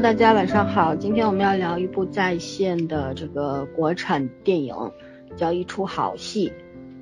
[0.00, 0.94] 大家晚上好。
[0.94, 4.74] 今天我们要聊一部在线的这个国产电影，
[5.36, 6.50] 叫《一出好戏》。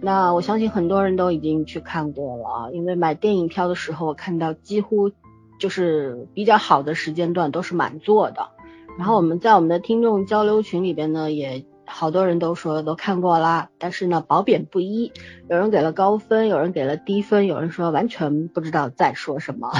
[0.00, 5.10] 那我相信很多人都已经去看过了，因为买电影票的时候，我看到几乎
[5.58, 8.50] 就是比较好的时间段都是满座的。
[8.96, 15.12] 然后我们在我们的听众交流群里边呢，也好多人都说都看过啦，但是呢褒贬不一，
[15.50, 19.72] 有人给了高分，有人给了低分，有人说完全不知道在说什么。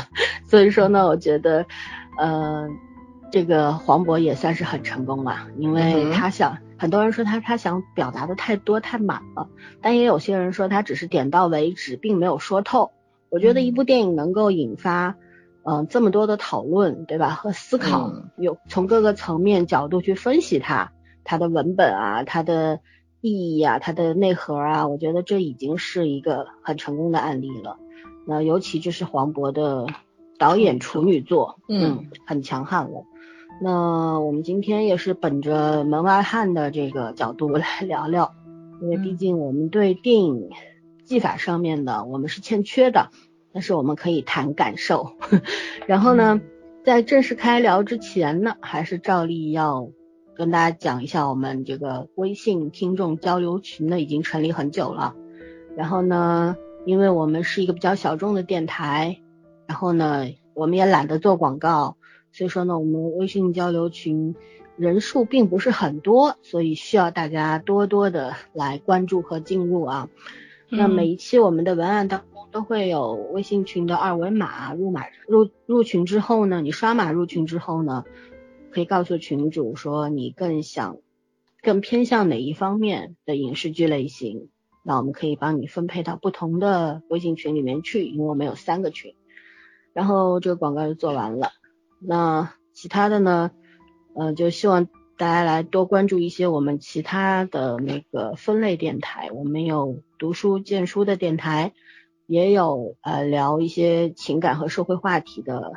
[0.45, 1.65] 所以说呢，我觉得，
[2.19, 2.66] 呃。
[3.34, 9.48] 这个黄渤也算是很成功了，因为他想，很多人说他他想表达的太多太满了，
[9.80, 12.93] 但也有些人说他只是点到为止，并没有说透。
[13.30, 15.16] 我觉得一部电影能够引发，
[15.65, 17.30] 嗯，这么多的讨论，对吧？
[17.30, 20.93] 和思考，有从各个层面角度去分析它，
[21.24, 22.79] 它的文本啊，它的
[23.21, 27.79] 意义啊，它的内核啊，我觉得这已经是一个很成功的案例了。
[28.29, 29.88] 那尤其就是黄渤的
[30.38, 33.05] 导演处女作，嗯，很强悍了。
[33.60, 38.35] 那我们今天也是本着门外汉的这个角度来 聊聊，
[38.83, 40.51] 因为毕竟我们对电影
[41.05, 43.11] 技法上面的我们是欠缺的，
[43.52, 45.13] 但是我们可以谈感受。
[45.87, 46.41] 然后呢，
[46.85, 49.89] 在正式开聊之前呢，还是照例要
[50.35, 55.15] 跟大家讲一下，我们这个微信听众交流群呢已经成立很久了。
[55.77, 59.21] 然后呢，因为我们是一个比较小众的电台，
[59.66, 61.96] 然后呢，我们也懒得做广告。
[62.35, 64.34] 所以说呢，我们微信交流群
[64.77, 70.10] 人数并不是很多，所以需要大家多多的来关注和进入啊。
[70.69, 78.03] 那每一期我们的文案当中都会有微信群的二维码，入码入入群之后呢，你刷码入群之后呢，
[78.72, 80.97] 可以告诉群主说你更想
[81.62, 84.49] 更偏向哪一方面的影视剧类型，
[84.83, 89.15] 那我们可以帮你分配到不同的微信群里面去，因为我们有三个群。
[89.93, 91.53] 然后这个广告就做完了。
[91.99, 93.50] 那其他的呢？
[94.16, 99.31] 呃，就希望大家来多关注一些我们其他的那个分类电台。
[99.32, 101.72] 我们有读书荐书的电台，
[102.27, 105.72] 也有呃聊一些情感和社会话题的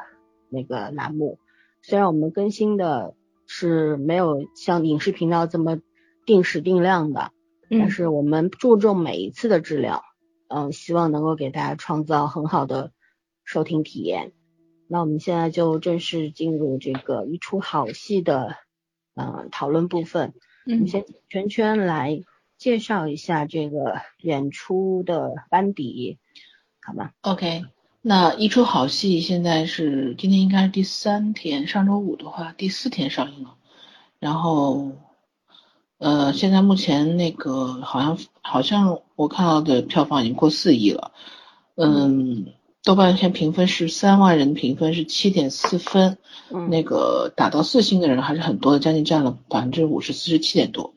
[0.49, 1.39] 那个栏目。
[1.81, 3.15] 虽然我们更新的
[3.47, 5.79] 是没有像影视频道这么
[6.25, 7.31] 定时定量的，
[7.69, 10.03] 但是我们注重每一次的质量，
[10.47, 12.91] 嗯，希望能够给大家创造很好的
[13.43, 14.31] 收听体验。
[14.89, 18.55] 那我们现在就正式进入这个一出好戏的
[19.15, 20.33] 呃讨论部分。
[20.65, 22.23] 我们先圈圈来
[22.57, 26.17] 介绍一下这个演出的班底，
[26.81, 27.65] 好吗？OK，
[28.01, 33.55] 那一出好戏现在是今天应该是第三天，上周五的话第四天上映了。
[34.19, 34.93] 然后
[35.97, 41.11] 呃，现在目前那个好像好像我看到的票房已经过四亿了，
[41.75, 42.53] 嗯。
[42.87, 46.17] 豆瓣现评分是三万人评分是七点四分，
[46.69, 50.93] 那个打到四星的人还是很多的，将近占了百分之五十四十七点多，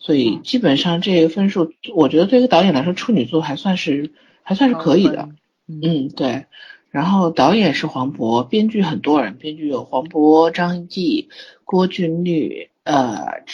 [0.00, 4.10] 所以基本上这个分数，我觉得对一个导演来说，处女座还算是
[4.42, 5.28] 还算是可以的。
[5.68, 6.46] 嗯，对。
[6.90, 11.28] 然后导演是黄渤，编剧很多人，编剧有黄渤、张译、
[11.64, 13.44] 郭俊律、呃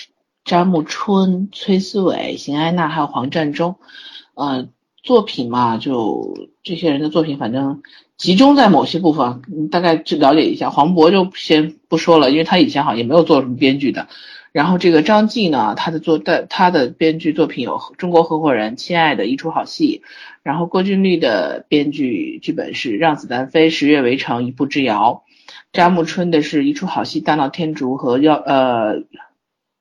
[0.42, 3.76] 张木春、崔思伟、邢安娜，还有黄占中，
[4.32, 4.68] 呃。
[5.04, 7.82] 作品嘛，就这些人的作品，反正
[8.16, 10.70] 集中在某些部分，大概去了解一下。
[10.70, 14.08] 黄渤就先不说了，因为他以前好像也没有做什么编剧的。
[14.50, 20.02] 然后这个张继呢，他的作的他的编剧作品有《中国合伙人》《亲爱的》一出好戏。
[20.42, 25.24] 然后郭俊律的编剧剧本是《让子弹飞》《十月围城》《一步之遥》。
[25.72, 29.02] 张木春的是一出好戏《大闹天竺》和幺呃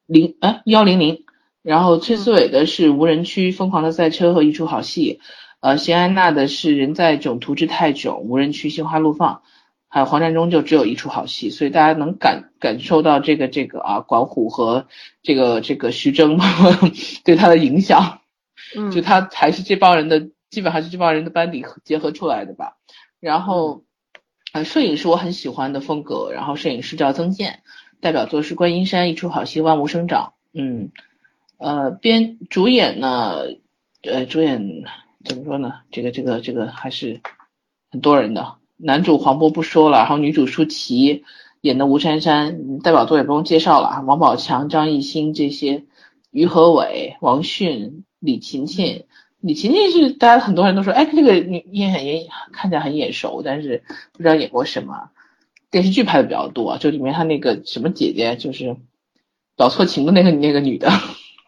[0.05, 1.22] 零呃幺零零。
[1.63, 5.21] 然后崔思伟的是无人区疯狂的赛车和一出好戏，
[5.61, 9.41] 呃，谢安娜的是人在囧途之泰囧无人区心花怒放，
[9.87, 14.87] 还有黄占中就只有一出好戏，所以大家能感感受到这个这个啊管虎和
[15.21, 16.37] 这个这个徐峥
[17.23, 18.19] 对他的影响，
[18.75, 22.75] 嗯， 就他还是这帮人的基本上是这帮人的班底结合出来的吧。
[23.21, 23.83] 然后，
[24.51, 27.61] 呃，摄影是我很喜欢的风格，然后摄影师叫曾健，
[28.01, 30.91] 代表作是观音山一出好戏万物生长，嗯。
[31.63, 33.37] 呃，编主演呢，
[34.01, 34.83] 呃，主演
[35.23, 35.75] 怎么说呢？
[35.91, 37.21] 这个这个这个还是
[37.89, 38.55] 很多人的。
[38.75, 41.23] 男主黄渤不说了，然后女主舒淇
[41.61, 45.85] 演的吴珊珊，代表作也不用介绍了，王宝强、张艺兴这些，
[46.31, 49.05] 于和伟、王迅、李勤勤。
[49.39, 53.81] 李勤勤是大家很多人都说，哎，这个女演很也看起来很眼熟，但是
[54.11, 55.11] 不知道演过什么。
[55.71, 58.75] 电视剧拍的比较多，就里面她那个什么姐姐，就是
[59.55, 60.91] 搞错情的那个那个女的。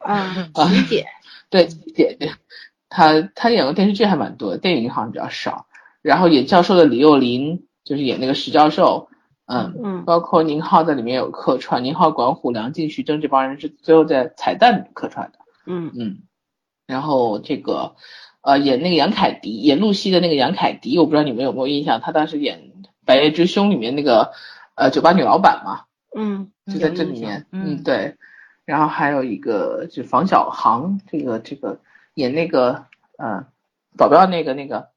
[0.06, 1.08] 啊， 琪姐，
[1.50, 2.32] 对姐姐，
[2.90, 5.66] 她她演过电视剧还蛮多，电影好像比较少。
[6.02, 9.10] 然后演教授的李幼霖，就是演那个石教授，
[9.48, 15.40] 嗯嗯包括宁浩在里面有客串，宁浩、管虎、梁静、徐峥这帮人是最后在彩蛋里客串的。
[15.66, 16.20] 嗯嗯，
[16.86, 17.96] 然后这个
[18.42, 22.60] 呃演那个杨凯迪，演露西的那个杨凯迪，我不知道你们有没有印象，他当时演
[23.04, 24.32] 《白夜追凶》里面那个
[24.76, 25.86] 呃酒吧女老板嘛，
[26.16, 28.16] 嗯，就在这里面，嗯对。
[28.66, 31.80] 然后还有一个就房小航，这个这个
[32.16, 32.86] 演那个
[33.18, 33.48] 呃
[33.98, 34.90] 保镖那个那个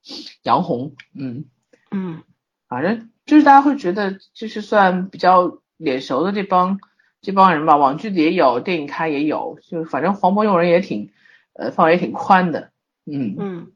[0.43, 1.45] 杨红，嗯，
[1.91, 2.23] 嗯。
[2.69, 6.79] 反正就是大家会觉得就是算比较脸熟的这帮
[7.23, 11.11] 这帮人吧，网剧里也有，电影咖也有，就反正黄渤用人也挺
[11.55, 12.71] 呃范围也挺宽的，
[13.07, 13.73] 嗯嗯，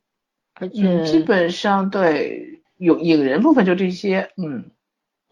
[0.52, 4.70] 而嗯，基本上对有影人部分就这些，嗯。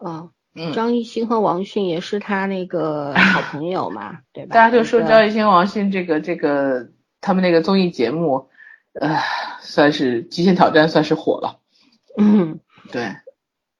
[0.03, 4.53] 嗯，嗯，张艺兴和王迅也是他那个好 朋友嘛，对吧？
[4.53, 6.89] 大家就说张艺兴、王迅这个这个
[7.21, 8.49] 他们那个综艺节目，
[8.93, 9.17] 呃，
[9.61, 11.59] 算是《极限挑战》算是火了，
[12.17, 12.59] 嗯。
[12.91, 13.15] 对，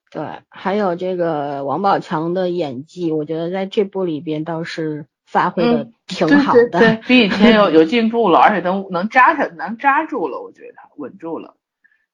[0.09, 6.69] 对，还有这个王宝强的演技，我觉得在这部里边倒是发挥的嗯挺好的。
[6.69, 11.55] 对对， 比以前有有进步了，而且能能扎上，能扎住了，我觉得稳住了。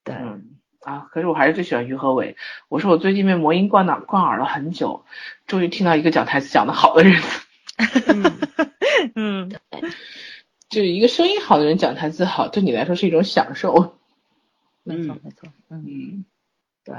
[0.02, 0.57] 对嗯
[0.88, 2.36] 啊，可是我还是最喜欢于和伟。
[2.68, 5.04] 我说我最近被魔音灌脑灌耳了很久，
[5.46, 7.20] 终于听到一个讲台词讲得好的人，
[8.06, 8.38] 嗯。
[9.14, 9.50] 嗯，
[10.68, 13.74] 就一个声音好的人讲台词好，对你来说是一种享受。
[14.84, 15.84] 嗯没错没错，嗯。
[15.86, 16.24] 嗯，
[16.84, 16.96] 对。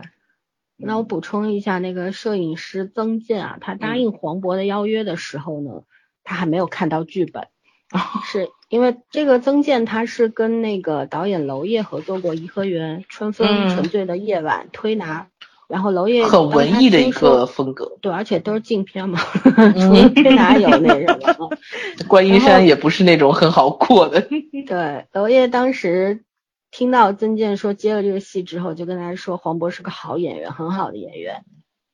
[0.78, 4.02] 那我补充一下，那个摄影师曾健啊，他答嗯。
[4.02, 5.84] 应黄渤的邀约的时候呢，
[6.24, 7.48] 他还没有看到剧本，
[8.24, 15.28] 是因为这个曾健他是跟那个导演娄烨合作过《颐和园》《春风嗯沉醉的夜晚》推拿，
[15.68, 17.98] 然后娄烨很文艺的一个风格。
[18.02, 21.58] 对，而且都是禁片嘛，除了推拿有那什么啊。
[22.08, 24.22] 观音山也不是那种很好过的。
[24.68, 26.24] 对，娄烨当时
[26.70, 31.44] 听到曾健说接了这个戏之后，就跟他说黄渤是个好演员，很好的演员。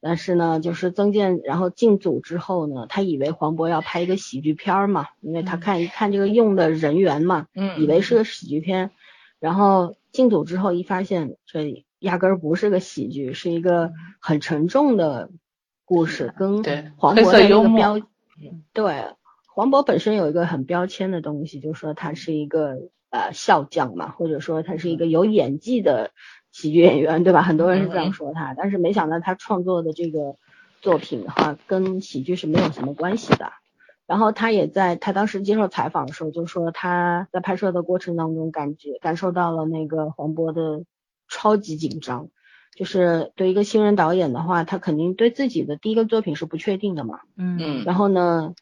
[0.07, 8.91] 但是呢，就是曾健然后进组之后呢，他以为黄渤要拍一个喜剧片儿嘛，因为他嗯看一看这个用的人员嘛，嗯以为是个喜剧片。
[9.39, 15.31] 然后进组之后一发现，这压根儿不是个喜剧，是一个很沉重的
[15.85, 16.61] 故事，跟
[16.97, 18.07] 黄渤的那色幽默个标，
[18.73, 19.05] 对，
[19.47, 22.77] 黄渤本身有一个很标签的东西，就是说他是一个
[23.09, 26.11] 呃笑匠嘛，或者说他是一个有演技的
[26.55, 27.41] 喜剧演员，对吧？
[27.41, 30.37] 很多人是这样说他，但是没想到他创作的这个
[30.81, 33.51] 作品的话，跟喜剧是没有什么关系的。
[34.07, 40.85] 然后他也在他当时接受采访的时候就说他在拍摄的过程当中感觉感受到了那个黄渤的
[41.27, 42.29] 超级紧张，
[42.73, 47.19] 就是对一个新人导演的话，他肯定对自己的第一个作品是不确定的嘛。
[47.35, 48.53] 嗯嗯然后呢，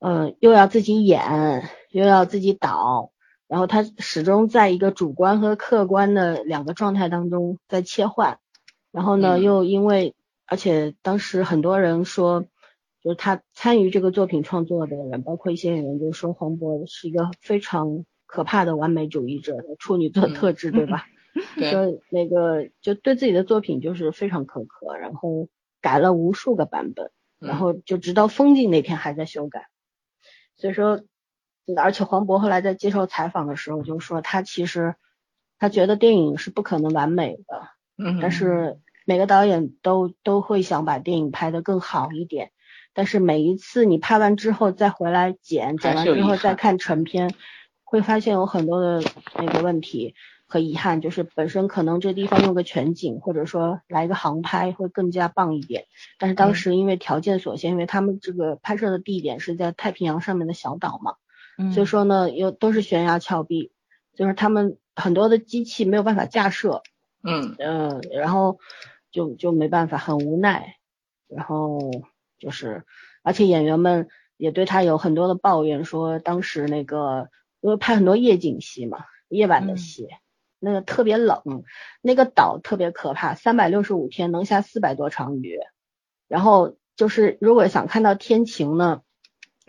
[0.00, 3.10] 呃，又要自己演，又要自己导，
[3.48, 8.38] 然后他始终在一个主观和客观的两个状态当中在切换。
[8.92, 10.14] 然后呢，嗯又因为，
[10.46, 12.46] 而且当时很多人说，
[13.02, 21.06] 就是他参与这个作品创作的人，包括一些人，就说黄渤是一个非常可怕的完美主义者处女座嗯特质，对吧？
[21.54, 25.48] 对，就那个就对自己的作品就是非常苛刻，然后
[25.80, 29.68] 改了无数个版本，然后就直到封禁那天还在修改。
[30.56, 31.02] 所以说，
[31.76, 34.94] 而且黄渤后来在接受采访的时候就说，他其实
[35.58, 42.52] 他觉得电影是不可能完美的，嗯，但是每个导演都都会想把电影拍得更好一点。
[42.94, 47.32] 但是每一次你拍完之后再回来剪，剪完之后再看成片，
[47.84, 49.02] 会发现有很多的
[49.36, 55.84] 那个问题和遗憾，就是本身可能这地方用个全景，或者说来一个航拍会更加棒一点。
[56.18, 61.14] 但是当时因为条件所限，因为他们这个拍摄的地点是在太平洋上面的小岛嘛，
[61.58, 63.72] 嗯所以说呢，又都是悬崖峭壁，
[64.14, 66.82] 就是他们很多的机器没有办法架设，
[67.22, 68.58] 嗯嗯，然后
[69.10, 70.76] 就就没办法，很无奈。
[71.28, 71.78] 然后
[72.38, 72.84] 就是，
[73.22, 77.28] 而且演员们也对他有很多的抱怨，说当时那个
[77.60, 80.08] 因为拍很多夜景戏嘛，夜晚的嗯戏，
[80.58, 81.64] 那个特别冷，
[82.00, 85.58] 那个岛特别可怕，三百六十五天能下四百多场雨。
[86.28, 89.02] 然后就是如果想看到天晴呢，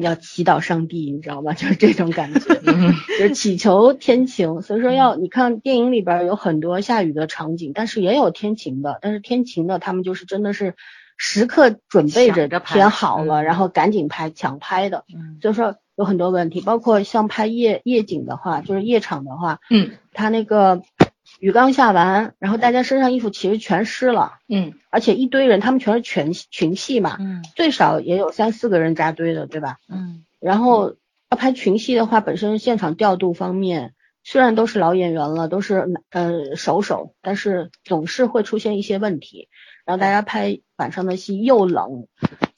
[0.03, 1.53] 要祈祷上帝，你知道吗？
[1.57, 2.39] 就是这种感觉。
[2.65, 10.75] 嗯 就是祈求天晴，所以说要你看电影里边有很多下雨的场景，但是也有天晴的，但是天晴的他们就是真的是
[11.17, 20.81] 时刻准备着天好了，嗯然后赶紧拍抢拍的，嗯所以说有很多问题，包括像拍夜夜景的话，就是夜场的话，嗯他那个
[21.39, 29.77] 雨刚下完，然后大家身上衣服其实全湿了，嗯而且一堆人，他们全是全群戏嘛，嗯最少也有三四个人扎堆的，对吧？
[29.87, 30.95] 嗯然后
[31.29, 33.93] 要拍群戏的话，本身现场调度方面
[34.23, 39.47] 虽然都是老演员了，都是呃熟手，但是总是会出现一些问题。
[39.85, 42.07] 然后大家拍晚上的戏又冷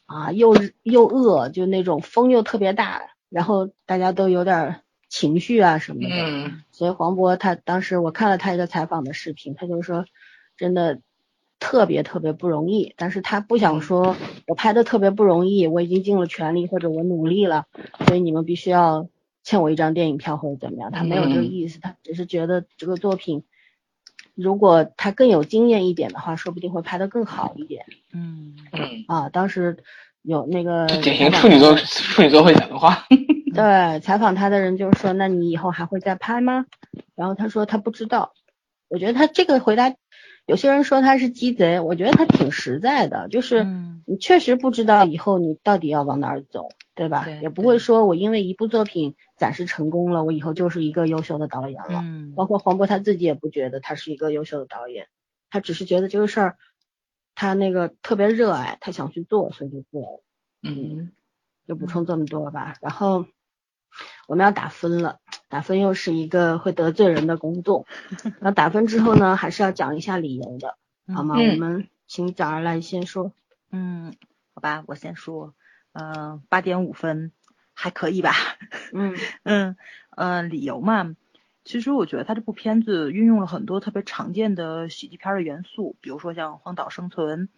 [0.05, 4.81] 啊，又又饿，就那种风又特别大，然后大家都有点
[5.12, 6.15] 情绪啊什么的。
[6.15, 10.06] 嗯所以黄渤他当时我看了他一个采访的视频，他就说
[10.58, 11.00] 真的
[11.60, 14.15] 特别特别不容易，但是他不想说
[14.48, 17.68] 我拍的特别不容易，我已经尽了全力或者我努力了，
[18.08, 19.10] 所以你们必须要
[19.44, 23.44] 欠我一张电影票或者怎么样，他没有这个意思，他只是觉得这个作品
[24.34, 29.30] 如果他更有经验一点的话，说不定会拍得更好一点嗯嗯，啊。
[29.30, 29.77] 当时
[30.24, 33.06] 有那个典型处女座处女座会讲的话。
[33.53, 36.65] 对，采访他的人就是说，那你以后还会再拍吗？
[37.15, 38.34] 然后他说他不知道。
[38.88, 39.96] 我觉得他这个回答，
[40.46, 47.24] 有些人说他是鸡贼，我觉得他挺实在的，就是嗯你确实不知道以后你到底要往哪儿走，对吧？
[47.24, 52.01] 对也不会说我因为一部作品暂时成功了，我以后就是一个优秀的导演了。
[52.03, 55.08] 嗯包括黄渤他自己也不觉得他是一个优秀的导演，
[55.50, 56.58] 他只是觉得这个事儿
[57.34, 60.24] 他那个特别热爱，他想去做，所以就做了。
[60.63, 61.12] 嗯
[61.65, 62.75] 就补充这么多吧。
[62.81, 63.25] 然后
[64.31, 65.19] 我们要打分了，
[65.50, 67.85] 打分又是一个会得罪人的工作。
[68.39, 70.77] 然后打分之后呢，还是要讲一下理由的，
[71.13, 71.35] 好吗？
[71.38, 73.33] 嗯我们请早儿来先说。
[73.71, 74.13] 嗯，
[74.55, 75.53] 好吧，我先说，
[75.91, 77.33] 嗯，八点五分，
[77.73, 78.31] 还可以吧？
[78.93, 79.75] 嗯 嗯
[80.11, 81.13] 呃，理由嘛，
[81.65, 87.50] 其实我觉得他这部片子运用了很多特别常见的喜剧片的元素，比如说像荒岛生存、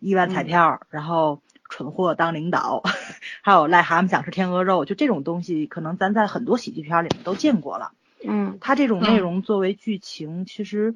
[0.00, 1.42] 意外彩票，然后
[1.72, 2.82] 蠢货当领导，
[3.40, 7.92] 还有癞蛤蟆想吃天鹅肉，就这种东西，可能咱在很多喜剧片里面都见过了。
[8.22, 10.94] 嗯它这种内容作为剧情，其实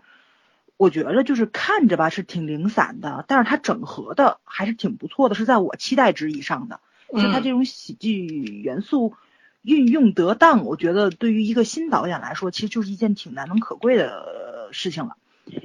[0.77, 6.81] 我觉得就是看着吧是挺零散的，但是它整合的还是挺不错的，是在我期待值以上的。
[7.11, 9.15] 就它这种喜剧元素
[9.63, 15.17] 运用得当，我觉得对于一个新导演来说，其实就是一件挺难能可贵的事情了。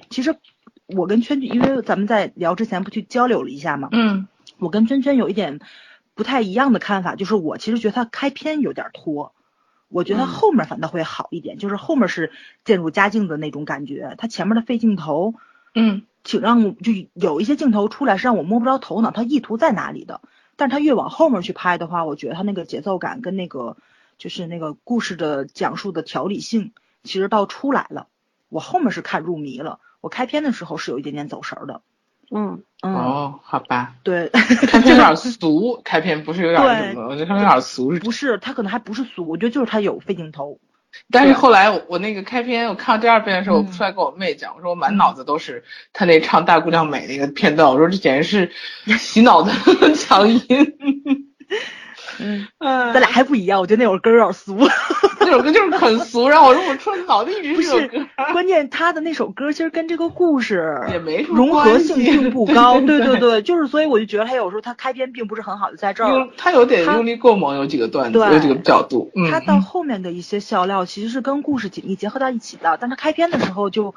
[0.09, 0.37] 其实
[0.85, 5.59] 我跟圈圈，因为咱们在聊之前不去交流了一下嘛，嗯我跟娟娟有一点
[6.13, 9.33] 不太一样的看法，就是我其实觉得他开篇有点拖，
[9.87, 12.31] 我觉得后面反倒会好一点，就是后面是
[12.63, 14.15] 渐入佳境的那种感觉。
[14.17, 15.33] 他前面的费镜头，
[15.73, 20.21] 嗯挺让就有一些镜头出来是让我摸不着头脑，他意图在哪里的。
[20.55, 23.77] 但是他越往后面去拍的话，我觉得他那个节奏感跟那个
[24.19, 28.07] 就是那个故事的讲述的条理性，其实倒出来了。
[28.49, 31.81] 我后面是看入迷了，我开篇的时候是有一点点走神儿的。
[32.33, 37.07] 嗯嗯，哦，好吧，对，开篇有点俗，开篇不是有点对什么？
[37.09, 40.57] 我觉得开篇有点俗，不是，他可能还不是俗，我觉得就是他有费镜头。
[41.09, 48.51] 但是后来我我那个开篇，我看到第二遍的时候，我嗯出来跟我妹讲，我说我满脑子都是他那唱《大姑娘美》那个片段，我说这简直是
[48.97, 49.51] 洗脑的
[49.95, 50.39] 强音。
[52.19, 54.57] 嗯，嗯咱俩还不一样，我觉得那会儿歌有点俗。
[55.21, 57.89] 那首歌就是很俗，然后我说我说脑子一直不是
[58.33, 62.79] 关键他的那首歌其实跟这个故事也没什么融合性并不高。
[62.81, 66.29] 对对对对，就是所以我就觉得他有时候他开篇并不是很好，就在这儿。
[66.37, 69.11] 他有点用力过猛，有几个段子，对有几个角度。
[69.15, 73.93] 嗯，他到后面的一些笑料其实是跟故事紧密结合到一起的，但他开篇的时候就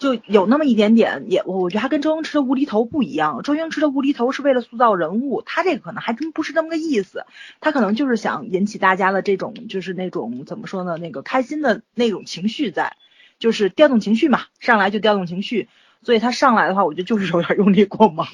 [0.00, 3.42] 就有那么一点点，也我我觉得他跟周星驰的无厘头不一样。
[3.44, 7.24] 周星驰的无厘头是为了塑造人物，他这个可能还真不是那么个意思，
[7.60, 12.96] 他可能就是想引起大家的这种就是那种怎么说呢，那个开心的那种情绪在，
[13.38, 15.68] 就是调动情绪嘛，上来就调动情绪。
[16.02, 18.26] 所以他上来的话，我觉得就是有点用力过猛。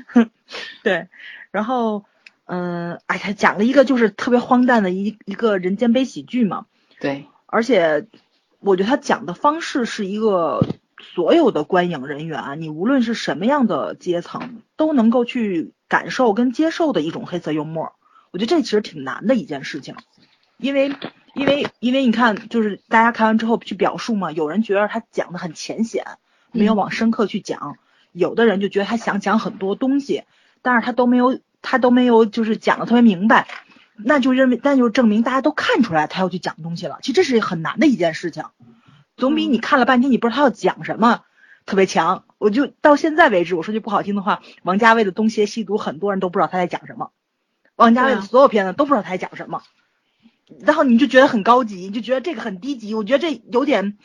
[0.82, 1.08] 对，
[1.50, 2.06] 然后，
[2.46, 6.64] 嗯、哎，他讲了一个就是特别荒诞的一一个人间悲喜剧嘛，
[6.98, 8.06] 对，而且
[8.60, 10.66] 我觉得他讲的方式是一个
[11.14, 17.92] 所有的观影人员，你无论是什么样的阶层，都能够去感受跟接受的一种黑色幽默。
[18.30, 19.94] 我觉得这其实挺难的一件事情，
[20.58, 20.92] 因为
[21.34, 26.04] 因为因为你看，就是大家看完之后去表述嘛，有人觉得他讲的很浅显，
[26.50, 27.76] 没有往深刻去讲；
[28.12, 30.24] 有的人就觉得他想讲很多东西，
[30.62, 33.46] 但是他都没有他都没有就是讲的特别明白。
[34.04, 36.98] 那就认为，那就证明大家都看出来他要去讲东西了。
[37.02, 38.44] 其实这是很难的一件事情，
[39.16, 41.22] 总比你看了半天你不知道他要讲什么
[41.66, 42.24] 特别强。
[42.38, 47.10] 我就到现在为止，我说句不好听的话，王家卫的《东邪西毒》很多人都不知道他在讲什么，
[47.74, 49.62] 王家卫的所有片子都不知道他在讲什么，
[50.60, 52.94] 然后你就觉得很高级，你就觉得这个很低级。
[52.94, 53.98] 我觉得这有点，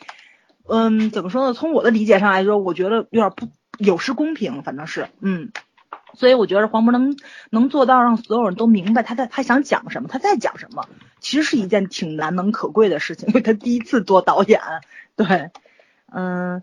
[0.68, 1.54] 嗯，怎么说呢？
[1.54, 3.48] 从我的理解上来说，我觉得有点不
[3.78, 5.52] 有失公平，反正是，嗯。
[6.16, 7.16] 所以我觉得黄渤能
[7.50, 10.88] 能做到让所有人都明白他在他想讲什么，他在讲什么，
[11.20, 14.60] 其实是一件挺难能可贵的事情，因为他第一次做导演，
[15.16, 15.50] 对，
[16.12, 16.62] 嗯，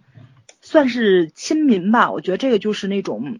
[0.62, 2.12] 算是亲民吧。
[2.12, 3.40] 我觉得这个就是那种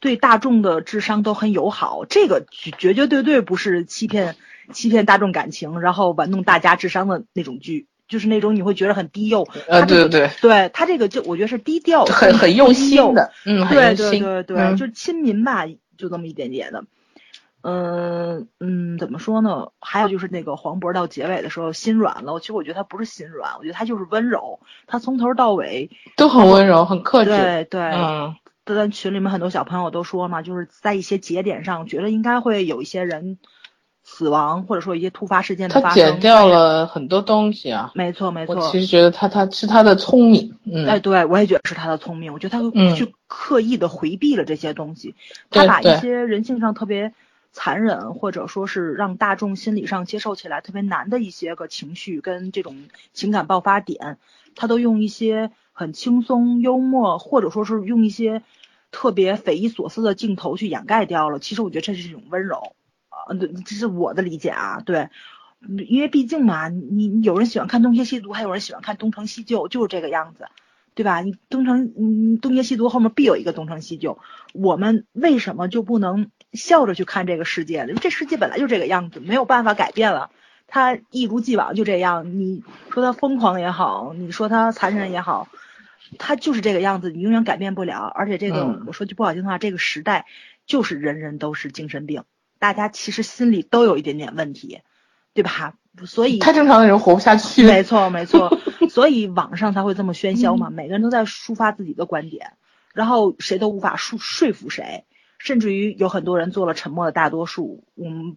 [0.00, 4.36] 对大众的智商都很友好，这个绝绝对对不是欺骗
[4.72, 9.46] 欺骗大众感情，然后玩弄大家智商的那种剧，就是那种你会觉得很低幼。
[9.68, 16.84] 呃，对对对他这个就我觉得是低调，很很用心的，嗯，很对对对就是亲民吧，就这么一点点的。
[17.60, 19.68] 嗯嗯，怎么说呢？
[19.80, 33.38] 还有就是那个黄渤到结尾的时候心软了，其实我觉得他不是心软，我觉得他就是温柔，他从头到尾，都很温柔，很克制，对对，嗯，咱群里面很多小朋友都说嘛，就是在一些节点上，觉得应该会有一些人
[34.18, 35.94] 死亡，或者说一些突发事件的他发生。
[35.94, 37.92] 剪掉了很多东西啊。
[37.94, 45.14] 没错没错我其，实觉得他他是他的聪明，嗯，哎，对我也觉得是他的聪明，我觉得他嗯去刻意的回避了这些东西，
[45.50, 47.14] 他把一些人性上特别
[47.52, 52.74] 残忍，或者说是让大众心理上接受起来特别难的一些个情绪跟这种
[53.12, 54.18] 情感爆发点，
[54.56, 58.42] 他都用一些很轻松幽默，或者说是用一些
[58.90, 61.38] 特别匪夷所思的镜头去掩盖掉了。
[61.38, 62.72] 其实我觉得这是一种温柔，
[63.64, 65.08] 这是我的理解啊，对。
[65.60, 70.46] 嗯因为毕竟嘛，你你有人喜欢看东邪西毒，还有人喜欢看东成西就，就是这个样子。
[70.94, 71.20] 对吧？
[71.20, 74.18] 你东成，嗯，东邪西毒后面必有一个东成西就。
[74.52, 77.90] 我们为什么就不能笑着去看这个世界呢？
[77.90, 80.30] 因为这世界本来就这个样子，没有办法改变了，
[80.66, 82.38] 它一如既往就这样。
[82.40, 85.46] 你说它疯狂也好，你说它残忍也好，
[86.18, 88.00] 它就是这个样子，你永远改变不了。
[88.02, 90.26] 而且这个，嗯我说句不好听的话，这个时代
[90.66, 92.24] 就是人人都是精神病，
[92.58, 94.80] 大家其实心里都有一点点问题，
[95.34, 95.74] 对吧？
[96.06, 97.64] 所以太正常的人活不下去。
[97.64, 98.56] 没错，没错，
[98.88, 102.52] 所以网上才会这么喧嚣嘛，每个人都在抒发自己的观点，
[102.94, 105.06] 然后谁都无法说说服谁，
[105.38, 107.84] 甚至于有很多人做了沉默的大多数。
[107.94, 108.36] 我们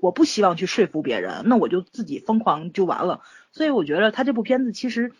[0.00, 3.20] 我不希望去说服别人，那我就自己疯狂就完了。
[3.52, 5.12] 所以我觉得他这部片子其实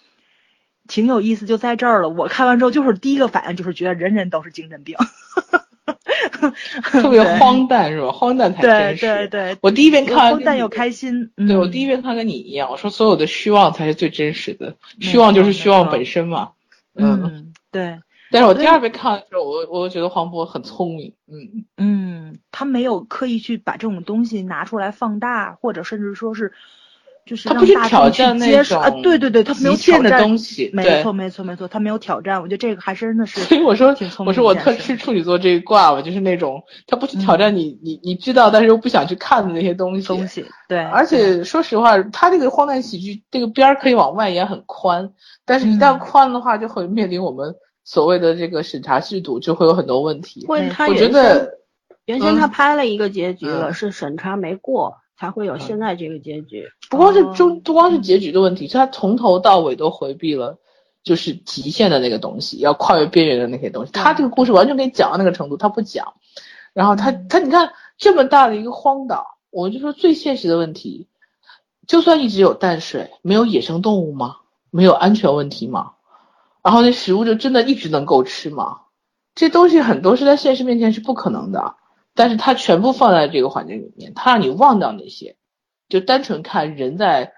[0.88, 2.08] 挺有意思，就在这儿了。
[2.08, 4.96] 我看完之后就是第一个反应就是觉得人人都是精神病，
[6.82, 8.10] 特别荒诞是吧？
[8.12, 9.06] 荒诞才对真实。
[9.06, 11.30] 对对，我第一遍看完荒诞又开心。
[11.36, 16.50] 对我嗯第一遍看跟你一样，我说所有的虚妄才是最真实的，虚妄就是虚妄本身嘛。
[16.94, 17.98] 嗯，嗯对。
[18.28, 21.14] 但是我第二遍看的时候，我我觉得黄渤很聪明。
[21.28, 26.52] 嗯，嗯，他没有刻意去把这种东西拿出来放大，或者甚至说是，
[27.26, 40.06] 就是他不去让大众去挑战那接受啊，种对对对，他没有极限的挑战东西没错没错没错，他没有挑战，我觉得这个还真的是所以我说我说我特吃处女座这一卦吧，就是那种他不去挑战你，你你知道但是又不想去看的那些东西。
[40.06, 45.10] 东西，对，而且说实话，他这个荒诞喜剧这个边儿可以往外延很宽，
[45.44, 50.46] 但是一旦嗯宽的话，就会面临我们所谓的这个审查制度，就会有很多问题。
[50.48, 51.58] 没问他我觉得
[52.04, 56.68] 原先他嗯拍了一个结局了，嗯是审查没过，才会有现在这个结局。
[56.90, 60.58] 不光是中哦不光是结局的问题，是他从头到尾都回避了。
[61.02, 63.92] 就是极限的那个东西，要跨越边缘的那些东西。
[63.92, 66.14] 他这个故事完全给你讲到那个程度，他不讲。
[66.72, 71.06] 然后他嗯他你看这么大的一个荒岛，我就说最现实的问题，
[71.86, 74.38] 就算一直有淡水，没有野生动物吗？
[74.72, 75.92] 没有安全问题吗？
[76.64, 78.80] 然后那食物就真的一直能够吃吗？
[79.36, 81.76] 这东西很多是在现实面前是不可能的，
[82.16, 85.36] 但是它全部放在这个环境里面，它让你忘掉那些，
[85.88, 87.34] 就单纯看人在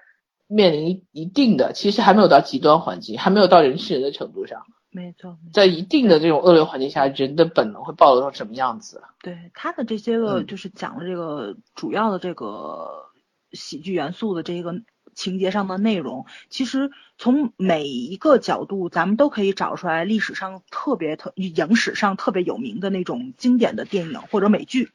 [0.47, 9.03] 面临一定的，其实还没有到极端环境，还没有到人吃人的程度上，没错，在一定的这种恶劣环境下，人的本能会暴露成什么样子？
[9.21, 13.09] 对他的这些个嗯就是讲了这个主要的这个
[13.51, 14.73] 喜剧元素的这个
[15.13, 24.89] 情节上的内容，其实从每一个角度，咱们都可以找出来历史上特别特影史上特别有名的那种经典的电影或者美剧。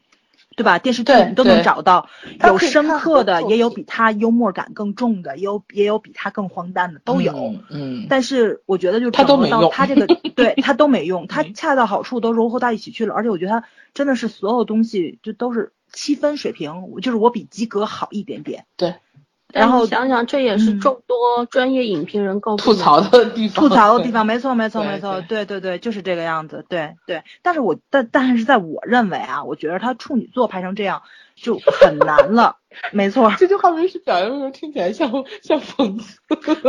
[0.57, 0.79] 对吧？
[0.79, 2.09] 电视剧对你都能找到，
[2.47, 7.33] 有深刻的，也有比他幽默感更重的，也有也有比他更荒诞的，都有。
[7.33, 10.07] 嗯嗯，但是我觉得就整合它都没用到它这个，
[10.37, 18.65] 对他都没用，它嗯恰到好处都融合到一起去了，而且我觉得他真的是所有东西就都是七分水平，就是我比及格好一点点。
[18.77, 18.95] 对，
[19.55, 20.81] 然后想想，这也是嗯。
[20.81, 25.45] 众多专业影评人诟病吐槽的地方，吐槽的地方，没错没错没错，对。
[25.45, 27.23] 对对对，就是这个样子，对对。
[27.43, 31.03] 但是我但但是在我认为啊，我觉得他处女座拍成这样
[31.35, 32.57] 就很难了，
[32.93, 33.33] 没错。
[33.39, 35.11] 这句话没是表扬的时候听起来像
[35.43, 36.19] 像讽刺，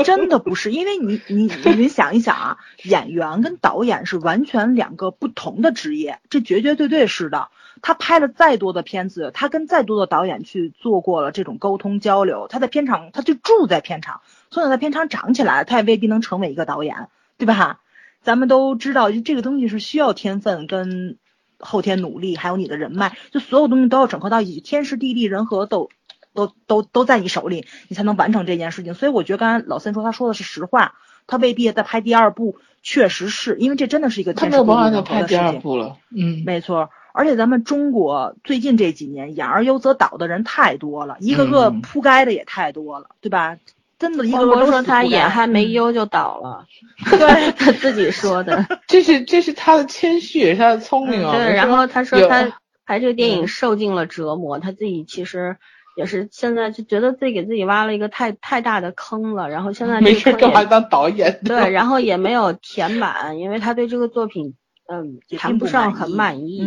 [0.03, 7.49] 真的不是，因为你你你想一想啊，演员跟导演是完全两个不同的职业，这绝绝对对是的。
[7.81, 17.81] 他拍了再多的片子，他跟再多的导演去做过了这种沟通交流，他在片场他就住在片场，从小在片场长起来，他也未必能成为一个导演，对吧？
[18.23, 21.17] 咱们都知道，就这个东西是需要天分跟
[21.59, 25.89] 后天努力，还有你的人脉，就所有东西都要整合到一起，天时地利人和都
[26.33, 28.93] 都都都在你手里，你才能完成这件事情。
[28.93, 30.95] 所以我觉得刚才老三说他说的是实话，
[31.27, 35.45] 他未必在拍第二部，确实是因为这真的是一个天时地利人和拍第的事情。
[35.45, 35.97] 二部了。
[36.15, 43.57] 嗯，没错，而且咱们中国最近这几年养而优则导的人太多了，一个个嗯铺盖的也太多了，对吧？
[43.97, 46.65] 真的一个黄渤说他演还没嗯优就倒了，
[47.17, 48.65] 对他自己说的。
[48.87, 51.35] 这是这是他的谦虚，也是他的聪明啊。
[51.35, 55.57] 对，然后他说他拍这个电影嗯受尽了折磨，他自己其实
[55.95, 61.39] 也是现在就觉得自己给自己挖了一个太太大的坑了，然后现在没事干嘛当导演？
[61.45, 64.55] 对， 然后也没有填满，因为他对这个作品。
[64.87, 66.61] 嗯，也谈不上很满意，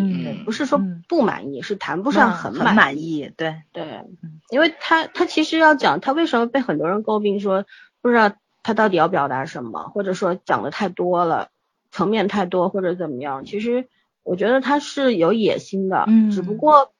[0.45, 3.85] 不是说嗯不满意，是谈不不上很满满意，对，对
[4.23, 7.65] 嗯，因为他他其实要讲他为什么被很多人诟病说
[8.01, 11.51] 不知道他到底要表达什么，或者说讲的太多了，
[11.91, 13.45] 层面太多或者怎么样。
[13.45, 13.89] 其实
[14.25, 16.93] 我觉得他是有野心的，嗯只不过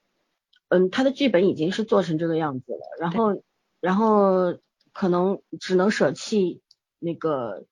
[0.69, 3.41] 嗯他的剧本已经是做成这个样子了，然后
[3.81, 4.55] 然后
[4.93, 6.61] 可能只能舍弃
[6.97, 7.65] 那个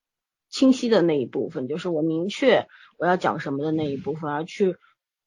[0.50, 4.76] 清晰的那一部分，就是我明确我要讲什么的那一部分，而去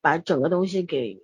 [0.01, 1.23] 把整个东西给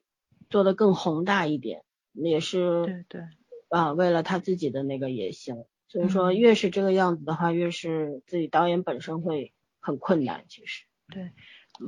[0.48, 1.82] 做得更宏大一点，
[2.12, 3.20] 也是对对，
[3.68, 5.64] 啊、为了他自己的那个野心。
[5.88, 10.44] 所以说，嗯越是这个样子的话，越是自己导演本身会很困难。
[10.48, 11.30] 其实对，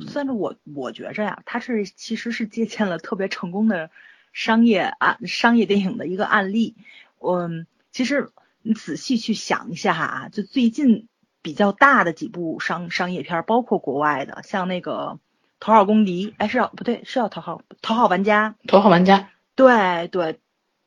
[0.07, 3.90] 算是我我觉着呀，他是其实是借鉴了特别成功的
[4.33, 6.77] 商业案商业电影的一个案例。
[7.21, 8.31] 嗯，其实
[8.62, 11.09] 你仔细去想一下啊，就最近
[11.48, 15.16] 比较大的几部商商业片儿，包括国外的，像那个
[15.61, 20.40] 《头号公敌》，哎是要不对，是要头号头号玩家，头号玩家，对对，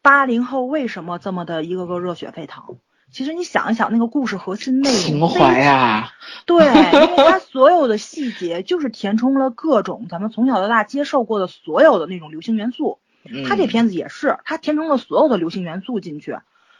[0.03, 2.77] 八零后为什么这么的一个个热血沸腾？
[3.11, 6.11] 其实你想一想，那个故事核心内容 情非怀啊，
[6.45, 12.99] 对，因为它所有的细节就是填充了各种咱们从小到大接受过的所有的那种流行元素。
[13.47, 16.37] 它这嗯片子也是，它填充了所有的流行元素进去，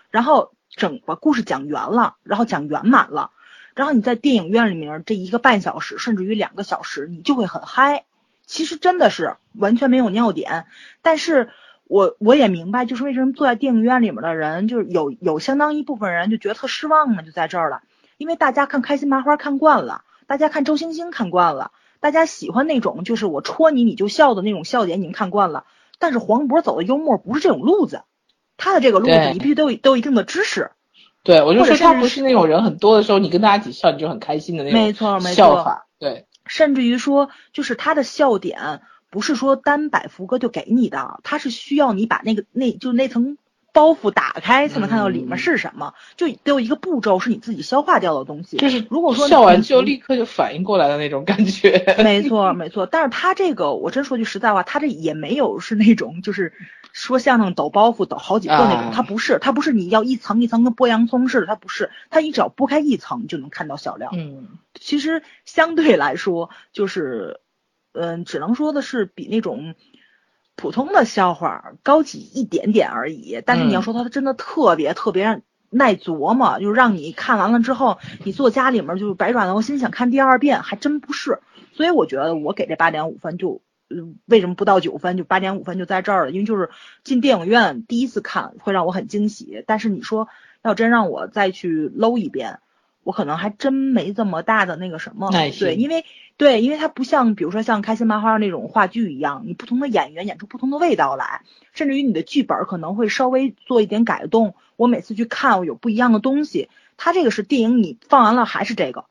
[0.10, 3.30] 然后整个故事讲圆了，然后讲圆满了，
[3.76, 8.06] 然后你在电影院里面这一个半小时甚至于两个小时，你就会很嗨。
[8.46, 10.66] 其实真的是完全没有尿点，
[11.02, 11.50] 但是
[11.86, 17.82] 我我也明白，就是为什么坐在电影院里面的人，就是有有相当一部分人就觉得特失望呢，就在这儿了。
[18.18, 25.66] 因为大家看开心麻花看惯了，大家看周星星看惯了，大家喜欢那种就是我戳你你就笑的那种笑点，你们看惯了。
[25.98, 28.04] 但是黄渤走的幽默不是这种路子，
[28.58, 30.72] 他的这个路子你必须都有都有一定的知识。
[31.24, 43.38] 对我就说他不是是那种人很多的时候，你跟大家一起笑，你就很开心的那种没错没错笑法，对，甚至于说，就是他的笑点不是说单摆福哥就给你的，他是需要你把那个那就那层
[43.74, 48.58] 包袱打开才能看到里面是什么，就得有一个步骤是你自己消化掉的东西。
[48.58, 51.96] 就是如果说笑完你就立刻就反应过来的那种感觉。
[52.00, 52.86] 没错，没错。
[52.86, 56.52] 但是他这个，我真说句实在话，他这也没有是那种就是
[56.94, 64.10] 说相声抖包袱抖好几个那种，啊他不是，他不是你要一层一层跟剥洋葱似的，他不是，他你只要剥开一层，就能看到小料。
[64.14, 67.40] 嗯，其实相对来说，就是，
[67.94, 69.76] 嗯，只能说的是比那种
[70.56, 73.42] 普通的笑话高级一点点而已。
[73.46, 81.40] 但是你要嗯说它真的特别特别耐琢磨，就是让你看完了之后，你坐家里面就是百爪挠心想看第二遍，还真不是。
[81.74, 83.62] 所以我觉得我给这八点五分就。
[83.94, 85.18] 嗯为什么不到九分？
[85.18, 86.70] 就八点五分就在这儿了，因为就是
[87.04, 90.28] 进电影院第一次看会让我很惊喜，但是你说
[90.64, 92.60] 要真让我再去搂一遍，
[93.04, 96.06] 我可能还真没这么大的那个什么，对，因为
[96.38, 101.42] 对，因为它不像比如说像开心麻花那种话剧一样，你不同的演员演出不同的味道来，
[101.74, 104.56] 甚至于你的剧本可能会稍微做一点改动。
[104.76, 106.70] 我每次去看，我有不一样的东西。
[106.98, 109.06] 它这个是电影，你放完了还是这个，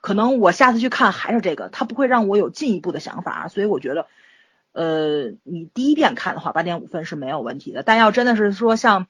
[0.00, 4.06] 可能我下次去看还是这个，它不会让我有进一步的想法，所以我觉得。
[4.74, 7.82] 呃，你第一遍看的话，八点五分是没有问题的。
[7.82, 9.06] 但要真的是说像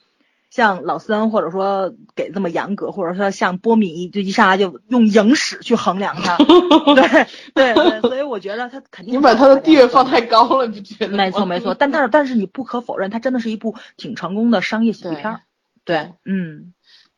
[0.50, 6.36] 像老森，或者说给这么严格，或者说像波米，就一上来就用影史去衡量他，
[6.94, 11.16] 对对对，所以我觉得他肯定你把他的地位放太高了，你觉得？
[11.16, 11.74] 没错没错。
[11.74, 15.40] 但但是但是你不可否认，它真的是一部挺成功的商业喜剧片儿。
[15.84, 16.72] 对，嗯，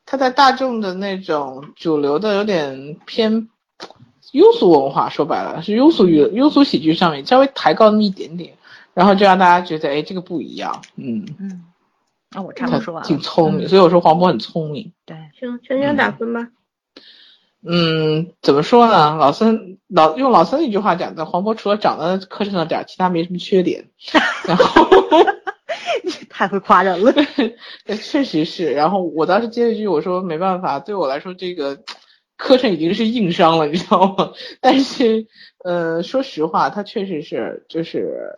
[0.07, 3.49] 他在大众的那种主流的有点偏
[4.33, 8.55] 庸俗文化，说白了是庸俗娱庸俗喜剧上面稍微抬高那么一点点，
[8.95, 11.65] 然后就让大家觉得哎这个不一样，嗯，嗯，
[12.31, 13.09] 那、我差不多说完了。
[13.09, 14.93] 挺聪明，嗯所以我说黄渤很聪明。
[15.05, 16.49] 对，行，全全打分吧。
[17.69, 19.17] 嗯，怎么说呢？
[19.17, 23.89] 老孙老用老森一句话讲的，黄渤除了长得磕碜了点，其他没什么缺点。
[24.47, 24.87] 然后
[26.05, 27.13] 你太会夸人了。
[28.01, 28.73] 确实是。
[28.73, 31.77] 然后我当时接了一句，我说没办法，对我来说这个
[32.37, 34.33] 磕碜已经是硬伤了，你知道吗？
[34.61, 35.27] 但是
[35.65, 38.31] 呃，说实话，他确实是就是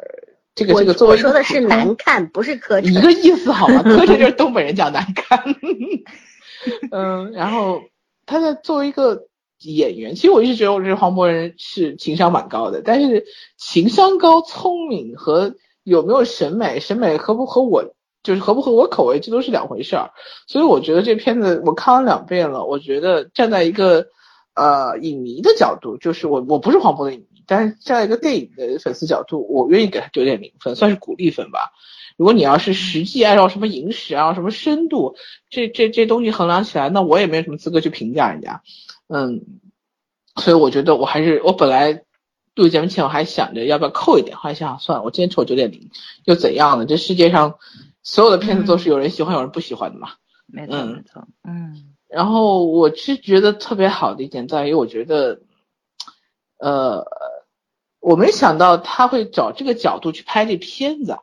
[0.55, 2.91] 这个这个作为我说的是难看，不是磕碜。
[2.91, 3.83] 一个意思好吗？
[3.85, 5.43] 磕碜就是东北人讲难看。
[6.91, 7.83] 嗯，然后
[8.27, 9.27] 他在作为一个
[9.61, 13.25] 演员，其实我一直觉得我这黄渤人是情商蛮高的，但是
[13.57, 17.95] 情商高、聪明和有没有审美，审美合不合我
[18.29, 20.11] 就是合不合我口味，这都是两回事儿。
[20.47, 24.09] 所以我觉得这片子我看完两遍了，我觉得站在一个
[24.55, 31.73] 呃影迷的角度，就是我我不是黄渤的影迷，但是站在一个电影的粉丝角度，我愿意给他九点零分，算是鼓励分吧。
[32.19, 35.15] 如果你要是实际按照什么影史啊、什么深度，
[35.49, 38.61] 这这这东西衡量起来，那我也没有什么资格去评价人家。
[39.09, 39.41] 嗯，
[40.37, 42.03] 所以我觉得我还是我本来
[42.57, 45.91] 录节目前我还想着要不要扣一点，后来想想算了，我今天抽九点零
[46.25, 46.87] 又怎样呢？
[46.87, 47.55] 这世界上
[48.03, 50.11] 所有的片子都是有人喜欢有人不喜欢的嘛。
[50.47, 51.95] 没错没错，嗯。
[52.09, 55.43] 然后我是觉得特别好的一点在于，我觉得，
[56.57, 57.05] 呃，
[58.01, 61.19] 我没想到他会找这个角度去拍这片子。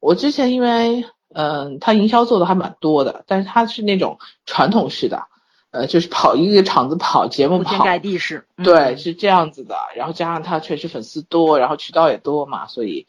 [0.00, 5.28] 我之前因为，嗯，他营销做的还蛮多的，但是他是那种传统式的，
[5.70, 9.76] 呃，就是跑一个场子跑节目跑，铺天盖地式，对，是这样子的。
[9.96, 13.06] 然后加上他确实粉丝多，然后渠道也多嘛，所以，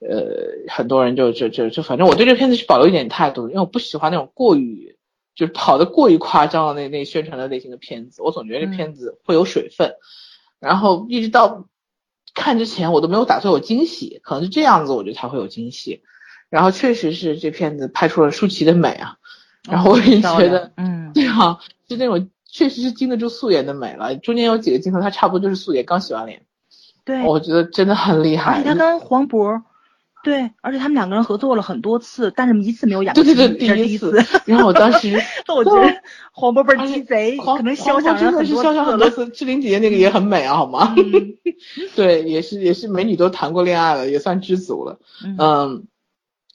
[0.00, 4.96] 呃，很多人就就就就反正我对这片子是保留一点态度，因为我不喜欢那种过于
[5.34, 9.94] 就是跑的过于夸张的那那宣传的类型的片子，我总觉得这片子会有水分。
[10.58, 11.66] 然后一直到
[12.34, 16.02] 看之前，我都没有打算有惊喜，可能是这样子，我觉得才会有惊喜。
[16.48, 19.16] 然后确实是这片子拍出了舒淇的美啊，
[19.68, 24.14] 然后我也觉得，嗯， 对啊，就那种确实是经得住素颜的美了。
[24.16, 26.42] 中间有几个镜头，她差不多就是素颜刚洗完脸，
[27.04, 28.58] 对，我觉得真的很厉害。
[28.58, 29.62] 而且他跟黄渤，
[30.26, 33.22] 对，而且他们两个人合作了很多次，但是一次没有演过。
[33.22, 34.12] 对对对，第一次。
[34.44, 39.28] 然后我当时， 那我觉得黄渤倍儿鸡贼，可能肖想真的是肖想很多次。
[39.28, 40.96] 志玲姐姐那个也很美啊，好吗？
[41.94, 44.98] 对，也是也是美女都谈过恋爱了，也算知足了。
[45.38, 45.86] 嗯。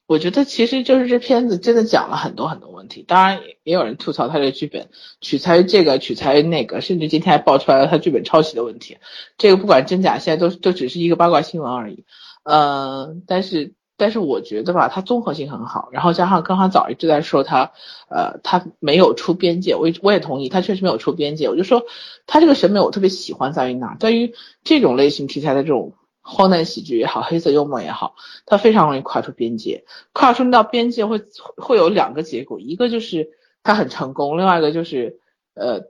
[0.08, 4.90] 我觉得其实就是这片子真的讲了很多很多问题，当然也有人吐槽他的剧本
[5.22, 8.98] 取材于这个取材于那个，甚至今天还爆出来了他剧本抄袭的问题。
[9.38, 12.04] 这个不管真假，现在都都只是一个八卦新闻而已。
[12.43, 17.71] 嗯，但是但是我觉得吧，它综合性很好，然后加上刚刚早一直在说他，
[18.10, 21.49] 呃，他没有出边界，我我也同意，他确实没有出边界。
[21.49, 21.84] 我就说
[22.27, 25.93] 他这个审美我特别喜欢在于哪，在于这种类型题材的这种。
[26.23, 28.13] 荒诞喜剧也好，黑色幽默也好，
[28.45, 29.86] 它非常容易跨出边界。
[30.13, 31.19] 跨出那道边界会
[31.58, 33.32] 会有两个结果，一个就是
[33.63, 35.19] 它很成功，另外一个就是
[35.56, 35.82] 呃，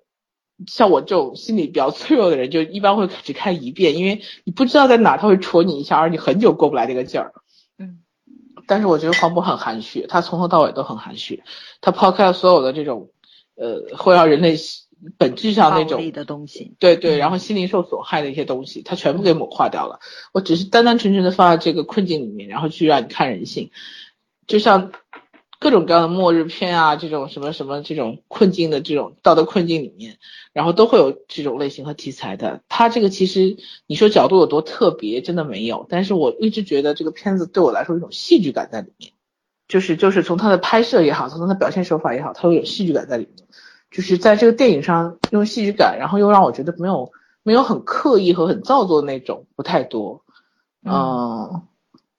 [0.68, 7.34] 像我这种心理比较脆弱的人，就一般会只看一遍，因为你不知道在哪他会戳你一下，而你很久过不来这个劲儿。
[7.78, 8.00] 嗯。
[8.68, 11.44] 但是我觉得黄渤很含蓄，他从头到尾都很含蓄，
[11.82, 13.10] 他抛开了所有的这种
[13.56, 14.58] 呃会让人类。
[15.18, 20.00] 本质上那种的东西，对对，然后心灵受损害的一些东西，他全部给抹化掉了。
[20.32, 23.72] 我只是单单纯纯的放在这个困境里面，然后去让你看人性，
[24.46, 24.92] 就像
[25.62, 30.18] 各种各样的末日片啊，这种什么什么这种困境的这种道德困境里面，
[30.54, 32.64] 然后都会有这种类型和题材的。
[32.68, 35.86] 他这个其实你说角度有多特别，真的没有。
[35.88, 39.12] 但是我一直觉得这个片子对我来说有一种戏剧感在里面，
[39.68, 43.48] 就是就是从他的拍摄也好，从他的表现手法也好，他会有戏剧感在里面。
[43.92, 47.12] 就是在这个电影上用戏剧感，然后又让我觉得没有
[47.44, 50.24] 没有很刻意和很造作的那种不太多，
[50.84, 51.62] 嗯，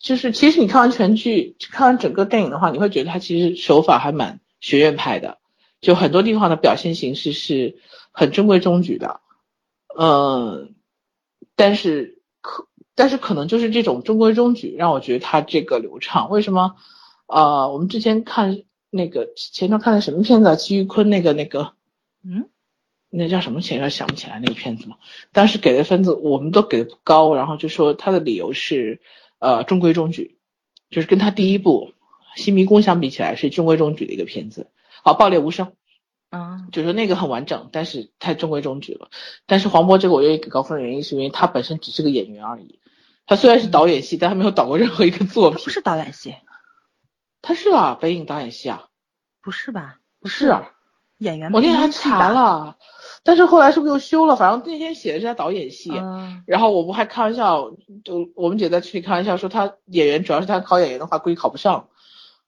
[0.03, 5.39] 就是其实你看完全剧，看完整个电影的话，你会觉得他其实手法还蛮学院派的，
[5.81, 7.79] 就很多地方的表现形式是
[8.11, 9.21] 很中规中矩的，
[9.99, 10.75] 嗯，
[11.57, 16.29] 但是可但是可能就是这种中规中矩让我觉得他这个流畅。
[16.29, 16.77] 为什么？
[17.27, 18.65] 啊，我们之前看。
[18.95, 20.55] 那个前段看的什么片子啊？
[20.55, 21.73] 齐玉坤那个那个，
[22.23, 22.51] 嗯，
[23.09, 24.97] 那叫什么前头想不起来那个片子嘛。
[25.33, 29.01] 当时给的分子我们都给的不高，然后就说他的理由是，
[29.43, 30.39] 呃，中规中矩，
[30.89, 31.95] 就是跟他第一部
[32.41, 34.71] 《新迷宫》相比起来是中规中矩的一个片子。
[35.03, 35.67] 好，《爆裂无声》，
[36.31, 39.11] 啊，就是那个很完整，但是太中规中矩了。
[39.47, 42.79] 但是黄渤这个我愿意给高分的原因是因为他本身只是个演员而已，
[43.27, 45.65] 他虽然是导演系，但他没有导过任何一个作品。
[45.65, 46.37] 不是导演系。
[47.43, 48.85] 他是啊，北影导演系啊，
[49.43, 49.99] 不是吧？
[50.21, 50.57] 不是，
[51.19, 51.51] 演员。
[51.53, 52.77] 我那天还查了，
[53.25, 54.35] 但是后来是不是又修了？
[54.37, 55.93] 反正那天写的是他导演系，
[56.47, 57.71] 然后我不还开玩笑，
[58.05, 61.89] 就我们姐在群里开玩笑说他演员主要是他考演员的话估计考不上，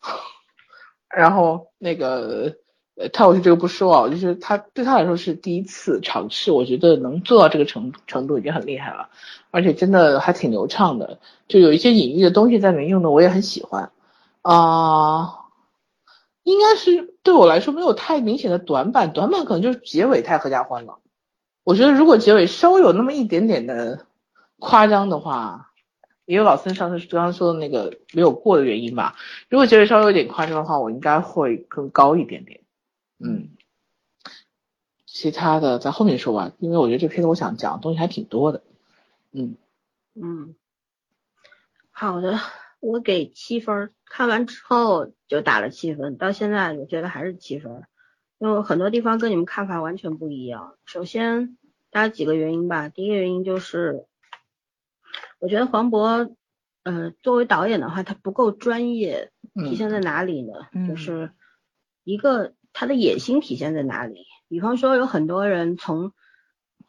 [1.09, 2.57] 然后那个
[2.97, 9.11] 呃，他我就这个不说啊，就是他对他来说是第一次尝试，我觉得能做到这个程程度已经很厉害了，
[9.51, 13.91] 而且真的还挺流畅的，就有一些隐喻的东西在里面用的我也很喜欢。
[14.43, 15.47] 啊，
[16.43, 21.01] 应该是对我来说没有太明显的短板，短板可能就是结尾太合家欢了。
[21.65, 24.07] 我觉得如果结尾稍微有那么一点点的
[24.59, 25.73] 夸张的话，
[26.27, 29.17] 也有老孙上次刚刚说的那个没有过的原因吧。
[29.49, 32.61] 如果结尾稍微有点夸张的话，我应该会更高一点点。
[33.19, 33.49] 嗯，
[35.07, 38.63] 其他的在后面说吧，因为我觉得这片子我想讲的东西还挺多的。
[39.33, 39.57] 嗯
[40.15, 40.55] 嗯，
[41.91, 42.39] 好的。
[42.85, 47.83] 我给七分，看完之后就打了七分，到现在我觉得还是七分，
[48.39, 50.77] 因为很多地方跟你们看法完全不一样。
[50.85, 51.57] 首先，
[51.91, 54.05] 大家几个原因吧，第一个原因就是，
[55.39, 56.35] 我觉得黄渤，
[56.83, 60.53] 呃，作为导演的话，他不够专业，体现在哪里呢？
[60.87, 61.33] 就是
[62.05, 64.27] 一个他的野心体现在哪里？
[64.49, 66.13] 比方说，有很多人从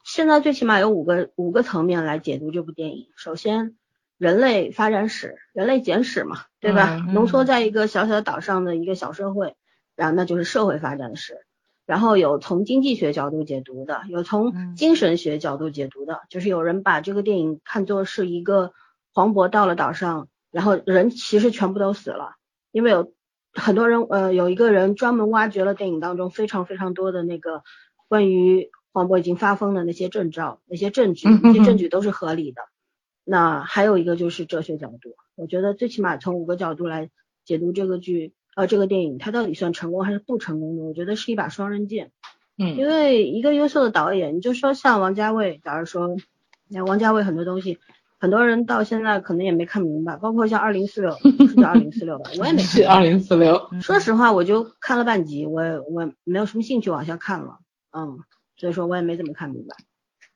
[0.03, 3.08] 现在最起码有五个五个层面来解读这部电影。
[3.15, 3.77] 首先，
[4.17, 6.95] 人类发展史、人类简史嘛，对吧？
[7.13, 9.56] 浓缩在一个小小岛上的一个小社会，
[9.95, 11.45] 然后那就是社会发展史。
[11.86, 18.71] 然后有从经济学角度解读的，有从精神学角度解读的，就是有人把这个电影看作是一个
[19.13, 22.36] 黄渤到了岛上，然后人其实全部都死了，
[22.71, 23.13] 因为有
[23.54, 27.63] 很多人，呃，有一个人专门挖掘了电影当中非常非常多的那个
[28.08, 28.69] 关于。
[28.95, 32.62] 黄渤已经发疯的那些证照、那些证据， 那些证据都是合理的。
[33.28, 37.10] 那还有一个就是哲学角度，我觉得最起码从五个角度来
[37.44, 40.84] 解读这个剧，呃，这个电影它到底算成功还是不成功的？
[40.84, 42.12] 我觉得是一把双刃剑。
[42.58, 46.16] 嗯，因为一个优秀的导演，你就说像王家卫，假如说，
[46.70, 47.80] 那王家卫很多东西，
[48.20, 52.86] 很多人到现在可能也没看明白，包括像二零四六，是叫二零四六吧，我也没看。
[52.88, 53.70] 二零四六。
[53.82, 57.58] 说实话，我就看了半集，我我没有什么兴趣往下看了。
[57.92, 58.20] 嗯。
[58.58, 59.76] 所以说我也没怎么看明白，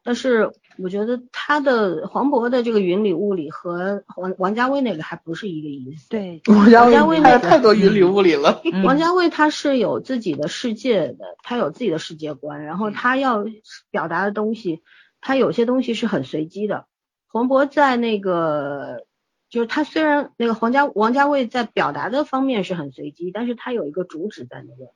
[0.03, 6.09] 但是我觉得他的黄渤的这个云里雾里和王王家卫那个还不是一个意思。
[6.09, 8.62] 对，王家卫那个太多云里雾里了。
[8.85, 13.45] 王家卫他是有自己的世界的，他有自己的世界观，然后他要
[13.91, 14.81] 表达的东西，
[15.19, 16.85] 他有些东西是很随机的。
[17.27, 19.05] 黄渤在那个，
[19.49, 24.89] 就是他虽然那个黄家王家卫在表达的方面是很随机，但是他有一个主旨在那边。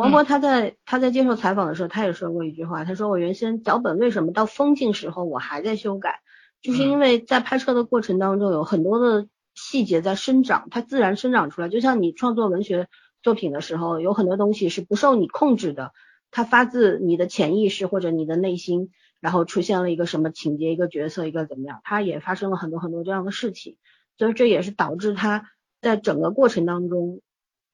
[0.00, 6.20] 王博他在他在接受采访的时候，他也说过一句话，他说我原先脚本为什么到封镜时候我还在修改，
[6.62, 12.88] 就是因为在拍摄的过程当中有很多的细节在生长，它自然生长出来，就像你创作文学
[13.22, 15.92] 作品的时候，有很多东西是不受你控制的，
[16.30, 23.76] 它发自你的潜意识或者你的内心，然后出现了一个什么情节、一个角色、一个怎么样，它也发生了很多很多这样的事情，
[24.16, 25.50] 所以这也是导致他
[25.82, 27.20] 在整个过程当中，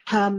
[0.05, 0.37] 他。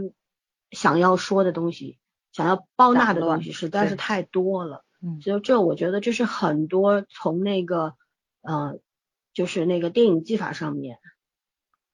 [0.70, 1.98] 想要说的东西，
[2.32, 4.84] 想要包纳的东西实在是太多了。
[5.02, 7.94] 嗯，所以这我觉得这是很多从那个，
[8.42, 8.78] 呃，
[9.32, 10.98] 就是那个电影技法上面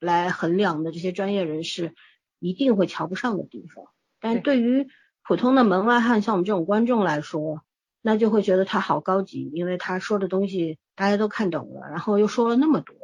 [0.01, 1.95] 来衡量的这些专业人士
[2.39, 3.87] 一定会瞧不上的地方。
[4.21, 4.89] 但对于
[5.23, 7.63] 普通的门外汉，像我们这种观众来说，
[8.01, 12.97] 那就会觉得他好高级，因为他说的东西大家都看懂了，然后又说了那么多。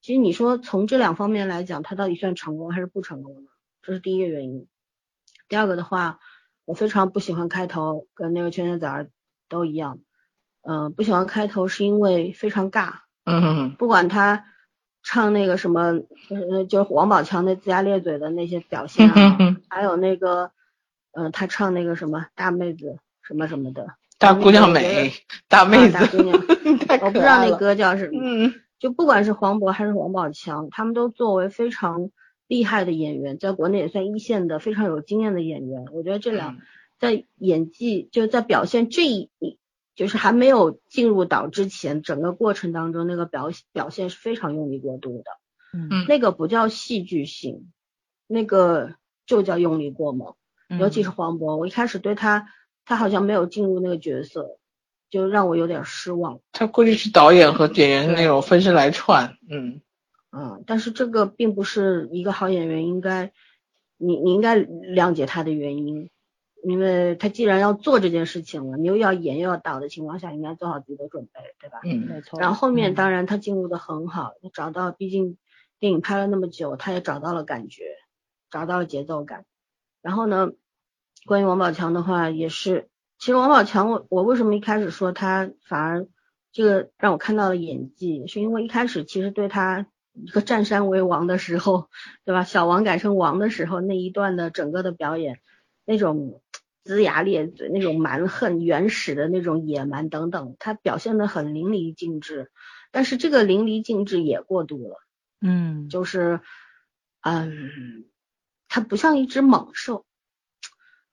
[0.00, 3.50] 其实你说从这两方面来讲，他到底算成功还是不成功呢？
[3.82, 4.68] 这是第一个原因。
[5.52, 6.18] 第二个的话，
[6.64, 9.10] 我非常不喜欢开头，跟那个圈圈仔儿
[9.50, 9.98] 都一样。
[10.62, 13.00] 嗯，不喜欢开头是因为非常尬。
[13.26, 13.74] 嗯。
[13.74, 14.46] 不管他
[15.02, 19.36] 唱那个什么，呃，就是王宝强那龇牙咧嘴的那些表现啊，
[19.68, 20.52] 还有那个，
[21.10, 23.88] 嗯，他唱那个什么大妹子什么什么的。
[24.16, 25.12] 大姑娘美，
[25.48, 25.92] 大妹子。
[25.92, 26.32] 大姑娘。
[27.04, 28.12] 我不知道那歌叫什么。
[28.22, 28.54] 嗯。
[28.78, 32.08] 就不管是黄渤还是王宝强，他们都作为非常。
[32.52, 35.86] 厉害的演员，在国内也算一线的非常有经验的演员。
[35.90, 36.58] 我觉得这两
[36.98, 39.30] 在演技就在表现这一，
[39.96, 45.24] 就是还没有进入岛之前，整个过程当中那个表表现是非常用力过度的。
[45.72, 47.72] 嗯，那个不叫戏剧性，
[48.26, 50.34] 那个就叫用力过猛。
[50.78, 52.48] 尤其是黄渤，我一开始对他，
[52.84, 54.58] 他好像没有进入那个角色，
[55.08, 56.40] 就让我有点失望。
[56.52, 59.80] 他估计是导演和演员那种分身来串，嗯。
[60.34, 63.32] 嗯，但是这个并不是一个好演员应该，
[63.98, 66.08] 你你应该谅解他的原因，
[66.64, 71.80] 因为他既然要做这件事情了，你又要演又要导的情况下，应该做好自己的准备，对吧？
[71.84, 72.40] 嗯，没错。
[72.40, 75.36] 然后后面当然他进入的很好，找到，毕竟
[75.78, 77.84] 电影拍了那么久，他也找到了感觉，
[78.50, 79.44] 找到了节奏感。
[80.00, 80.52] 然后呢，
[81.26, 86.08] 关于王宝强的话也是，其实王宝强我我为什么一开始说他反而
[86.52, 89.88] 这个让我看到了演技，是因为一开始其实对他。
[90.12, 91.88] 一个占山为王的时候，
[92.24, 92.44] 对吧？
[92.44, 95.40] 小王改成王的时候，那一段的整个的表演，
[95.84, 96.42] 那种
[96.84, 102.50] 龇牙咧嘴、那种蛮横、原始的那种野蛮等等，他表现的很淋漓尽致。
[102.90, 104.96] 但是这个淋漓尽致也过度了，
[105.40, 106.40] 嗯，就是，
[107.22, 108.04] 嗯，
[108.68, 110.04] 他不像一只猛兽，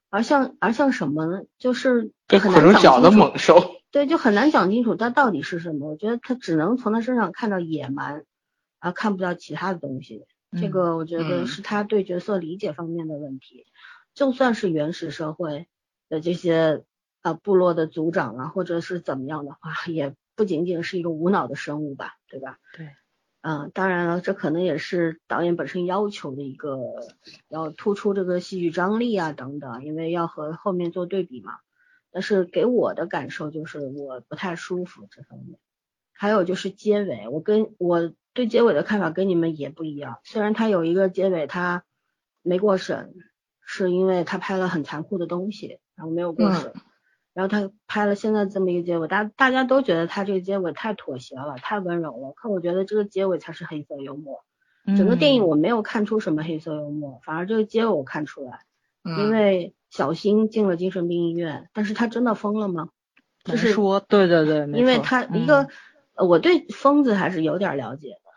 [0.10, 1.44] 而像而像什么呢？
[1.58, 3.76] 就是很难讲脚的猛兽。
[3.92, 5.90] 对，就很难讲清楚它到底是什么。
[5.90, 8.26] 我觉得他只能从他身上看到野蛮。
[8.80, 10.26] 啊，看不到其他的东西，
[10.60, 13.66] 这个我觉得是他对角色理解方面的问题。
[14.14, 15.68] 就算是原始社会
[16.10, 16.84] 的这些
[17.22, 22.58] 啊部落的族长啊，或者是怎么样的话，也不仅仅是一个无脑的生物吧，对吧？
[22.74, 22.90] 对。
[23.42, 26.78] 嗯，当然了，这可能也是导演本身要求的一个，
[27.48, 31.54] 要突出这个戏剧张力啊等等，因为要和后面做对比嘛。
[32.12, 35.58] 但是给我的感受就是我不太舒服这方面。
[36.12, 40.20] 还有就是结尾，我跟我对结尾的看法跟你们也不一样。
[40.24, 41.84] 虽然他有一个结尾他
[42.42, 43.14] 没过审，
[43.66, 46.72] 是因为他拍了很残酷的东西，然后没有过审。
[47.34, 52.32] 然后他拍了现在这么一个结尾，大大家都觉得他这个结尾太妥协了，太温柔了。
[52.34, 54.46] 可我觉得这个结尾才是黑色幽默。
[54.98, 58.62] 整个电影我没有看出什么黑色幽默，反而这个结尾我看出来，
[59.04, 62.90] 因为小新进了精神病医院，但是他真的疯了吗？
[63.44, 65.68] 就是说，对对对，因为他一个，
[66.16, 68.29] 我对疯子还是有点了解的。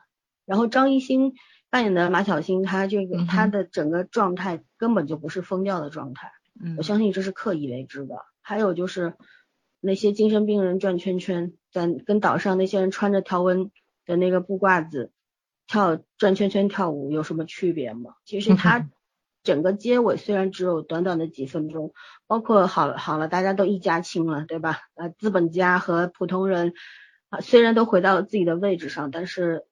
[0.52, 1.32] 然后张艺兴
[1.70, 6.30] 扮演的马小星，他这个他的整个状态根本就不是疯掉的状态，
[6.76, 8.16] 我相信这是刻意为之的。
[8.42, 9.14] 还有就是
[9.80, 13.70] 那些精神病人转圈圈，在跟岛上那些人穿着条纹
[14.04, 15.10] 的那个布褂子
[15.66, 18.16] 跳转圈圈跳舞有什么区别吗？
[18.26, 18.90] 其实他
[19.42, 21.94] 整个结尾虽然只有短短的几分钟，
[22.26, 24.80] 包括好了好了大家都一家亲了，对吧？
[24.96, 26.74] 呃，资本家和普通人
[27.30, 29.64] 啊虽然都回到了自己的位置上，但是。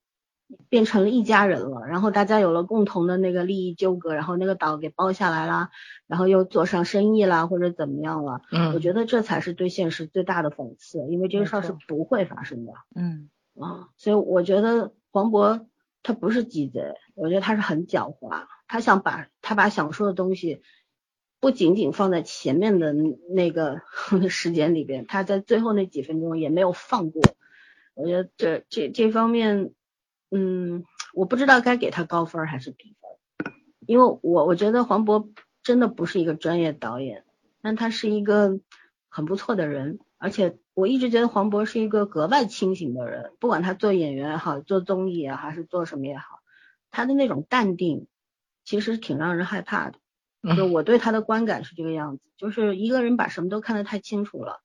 [0.69, 5.71] 变成了一家人了，然后大家有了共同的那个利益纠葛，然后那个岛给包下来啦，
[6.07, 8.43] 然后又做上生意啦，或者怎么样了？
[8.51, 12.73] 嗯，我觉得这才是对现实最大的讽刺，因为这个事儿是不会发生的。
[12.95, 15.67] 嗯啊，所以我觉得黄渤
[16.03, 20.63] 他不是鸡贼，我觉得他是很狡猾，他想把他把想说的东西
[21.41, 23.83] 不仅仅放在前面的那个
[24.31, 27.23] 时间里边，他在最后那几分钟也没有放过。
[27.95, 29.73] 我觉得这这这方面。
[30.31, 33.53] 嗯，我不知道该给他高分还是低分，
[33.87, 35.31] 因为我我觉得黄渤
[35.63, 37.25] 真的不是一个专业导演，
[37.63, 38.61] 但他是一个
[39.09, 46.41] 很不错的人，而且我一直觉得黄渤是一个格外清醒的人，不管他做演员也好，做综艺也好，还是做什么也好，
[46.91, 48.07] 他的那种淡定
[48.65, 49.99] 其实挺让人害怕的。
[50.57, 54.61] 就我对他的观感是这个样子，就是一个人把什么都看得太清楚了，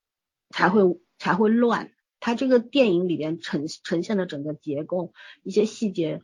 [0.51, 0.84] 才会
[1.18, 1.91] 才会乱。
[2.26, 5.14] 他这个电影里边呈呈现的整个结构
[5.44, 6.24] 一些细节，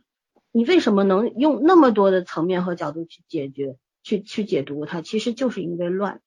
[0.50, 5.00] 你为什么能用那么多的层面和角度去解决、去去解读它？
[5.00, 6.20] 其实就是因为乱，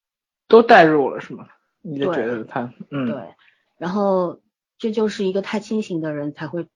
[0.48, 1.48] 都带入了是吗？
[1.82, 3.34] 你就觉得他，嗯，对。
[3.76, 4.40] 然后
[4.78, 6.66] 这就是一个太清醒的人才会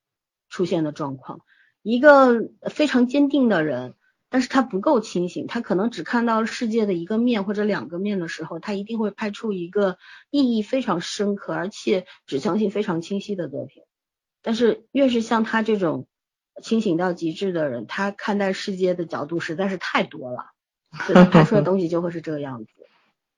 [0.51, 1.41] 出现的状况，
[1.81, 3.95] 一个非常坚定的人。
[4.33, 9.99] 但是他不够清醒，他可能只看到世界的一个面或者两个面的时候，他一定会拍出一个
[10.31, 13.83] 意义非常深刻而且指向性非常清晰的作品。
[14.41, 16.07] 但是越是像他这种
[16.63, 20.53] 清醒到极致的人，他看待世界的角度实在是太多了，
[21.07, 22.71] 所以他拍出的东西就会是这个样子。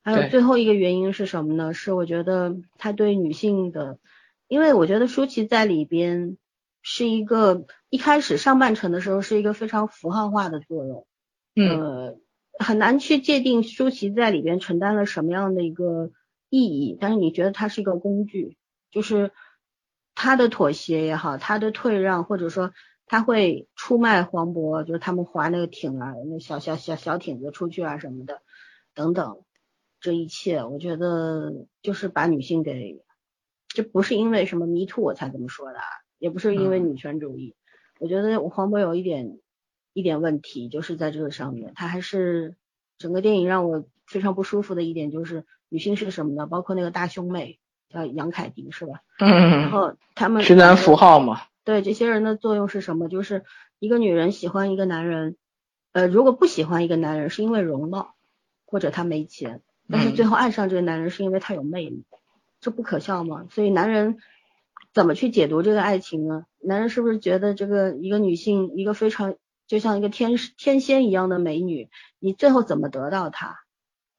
[0.03, 1.72] 还有最后一个原因是什么呢？
[1.72, 3.99] 是我觉得他对女性的，
[4.47, 6.36] 因为我觉得舒淇在里边。
[6.83, 11.07] 是一个一开始上半程的时候是一个非常符号化的作用，
[11.55, 12.18] 呃，
[12.59, 16.11] 很难去界定舒淇在里边承担了什么样的一个
[16.51, 18.59] 意义，但是你觉得它是一个工具，
[18.91, 19.30] 就是
[20.14, 22.72] 他的妥协也好，他的退让，或者说
[23.07, 28.43] 他会出卖黄渤，就是他们划那个艇啊，那小小小小艇子出去啊什么的，
[28.93, 29.45] 等等，
[30.01, 33.03] 这一切我觉得就是把女性给，
[33.68, 35.78] 这不是因为什么迷途我才这么说的。
[36.23, 37.57] 也不是因为女权主义，
[37.99, 39.41] 我觉得黄渤有一点
[39.93, 42.55] 一点问题，就是在这个上面，他还是
[42.97, 46.47] 整个电影让我非常不舒服的一点就是女性是什么呢？
[46.47, 47.59] 包括那个大胸妹
[47.89, 49.03] 叫杨凯迪是吧？
[49.18, 49.29] 嗯。
[49.33, 51.41] 然后他们直男符号嘛。
[51.64, 53.09] 对，这些人的作用是什么？
[53.09, 53.43] 就是
[53.81, 55.37] 一个女人喜欢一个男人，
[55.91, 58.14] 呃，如果不喜欢一个男人是因为容貌
[58.64, 59.61] 或者他没钱，
[59.91, 62.05] 但是最后爱上这个男人是因为他有魅力，
[62.61, 63.49] 这不可笑吗？
[63.51, 64.18] 所以男人。
[64.93, 66.45] 怎么去解读这个爱情呢？
[66.61, 69.36] 男人是不是觉得这个一个女性，一个非常
[69.66, 71.88] 就像一个天天仙一样的美女，
[72.18, 73.61] 你最后怎么得到她？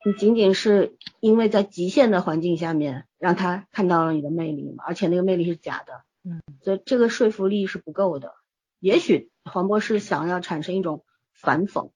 [0.04, 4.84] 你仅仅是因为在极限的环境下面让她看到了你的魅力吗？
[4.88, 8.34] 而且那个魅力是假的，嗯，所以这个说服力是不够的。
[8.80, 11.92] 也许黄博士想要产生一种反讽，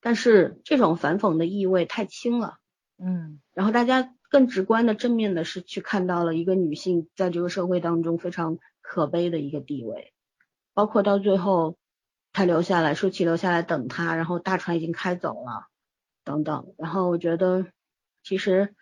[0.00, 2.58] 但是这种反讽的意味太轻了，
[2.98, 4.14] 嗯，然后大家。
[4.28, 10.12] 更直观的正面的是去看到了一个女性在这个社会当中非常可悲的一个地位，
[10.74, 11.76] 包括到最后
[12.32, 15.68] 她留下来，舒淇留下来等她，然后大船已经开走了，
[16.24, 16.74] 等等。
[16.76, 17.66] 然后我觉得
[18.22, 18.74] 其实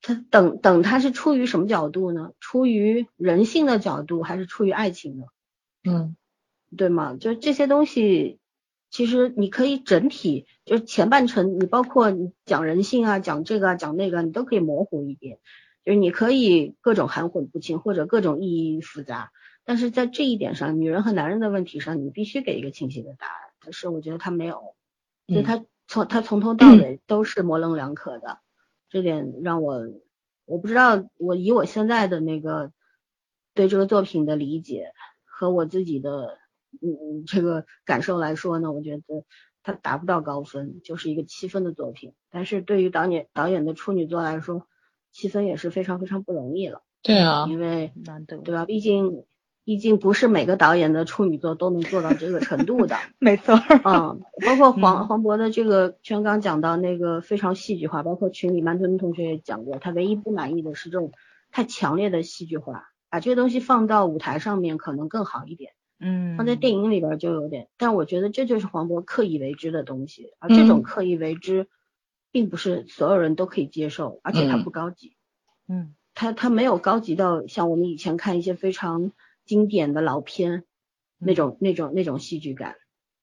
[0.00, 2.32] 他等等他是出于什么角度呢？
[2.40, 5.26] 出于人性的角度还是出于爱情呢？
[5.84, 6.16] 嗯，
[6.76, 7.16] 对吗？
[7.16, 8.38] 就这些东西。
[8.94, 15.40] 其实你可以整体，就是前半程，你包括你讲人性啊，讲这个啊，讲那个，你都可以模糊一点，
[15.84, 19.32] 就是你可以各种含混不清，或者各种意义复杂，
[19.64, 23.34] 但是在这一点上，女人和男人的问题上，你必须给一个清晰的答案。
[23.64, 24.76] 但是我觉得他没有，
[25.26, 28.38] 所以他从他从头到 尾都是模棱两可的，
[28.90, 29.88] 这点让我
[30.44, 32.70] 我不知道，我以我现在的那个
[33.54, 34.92] 对这个作品的理解
[35.24, 36.38] 和我自己的
[36.82, 39.02] 嗯这个感受来说呢，我觉得
[39.62, 42.12] 他达不到高分，就是一个七分的作品。
[42.30, 44.66] 但是对于导演导演的处女作来说，
[45.12, 46.82] 七分也是非常非常不容易了。
[47.02, 48.64] 对啊，因为难得，对吧？
[48.64, 49.24] 毕竟。
[49.66, 53.54] 毕竟不是每个导演的处女作都能做到这个程度的， 没错。
[53.54, 61.12] 嗯， 包括黄黄渤的这个，全刚讲到那个非常戏剧化，包括群里曼吞同学也讲过，他唯一不满意的是这种
[61.50, 65.72] 太强烈的戏剧化，把这个东西放到舞台上面可能更好一点。
[65.98, 71.68] 嗯，放在电影里边就有点，但我觉得这就是黄渤刻意为之的东西，而这种刻意为之，
[72.30, 75.16] 并不是所有人都可以接受，而且它不高级。
[75.68, 79.12] 嗯，他他没有高级到像我们以前看一些非常。
[79.46, 80.64] 经典的老片，
[81.18, 82.76] 那种那种那种戏剧感，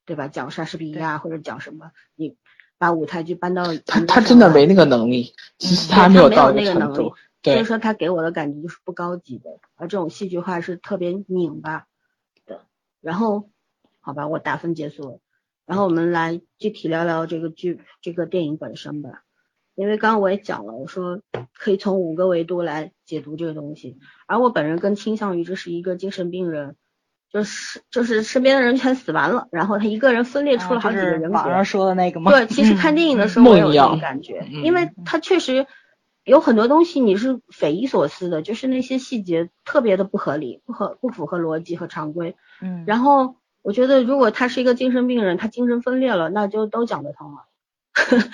[0.05, 0.27] 对吧？
[0.27, 2.35] 讲莎士比亚或者讲什么，你
[2.77, 7.11] 把舞台剧搬到他他真的没那个能力，其实他没有到那个能力，
[7.43, 11.85] 所以说他给我的感觉就是不高级的，而这种戏剧化是特别拧巴的。
[13.01, 13.49] 然后，
[13.99, 15.19] 好吧，我打分结束了，
[15.65, 19.23] 然后我们来具体聊聊这个剧这个电影本身吧。
[19.73, 21.21] 因为刚刚我也讲了，我说
[21.57, 23.97] 可以从五个维度来解读这个东西，
[24.27, 26.75] 而我本人更倾向于这是一个精神病人，
[27.31, 31.29] 就是就是身边的人全死完了，然后他一个人分裂出了好几个人格。
[31.29, 32.31] 网上说的那个吗？
[32.31, 35.65] 对，其实看电影的时候我有这种感觉，因为他确实
[36.23, 42.35] 有很多东西你是匪夷所思的，就是那些细节特别的不合理，不合不符合逻辑和常规。
[42.61, 42.83] 嗯。
[42.85, 47.47] 然后我觉得如果他是一个精神病人，他精神分裂了，那就都讲得通了。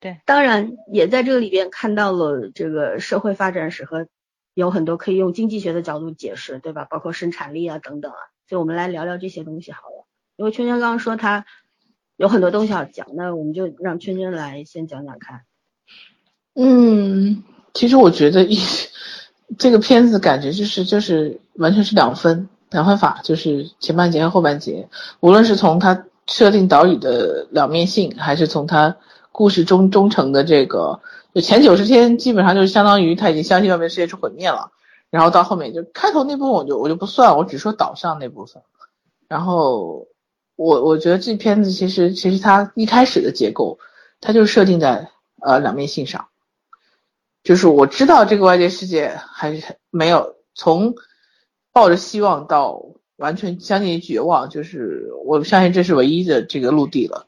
[0.00, 4.06] 对，当然也在这个里边看到了这个社会发展史和
[4.54, 6.84] 有很多可以用经济学的角度解释，对吧？
[6.84, 8.18] 包括生产力啊等等啊，
[8.48, 10.06] 所以我们来聊聊这些东西好了。
[10.36, 11.46] 因为圈圈刚刚说他
[12.16, 15.42] 有很多东西要讲，那我们就让圈圈来先讲讲看。
[16.60, 17.42] 嗯，
[17.72, 18.58] 其实我觉得一
[19.56, 24.88] 这个片子感觉就是就是完全是两分两分法，就是前半节和后半节，
[25.20, 28.96] 无论是从他设定岛屿的两面性，还是从他。
[29.30, 30.98] 故事中忠诚的这个，
[31.32, 34.72] 就前九十天基本上就相当于他已经相信外面世界是毁灭了，
[35.10, 38.60] 然后到后面就开头那部分我就我就不算，我只说岛上那部分。
[39.28, 40.08] 然后
[40.56, 43.78] 我我觉得这片子其实其实它一开始的结构，
[44.20, 45.08] 它就设定在
[45.40, 46.26] 呃两面性上，
[47.42, 50.94] 就是我知道这个外界世界还是没有从
[51.72, 52.82] 抱着希望到
[53.16, 57.26] 完全相信绝望，就是我相信这是唯一的这个陆地了。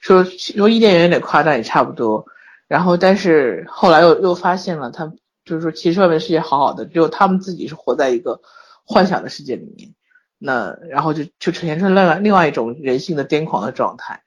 [0.00, 2.26] 说说伊甸园有点夸张，也差不多。
[2.68, 5.12] 然后，但是后来又又发现了，他
[5.44, 8.40] 就是说，其实外面世界好好的，只有他们自己是活在一个
[8.84, 9.94] 幻想的世界里面。
[10.38, 14.22] 那然后就就呈现出另外另外一种人性的癫狂的状态。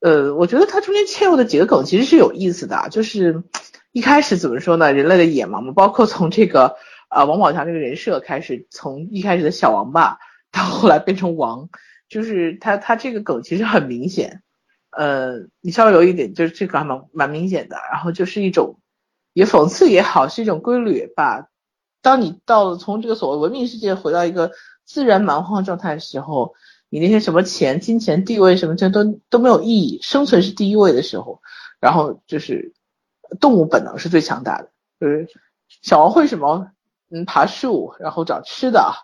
[0.00, 3.42] 呃，我觉得它中间切入的几个梗其实是有意思的，就是
[3.92, 4.92] 一开始怎么说呢？
[4.92, 6.76] 人类的野蛮嘛，包括从这个
[7.08, 10.18] 呃王宝强这个人设开始，从一开始的小王八
[10.52, 11.68] 到后来变成王，
[12.08, 14.42] 就是他他这个梗其实很明显。
[14.90, 18.80] 呃，你稍微有一点，就是这个还蛮蛮明显的，然后就是一种，
[19.32, 21.48] 也讽刺也好，是一种规律吧。
[22.02, 24.50] 当你到了从这个所谓文明世界回到一个
[24.84, 26.54] 自然蛮荒状态的时候，
[26.88, 31.40] 你那些什么钱、金钱、地位什么这都都没有意义，生存是第一位的时候，
[31.78, 32.72] 然后就是
[33.38, 35.28] 动物本能是最强大的，就是
[35.82, 36.70] 小王会什么，
[37.10, 38.94] 嗯，爬树，然后找吃的，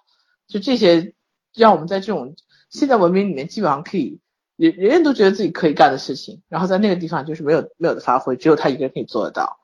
[0.49, 1.15] 就这些，
[1.55, 2.35] 让我们在这种
[2.71, 4.21] 现代文明里面基本上可以。
[4.57, 9.59] 人人人都觉得自己可以干的事情，然后在那个地方就是没有没有的发挥，只有他一个人可以做得到。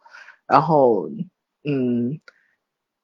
[0.46, 1.08] 然后，
[1.64, 2.20] 嗯，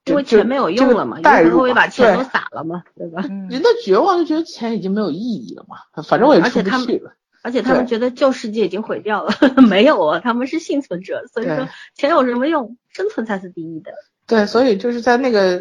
[0.04, 3.22] 因为钱没有用了嘛，代入会把钱都撒了嘛，对吧？
[3.22, 7.14] 人的绝望就觉得钱已经没有意义了嘛，反正我也出不去了。
[7.48, 9.32] 而且他们觉得旧世界已经毁掉了，
[9.66, 12.76] 没有啊，他们是幸存者，所以说钱有什么用？
[12.90, 13.90] 生存才是第一的。
[14.26, 15.60] 对，所以就是在那个，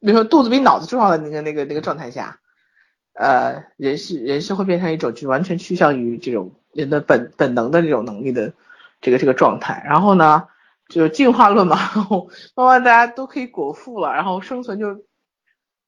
[0.00, 2.38] 比如说肚子比脑子重要的那个那个那个状态下。
[3.14, 8.52] 呃，人是人是会变成一种就完全趋向于这种人的本本能的这种能力的
[9.00, 9.82] 这个这个状态。
[9.86, 10.48] 然后呢，
[10.90, 15.02] 就进化论嘛，然后慢慢大家都可以果腹了，然后生存就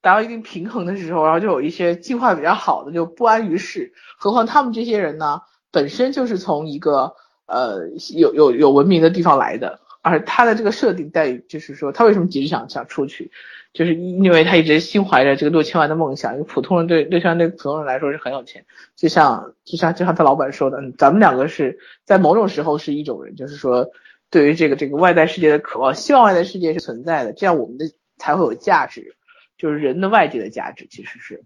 [0.02, 3.94] 达到一定平衡的时候，然后就有一些进化比较好的就不安于世。
[4.18, 5.40] 何况他们这些人呢，
[5.70, 7.14] 本身就是从一个
[7.46, 13.30] 呃有有有文明的地方来的，而他的这个设定在于就是说他为什么急着想想出去。
[13.72, 23.88] 就是因为他一直心怀着这个六千万的梦想，因为普通人对六千万对普通人来说是很有钱，就像就像就像他老板说的，咱们两个是在某种时候是一种人，就是说
[24.28, 27.86] 对于这个这个外在世界的渴望，希望外在世界是存在的，这样我们的
[28.18, 29.16] 才会有价值。
[29.62, 31.44] 就是人的外界的价值其实是，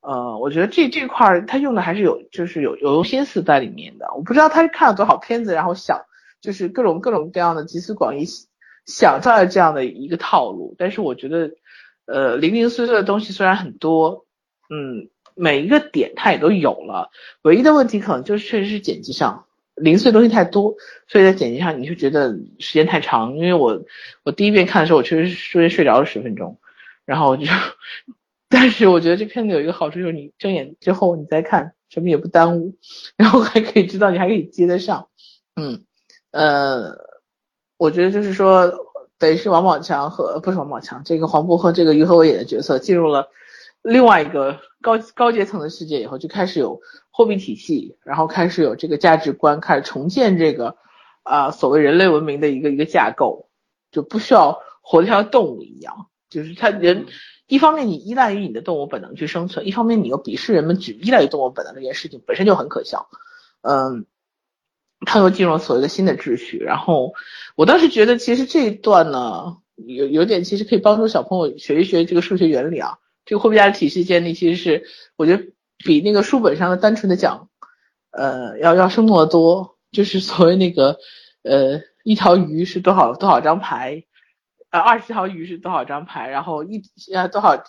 [0.00, 4.06] 呃，我觉得这这块他用的还是有就是有有心思在里面的。
[4.14, 6.02] 我不知道他是看了多少片子，然后想
[6.40, 8.26] 就是各种各种各样的集思广益，
[8.86, 10.76] 想出来这样的一个套路。
[10.78, 11.50] 但是我觉得，
[12.06, 14.24] 呃，零零碎碎的东西虽然很多，
[14.70, 17.10] 嗯，每一个点它也都有了，
[17.42, 19.46] 唯一的问题可能就是确实是剪辑上。
[19.74, 20.74] 零碎东西太多，
[21.08, 23.36] 所以在剪辑上你就觉得时间太长。
[23.36, 23.82] 因为我
[24.22, 26.58] 我第一遍看的时候，我确实中间睡着了十分钟，
[27.08, 27.46] 然后就，
[28.50, 32.76] 但是我觉得这片子有一个好处，就是你睁眼之后你再看，什么也不耽误，
[33.16, 35.08] 然后还可以知道你还可以接得上。
[35.56, 35.84] 嗯，
[36.32, 36.98] 呃，
[37.78, 38.70] 我觉得就是说，
[39.18, 43.30] 等于是王宝强和不是王宝强，这个黄渤和这个于和伟演的角色进入了
[43.80, 46.80] 另外一个高高阶层的世界以后，就开始有。
[47.10, 50.76] 货币体系，然后开始有这个价值观，开始重建这个
[51.24, 53.48] 啊所谓人类文明的一个一个架构，
[53.90, 57.06] 就不需要活得像动物一样，就是他人
[57.46, 63.08] 一方面你依赖于你的动物本能去生存，一方面你又鄙视人们只依赖于动物本能这件事情本身就很可笑，
[63.62, 64.06] 嗯，
[65.06, 67.14] 他又进入了所谓的新的秩序，然后
[67.56, 74.84] 我当时觉得其实这一段呢有有点其实可以帮助小朋友学一学这个数学原理啊，这个货币价值体系建立其实是
[75.16, 75.44] 我觉得。
[75.84, 77.50] 比那个书本上的单纯的讲，
[78.10, 79.76] 呃，要要生动的多。
[79.92, 80.98] 就是所谓那个，
[81.44, 84.02] 呃，一条鱼是多少多少张牌，
[84.70, 86.82] 呃，二十条鱼是多少张牌，然后一
[87.14, 87.64] 呃多少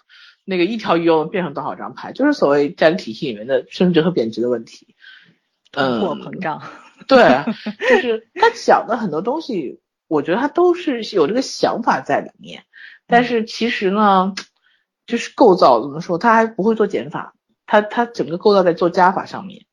[0.46, 4.96] 那个一条鱼又能变成多少张牌，就是所谓价值体系里面的升值和贬值的问题。
[5.72, 6.62] 通货膨胀。
[7.08, 7.44] 对，
[7.90, 12.64] 就是他讲的很多东西，我觉得他都是有这个想法在里面，
[13.08, 14.34] 但是其实呢，
[15.08, 17.34] 就是构造怎么说，他还不会做减法。
[17.66, 19.66] 他他整个构造在做加法上面，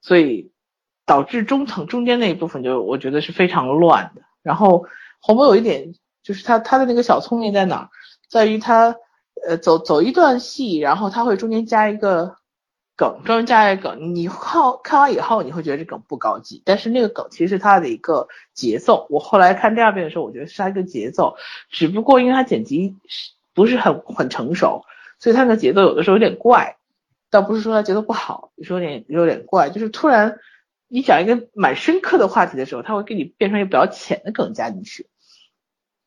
[0.00, 0.50] 所以
[1.06, 4.22] 导致中层中间那一部分就我觉得是非常乱的。
[4.42, 4.86] 然后
[5.20, 7.88] 红博有一点就是他他的那个小聪明在哪儿，
[8.28, 8.96] 在于他
[9.46, 12.36] 呃走走一段戏，然后他会中间加一个
[12.96, 14.14] 梗，专门加一个梗。
[14.14, 19.06] 你看看完以后你会觉得这梗不高级，但是那个梗其实是他的一个节奏。
[19.10, 21.36] 我后来看第二遍的时候，我觉得是他一个节奏，
[21.70, 22.96] 只不过因为他剪辑
[23.54, 24.84] 不是很很成熟，
[25.18, 26.76] 所以他的节奏有的时候有点怪。
[27.30, 30.38] 倒不是说他节奏不好，有点有点怪，就是突然
[30.88, 35.06] 你讲一个蛮深刻的话题的时候，他会给你变成一个比较浅的梗加进去。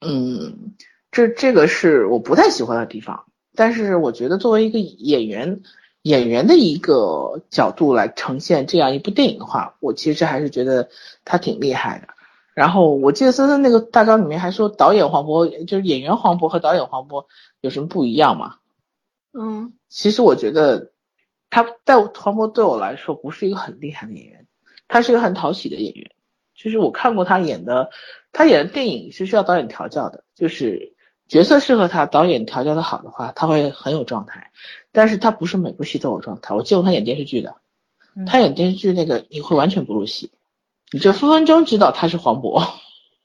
[0.01, 0.73] 嗯，
[1.11, 3.25] 这这个是我不太喜欢的地方。
[3.55, 5.61] 但是我觉得作为一个演员
[6.01, 10.89] 演员的一个角度来呈现这样一部电影的话，我其实还是觉得
[11.23, 12.07] 他挺厉害的。
[12.53, 17.25] 然后我记得森森那个大纲里面还说导演黄渤就是演员黄渤和导演黄渤
[17.61, 18.55] 有什么不一样吗？
[19.33, 20.91] 嗯，其实我觉得。
[21.53, 24.47] 他在黄渤对我来说不是一个很厉害的演员，
[24.87, 26.09] 他是一个很讨喜的演员。
[26.63, 27.89] 就是我看过他演的，
[28.31, 30.93] 他演的电影是需要导演调教的，就是
[31.27, 34.51] 角色适合他，导演调教的好的话，他会很有状态。
[34.91, 36.53] 但是他不是每部戏都有状态。
[36.53, 37.55] 我见过他演电视剧的，
[38.27, 40.31] 他演电视剧那个你会完全不入戏，
[40.91, 42.61] 你就分分钟知道他是黄渤。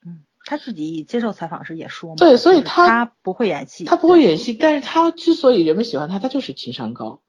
[0.06, 7.20] 嗯，他自己接受采访时也说嘛，对，所以他他不会演戏，他不会演戏，但是他之所以人们喜欢他，他就是情商高。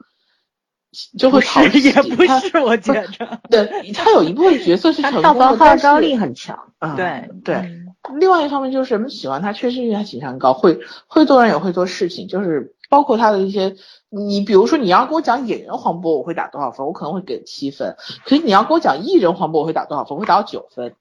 [1.17, 3.39] 就会讨也不是，我觉着。
[3.49, 6.71] 对他有一部分角色是成功的，号召力很强。
[6.79, 7.83] 嗯对对。
[8.19, 13.75] 另外一方面就是人们喜欢他，确实因为他情商高，会会做人也会做事情，就是包括他的一些。
[14.09, 16.85] 你比如说你要跟我讲演员黄渤，我会打多少分？
[16.87, 17.97] 我可能会给七分。
[18.23, 20.15] 可是你要跟我讲艺人黄渤，我会打多少分？
[20.15, 20.95] 我会打到九分。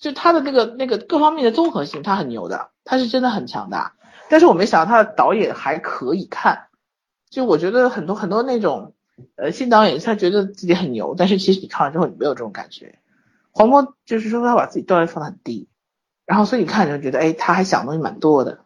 [0.00, 3.94] 就他的那个那个各方面的综合性，他很牛的，他是真的很强大。
[4.28, 6.66] 但是我没想到他的导演还可以看。
[7.30, 8.92] 就我觉得很多很多那种，
[9.36, 12.98] 呃，新导演他觉得自己很牛，但是其实你看完之后你没有这种感觉。
[13.52, 15.68] 黄渤就是说他把自己段位放得很低，
[16.24, 18.60] 然后所以你看就觉得，哎，他还想东西蛮多的。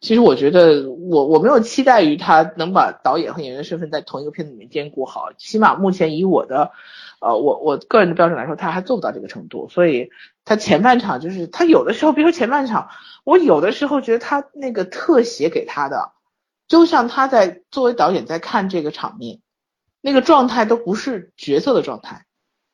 [0.00, 6.72] 其实我觉得我我没有期待于他能把导演和演员的身份在同一个片子里面兼顾好，起码目前以我的，
[7.20, 9.68] 呃，我我个人的标准来说，他还做不到这个程度。
[9.70, 10.10] 所以
[10.44, 12.90] 他前半场就是他有的时候，比如说前半场，
[13.24, 16.12] 我有的时候觉得他那个特写给他的。
[16.68, 19.38] 就像他在作为导演在看这个场面，
[20.06, 22.26] 那个状态都不是角色的状态。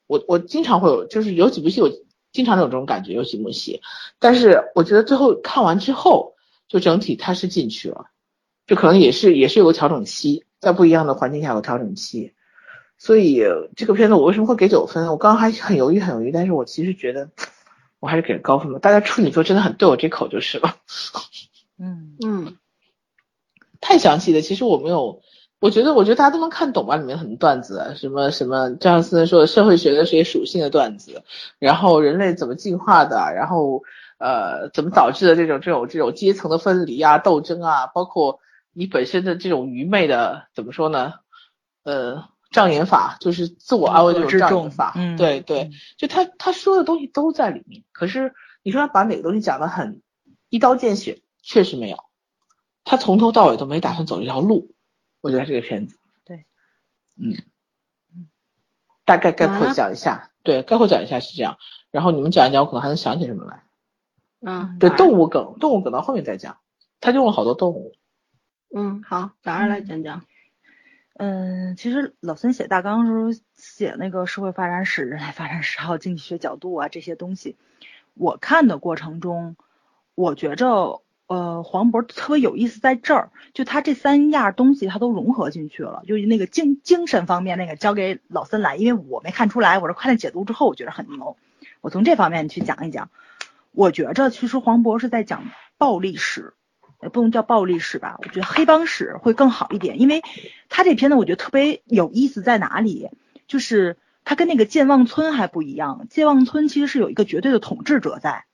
[0.07, 1.91] 我我经常会有，就是有几部戏我
[2.31, 3.81] 经常有这种感觉，有几部戏。
[4.19, 6.35] 但是我觉得最后看完之后，
[6.69, 8.11] 就整体他是进去了，
[8.67, 12.35] 就可能也是也是有个调整期，在不一样的环境下有调整期。
[12.99, 13.43] 所以
[13.77, 15.07] 这个片子我为什么会给九分？
[15.07, 17.31] 我刚刚还很犹豫很犹豫，但是我其实觉得
[17.99, 18.79] 我还是给高分吧。
[18.79, 20.77] 大家处女座真的很对我这口就是了。
[21.81, 22.59] 嗯嗯。
[23.81, 25.23] 太详细的，其实我没有，
[25.63, 31.23] 我觉得，我觉得大家都能看懂吧，里面很多段子，什么什么，詹姆斯说社会学的这些属性的段子，
[31.61, 33.85] 然后人类怎么进化的，然后
[34.19, 38.41] 呃，怎么导致的这种这种这种阶层的分离啊、斗争啊，包括
[38.73, 41.13] 你本身的这种愚昧的怎么说呢？
[41.85, 48.35] 呃，障眼法就是自我安慰这种障眼法，嗯对对，就他他说的东西都在里面，可是
[48.65, 50.03] 你说他把哪个东西讲的很
[50.49, 51.99] 一刀见血，确实没有，
[52.83, 54.73] 他从头到尾都没打算走这条路，
[55.23, 56.45] 我觉得这个片子，对，
[57.17, 57.37] 嗯，
[59.07, 61.57] 大概概括讲一下，对，概括讲一下是这样，
[61.91, 63.63] 然后你们讲一讲，我可能还能想起什么来。
[64.41, 66.59] 嗯，对，动物梗，动物梗到后面再讲，
[67.01, 67.95] 他用了好多动物。
[68.75, 70.25] 嗯，好，早上来讲讲。
[71.15, 77.57] 嗯，其实老孙写大纲的时候写那个社会发展史、人类发展史还有经济学角度啊这些东西，
[78.15, 79.57] 我看的过程中，
[80.15, 91.37] 我觉着呃黄渤特别有意思在这儿，就他这三样东西他都融合进去了，就是那个精精神方面那个交给老森来，因为我没看出来，我是看了解读之后我觉得很牛，
[91.81, 93.11] 我从这方面去讲一讲。
[93.75, 95.45] 我觉着其实黄渤是在讲
[95.79, 96.53] 暴力史，
[97.03, 100.21] 也不能叫暴力史吧，我觉得黑帮史会更好一点，因为
[100.69, 103.09] 他这片子我觉得特别有意思在哪里，
[103.47, 103.97] 就是
[104.27, 108.45] 他跟那个健忘村还不一样，健忘村其实是有一个绝对的统治者在，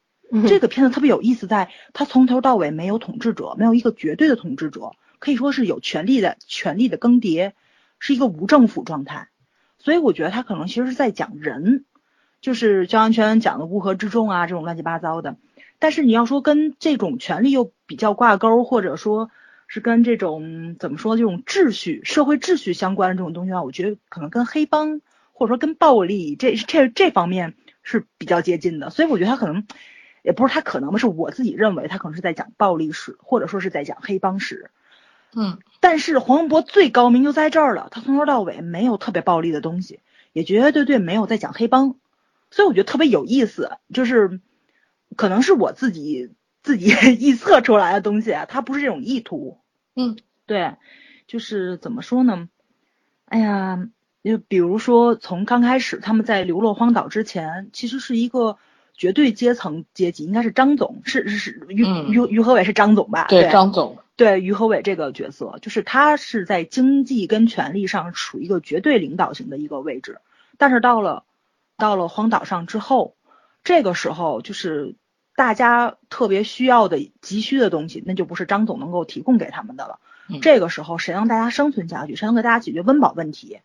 [0.46, 7.52] 这个片子特别有意思在，他从头到尾没有统治者，没有一个绝对的统治者，可以说是有权力的权力的更迭，
[7.98, 9.28] 是一个无政府状态，
[9.78, 11.84] 所以我觉得他可能其实是在讲人。
[12.40, 15.34] 就是焦安全讲的乌合之众啊，这种乱七八糟的。
[15.80, 19.28] 但是你要说跟这种权利又比较挂钩，或者说
[19.66, 25.00] 是跟这种怎么说这种秩序、社会秩序相关的这种东西的话，我觉得可能跟黑帮
[25.32, 28.90] 或者说跟暴力这这这方面是比较接近的。
[28.90, 29.66] 所以我觉得他可能
[30.22, 34.70] 也不是他可能吧，是我自己认为他可能是在讲暴力史，或者说是在讲黑帮史。
[35.34, 40.00] 嗯，但是黄渤最高明就在这儿了，他从头到尾没有特别暴力的东西，
[40.32, 41.96] 也绝绝对对没有在讲黑帮。
[42.50, 44.40] 所以我觉得特别有意思，就是
[45.16, 46.30] 可能是我自己
[46.62, 49.58] 自己 臆测出来的东西啊，它不是这种意图。
[49.94, 50.16] 嗯，
[50.46, 50.76] 对，
[51.26, 52.48] 就是怎么说呢？
[53.26, 53.86] 哎呀，
[54.24, 58.56] 就比如说从刚开始他们在流落荒岛之前，其实是一个
[58.98, 63.26] 绝对阶层阶级，应该是张总，是是是于嗯于于和伟是张总吧？
[63.28, 70.18] 对，张总，对于和伟这个角色，就是他是在经济跟权力上处于一个绝对领导型的一个位置，
[70.58, 71.24] 但是到了
[71.78, 73.14] 到了荒岛上之后，
[73.62, 74.96] 这个时候就是
[75.36, 80.00] 大家特别需要的急需的东西，那就不是张总能够提供给他们的了。
[80.28, 83.60] 嗯这个时候，谁让大家生存下去，谁能给大家解决温饱问题，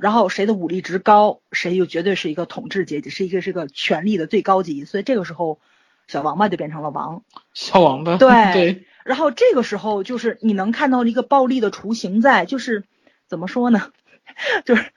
[0.00, 4.84] 然后谁的武力值高，谁就绝对是一个统治阶级，是一个是个权力的最高级。
[4.84, 5.60] 所以这个时候，
[6.08, 7.22] 小王八就变成了王。
[7.52, 12.84] 小王八，对 对，然后这个时候就是你能看到一个暴力的雏形在，就是
[13.26, 13.92] 怎么说呢，
[14.64, 14.90] 就是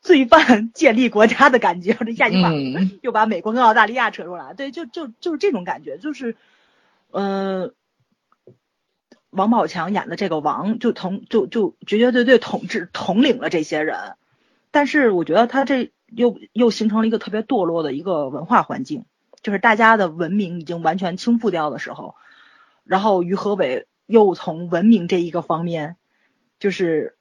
[0.00, 1.92] 罪犯建立国家的感觉。
[1.94, 6.36] 这下句话嗯又把美国跟澳大利亚扯出来，对，就就就是这种感觉，就是，
[7.10, 7.72] 呃，
[9.30, 14.14] 王宝强演的这个王就统就就绝绝对对统治统领了这些人，
[14.74, 19.04] 但是我觉得他这又又形成了一个特别堕落的一个文化环境，
[19.40, 22.16] 就是大家的文明已经完全倾覆掉的时候，
[22.82, 25.94] 然后于和伟又从文明这一个方面，
[26.58, 27.14] 就是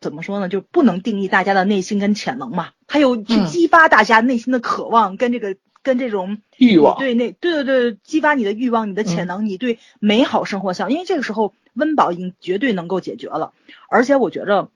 [0.00, 3.46] 怎么说呢，就不能定义大家的内心跟潜能嘛，他又去嗯。
[3.46, 6.98] 激发大家内心的渴望跟这个跟这种欲望。
[6.98, 13.52] 对那对对对，激发你的欲望、你的潜能、你对美好生活想，因为这个时候温饱已经绝对能够解决了，
[13.88, 14.70] 而且我觉着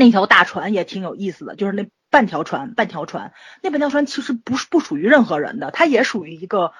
[0.00, 6.72] 那条大船也挺有意思的，就是那半条船，半条船，那半条船其实不是不属于任何人的，它也属于一个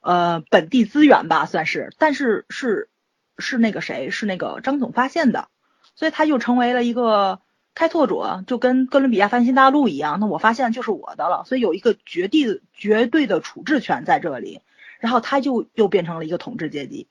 [0.00, 2.88] 呃本地资源吧，算是，但是是
[3.36, 5.48] 是那个谁，是那个张总发现的，
[5.94, 7.40] 所以他就成为了一个
[7.74, 14.62] 开拓者，就跟哥伦比亚翻新大陆一样，那我发现就是我的了，所以有一个绝地绝对的处置权在这里，
[15.00, 17.08] 然后他就又变成了一个统治阶级。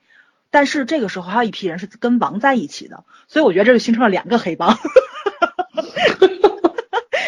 [0.49, 4.77] 但是这个时候还有一批人是跟王在一起的，所以我觉得这就形成了两个黑帮。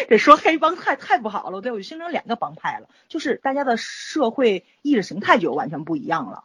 [0.08, 6.44] 这说黑帮太太不好了，对，我就形成两个帮派了，就是大家的社会意识形态就完全不一样了。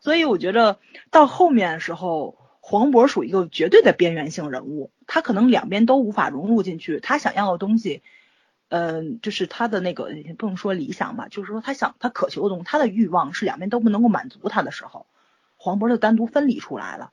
[0.00, 0.78] 所以我觉得
[1.10, 8.02] 到后面的时候，黄渤属于一个绝对的边缘性人物，他可能两边都无法融入进去，他想要的东西，
[8.68, 15.06] 嗯、就是他的那个不能说理想吧，就是说他想他渴求的东西，他的欲望是两边都不能够满足他的时候，
[15.56, 17.10] 黄渤就单独分离出来了。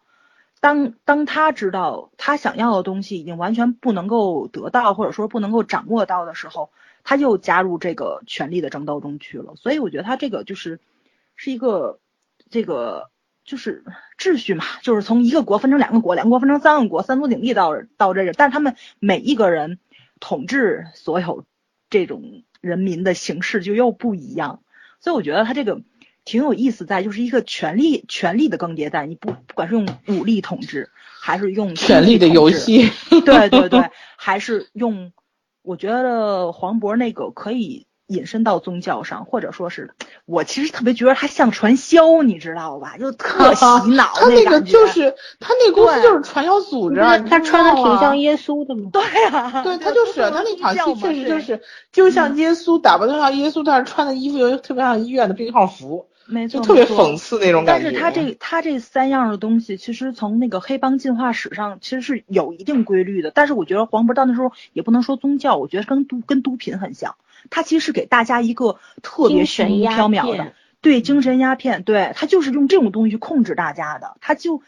[0.59, 6.71] 当当他知道他想要的东西已经完全不能够得到，或者说不能够掌握到的时候，
[7.03, 9.55] 他又加入这个权力的争斗中去了。
[9.55, 10.79] 所以我觉得他这个就是
[11.35, 11.99] 是一个
[12.49, 13.11] 这个
[13.43, 13.83] 就是
[14.17, 19.77] 秩序嘛，就是从一个国分成两个国，两个国分成三个国，三足鼎立到到这个，但他们每一个人
[20.19, 21.45] 统治所有
[21.91, 24.61] 这种人民的形式就又不一样。
[24.99, 25.81] 所以我觉得他这个
[26.25, 30.89] 挺有意思在，就是一个权力权力的更迭在，你不不管是用武力统治，
[31.21, 32.89] 还是用权力的游戏，
[33.25, 35.13] 对对对，还是用，
[35.61, 37.87] 我觉得黄渤那个可以。
[38.07, 39.95] 引申到宗教上，或者说是
[40.27, 42.97] 我其实特别觉得他像传销，你知道吧？
[42.99, 43.65] 就特洗
[43.95, 46.97] 脑他那个就是他那公司就是传销组织，
[47.27, 48.91] 他穿的挺像耶稣的嘛？
[48.93, 51.59] 对呀，对他就是他那场戏确实就是
[51.91, 57.85] 就像耶稣打扮的像耶稣，但是穿的衣服又特别像医院的病号服，没错，就特别讽刺那种感觉。
[57.85, 63.31] 但是他这他这三样的东西，其实从那个黑帮进化史上其实是有一定规律的。
[63.31, 67.15] 但是我觉得黄渤到那时候也不能说宗教，我觉得跟毒跟毒品很像。
[67.49, 74.17] 他其实是给大家一个特别虚无缥缈的，对精神鸦片，对他就是用这种东西去控制大家的。
[74.19, 74.63] 他就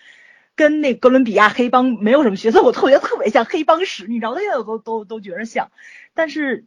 [0.55, 5.71] 跟那哥伦比亚黑帮没有什么角色，我特别特别像黑帮史，你知道，现在都都都觉得像。
[6.13, 6.65] 但是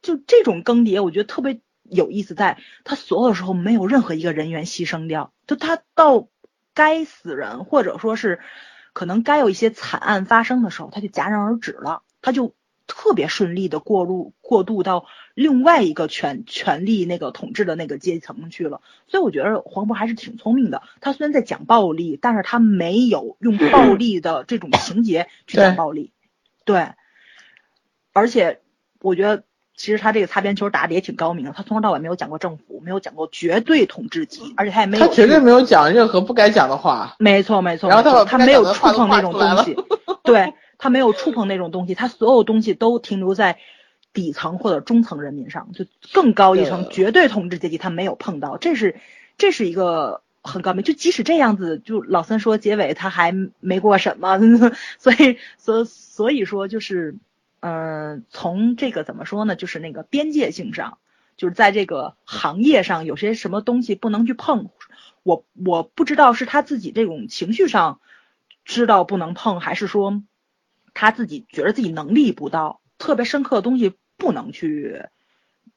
[0.00, 1.60] 就这种更迭，我觉得特别
[1.90, 6.28] 有意思，在他所有的时候没有任何一个人员牺牲掉，就他到
[6.74, 8.40] 该死人或者说是
[8.92, 12.54] 可能该有一些惨案发生的时候，他就戛然而止了，他就。
[12.92, 20.82] 特别顺利的过路过渡到另外一个权权力那个统治的那个阶层去了，所以我觉得黄渤还是挺聪明的。
[21.00, 26.10] 他虽然在讲暴力，但是他没有用暴力的这种情节去讲暴力，
[26.64, 26.88] 对。
[28.12, 28.60] 而且
[29.00, 29.44] 我觉得
[29.80, 37.14] 其实他这个擦边球打的也挺高明的，他从头到尾没有讲过政府，没有讲过绝对统治级，而且他也没有他绝对没有讲任何不该讲的话。
[37.18, 39.74] 没错没错，然后他他没有触碰那种东西，
[40.22, 40.52] 对。
[40.82, 43.58] 他没有触碰那种东西，他所有东西都停留在
[44.14, 48.96] 底层或者中层人民上，就更高一层绝对统治阶级他没有碰到，这是
[49.36, 50.82] 这是一个很高明。
[50.82, 54.38] 就即使这样子，就老三说结尾他还没过审嘛，
[54.98, 57.16] 所以所所以说就是，
[57.60, 59.56] 嗯，从这个怎么说呢？
[59.56, 60.98] 就是那个边界性上，
[61.36, 64.70] 就是在这个行业上有些什么东西不能去碰，
[65.22, 68.00] 我我不知道是他自己这种情绪上
[68.64, 70.22] 知道不能碰，还是说。
[70.92, 75.04] 他自己觉得自己能力不到，特别深刻的东西不能去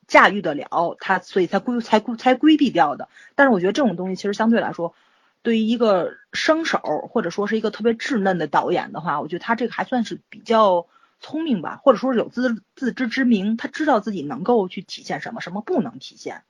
[0.08, 3.08] 驾驭得了，他所以才规才规才规避掉的。
[3.36, 4.96] 但是我觉得这种东西其实相对来说，
[5.44, 6.80] 对于一个生手
[7.12, 10.88] 或者说是一个特别稚嫩的导演的话，我觉得他这个还算是比较
[11.24, 16.43] 聪明吧，或者说是有自自知之明，他知道自己能够去体现什么，什么不能体现，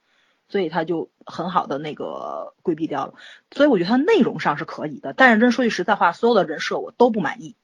[0.49, 3.13] 所以他就很好的那个规避掉了。
[3.51, 7.55] 所以我觉得他内容上是可以的，但是真说句实在话，所有的人设我都不满意。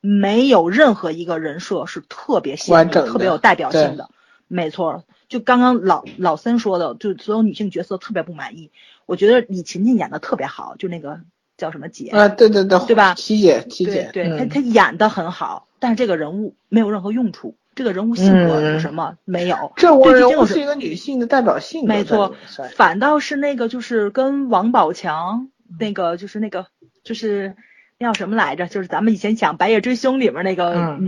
[0.00, 4.08] 没有任何一个人设是特别鲜明、特别有代表性的。
[4.46, 8.70] 没错，就刚刚老老森说的，就所有女性角色特别不满意。
[9.04, 11.20] 我觉得李勤勤演的特别好，就那个
[11.58, 13.12] 叫什么姐啊，对对对，对吧？
[13.12, 19.72] 七姐，七姐，对她她演的很好，但是这个人物没有任何用处，这个人物性格是什么没有？
[19.76, 22.34] 这我人物是一个女性的代表性，没错，
[22.74, 26.66] 反倒是那个就是跟王宝强那个就是那个
[27.04, 27.54] 就是
[27.98, 28.06] 那。
[28.08, 28.68] 叫什么来着？
[28.68, 31.00] 就是咱们以前讲《白夜追凶》里面那个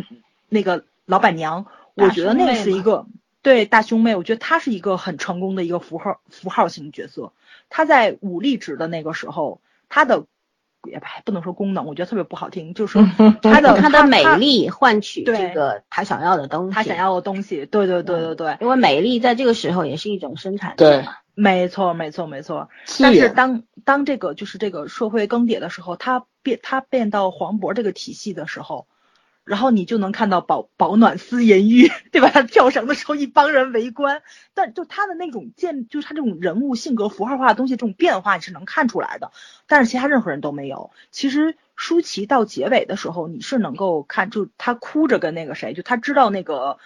[0.49, 3.07] 那个老板娘，我觉得那是一个
[3.43, 7.31] 对大胸妹，我觉得她是一个很成功的一个符号符号型角色。
[7.69, 10.25] 她在武力值的那个时候，她的
[10.85, 13.03] 也不能说功能，我觉得特别不好听，就是说
[13.43, 21.17] 她的它的美丽换取这个他想要的东西，他想要的东西，对对对对对，因为美丽在这个时候也是一种生产力嘛。
[21.35, 22.69] 没错，没错，没错。
[22.99, 28.87] 但是当当这个就是这个社会更迭的时候，他变他变到黄渤这个体系的时候，
[29.45, 32.29] 然后你就能看到保保暖思淫欲，对吧？
[32.29, 34.23] 他跳绳的时候一帮人围观，
[34.55, 39.33] 但就他的那种建，就是他这种人物性格符号化的东西，这种变化你是能看出来的。
[39.67, 40.91] 但是其他任何人都没有。
[41.11, 46.79] 其实舒淇到结尾的时候，你是能够看，就他哭着跟那个谁，就他知道那个。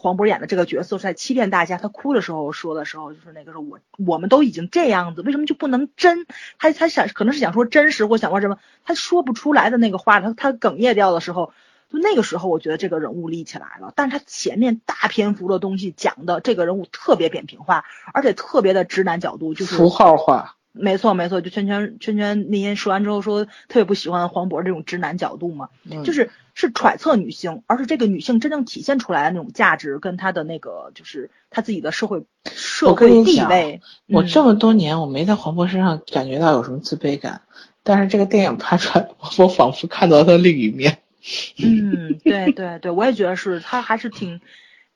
[0.00, 6.24] 黄渤演的这个角色在欺骗大家，他哭的时候说的时候，就是那个时候我我们都已经这样子，为什么就不能真？
[6.56, 11.52] 他他想可能是想说真实或想说什么，他说不出来的那个话，他他哽咽掉的时候，
[11.90, 13.92] 就那个时候我觉得这个人物立起来了。
[13.96, 20.54] 但是他前面大篇幅的东西讲的这个人物特别扁平化，而且特别的直男角度，就是符号化。
[20.72, 25.70] 没错没错，就圈圈圈圈那天说完之后说特别不喜欢黄渤这种直男角度嘛，
[26.04, 33.80] 就是是揣测女性，而是这个女性真正体现出来的那种价值跟她的那个就是她自己的社会社会地位。
[34.06, 37.40] 我这么多年我没在黄渤身上感觉到有什么自卑感，
[37.82, 39.08] 但是这个电影拍出来，
[39.38, 40.98] 我仿佛看到他另一面。
[41.62, 44.40] 嗯，对对对，我也觉得是他还是挺。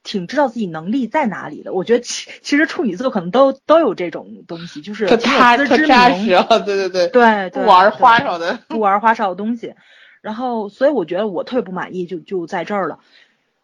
[0.05, 9.75] 挺知道自己能力在哪里的，我觉得其其实处女座可能都都有这种东西，就是特踏特扎实啊，对对对，对不玩花哨的，不玩花哨的东西。
[10.21, 12.99] 然后，所以我觉得我特别不满意，就就在这儿了。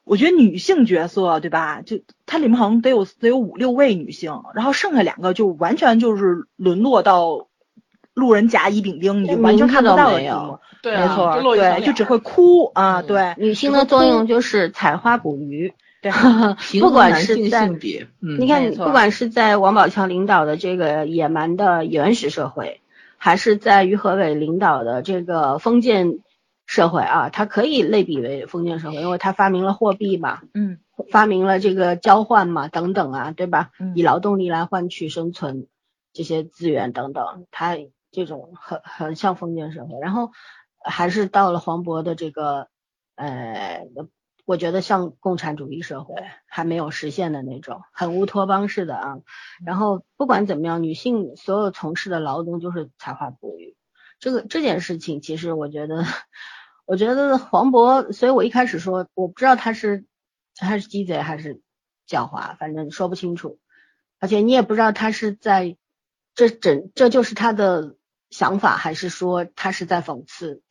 [0.04, 1.82] 我觉得女性角色对吧？
[1.84, 7.48] 就它里面好像得有得有五六位女性，然后剩下两个就完全就是沦落到
[8.14, 10.60] 路人甲乙丙丁，你就完全看不到的地步。
[10.82, 16.12] 对啊，没错，对，就只会哭啊，嗯对，女性的作用就是采花捕鱼， 对，
[16.80, 22.80] 不管是在性别，嗯，你看，不管是在王宝强领导的这个野蛮的原始社会，
[23.16, 26.18] 还是在于和伟领导的这个封建
[26.66, 30.78] 社会啊，它可以类比为封建社会，因为他发明了货币嘛，嗯
[31.10, 33.70] 发明了这个交换嘛，等等啊，对吧？
[33.80, 35.66] 嗯以劳动力来换取生存
[36.12, 37.76] 这些资源等等，它
[38.10, 39.98] 这种很很像封建社会。
[40.00, 40.30] 然后
[40.88, 42.68] 还是到了黄渤的这个
[43.14, 43.86] 呃，
[44.44, 46.14] 我觉得像共产主义社会
[46.46, 49.18] 还没有实现的那种很乌托邦式的啊。
[49.64, 53.76] 然后不管怎么样，女性所有从事的劳动就是采花捕鱼，
[54.18, 56.04] 这个这件事情，其实我觉得，
[56.86, 60.06] 我觉得黄渤，所以我一开始说，我不知道他是
[60.56, 61.60] 他是鸡贼还是
[62.08, 63.58] 狡猾，反正说不清楚，
[64.18, 65.76] 而且你也不知道他是在
[66.34, 67.96] 这整这就是他的
[68.30, 70.62] 想法，还是说他是在讽刺，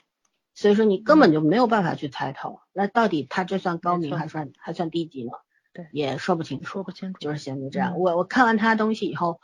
[0.57, 5.29] 所以说你根本就没有办法去猜透，那到底他这算高明还算还算低级呢？
[5.71, 5.87] 对。
[5.91, 7.93] 也说不清楚，说不清楚，就是现在这样。
[7.93, 7.99] 嗯。
[7.99, 9.39] 我我看完他的东西以后，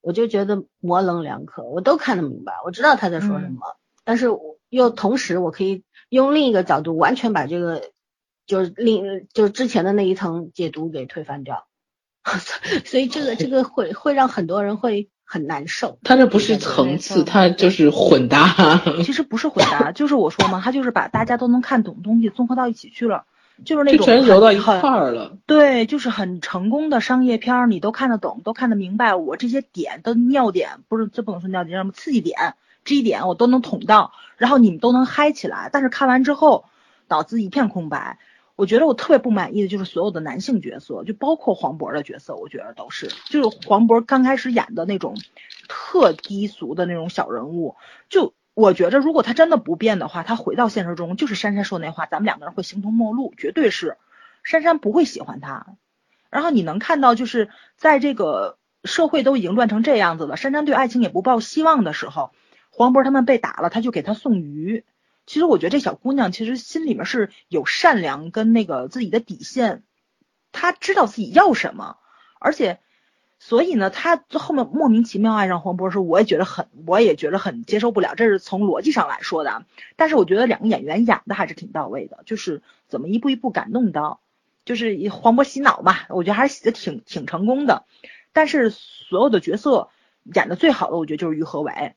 [0.00, 7.90] 我就觉得模棱两可，我都看得明白，我知道他在说什么，但是我又同时我可以用另一个角度完全把这个
[8.46, 11.66] 就是另就是之前的那一层解读给推翻掉，
[12.86, 15.98] 所以这个这个会会让很多人会很难受。
[16.04, 18.80] 他这不是层次，错他就是混搭。
[19.04, 23.24] 其实不是混搭，就是我说嘛，他就是把大家都能看懂的东西综合到一起去了，
[23.64, 25.36] 就是那就种全揉到一块儿了。
[25.46, 29.14] 对，就是很成功的商业片儿，你都看得懂，都看得明白。
[29.16, 32.54] 我这些点的尿点，不是这不能说尿点，叫什么刺激点、
[32.84, 35.68] G 点，我都能捅到，然后你们都能嗨起来。
[35.72, 36.64] 但是看完之后，
[37.08, 38.18] 脑子一片空白。
[38.56, 45.14] 我觉得我特别不满意的就是所有的男性角色，就包括黄渤的角色，我觉得都是，就是黄渤刚开始演的那种
[45.68, 47.76] 特低俗的那种小人物，
[48.08, 53.98] 就我觉着如果他真的不变的话，他回到现实中就是珊珊说那话，咱们两个人会形同陌路，绝对是。
[54.42, 55.66] 珊珊不会喜欢他。
[56.30, 62.30] 然后你能看到，就是在这个社会都已经乱成这样子了，珊珊对爱情也不抱希望的时候，
[62.70, 64.84] 黄渤他们被打了，他就给他送鱼。
[65.26, 69.82] 其实我觉得这小姑娘其实心里面是有善良跟那个自己的底线，
[70.52, 71.96] 她知道自己要什么，
[72.38, 72.78] 而且，
[73.38, 79.64] 所以呢，她后面莫名其妙爱上黄渤时，我也觉得很，我也觉得很接受不了，这是从逻辑上来说的。
[79.96, 84.20] 但是我觉得两个演员演的还是挺到位的，就是怎么一步一步感动到，
[84.64, 87.84] 就是黄渤洗脑嘛，我觉得还是洗的挺挺成功的。
[88.32, 89.88] 但是所有的角色
[90.22, 91.94] 演的最好的，我觉得就是于和伟。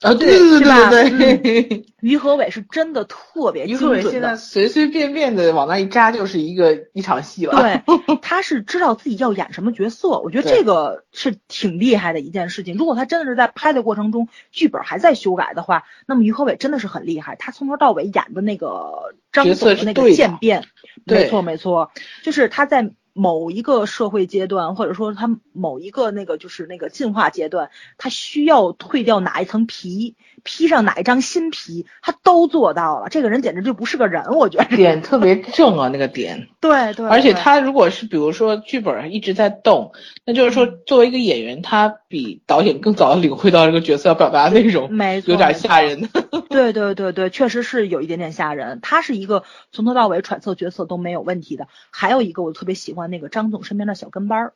[0.00, 7.60] 啊，对对对对对， 于和伟是真的特别于和伟精准的，现在随随便便的往那一扎就是一个一场戏了。
[7.60, 12.76] 对， 他是知道自己要演什么角色，我觉得这个是挺厉害的一件事情。
[12.76, 17.36] 如果他真的是在拍的过程中剧本还在修改的话，那么于和伟真的是很厉害。
[17.36, 20.64] 他从头到尾演的那个张角总的那个渐变，
[21.04, 21.90] 没错没错，
[22.22, 33.08] 就是他在某一个社会阶段，或者说他某一个那个就是那个进化阶段，他需要褪掉哪一层皮，披上哪一张新皮，他都做到了。
[33.08, 34.76] 这个人简直就不是个人，我觉得。
[34.76, 36.48] 点特别正啊，那个点。
[36.60, 39.92] 对对，而且他如果是比如说剧本一直在动，
[40.24, 46.08] 那就是说作为一个演员，他比导演更早地领会到这个角色要表达的内容， 没错，有点吓人。
[46.50, 48.80] 对对对对，确实是有一点点吓人。
[48.82, 51.68] 他是一个从头到尾揣测角色都没有问题的。
[51.90, 54.52] 还有一个我特别喜欢那个张总身边的小跟班儿，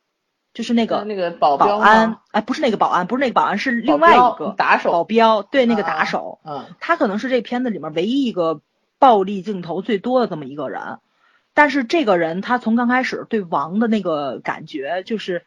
[0.53, 8.61] 就是那个那个保保安，哎，不是那个保安，不是那个保安，是另外一个打手保镖，对，那个打啊手，嗯，他可能是这片子里面唯一一个
[8.99, 10.99] 暴力镜头最多的这么一个人。
[11.53, 15.43] 但是这个人他从刚开始对王的那个感觉就是。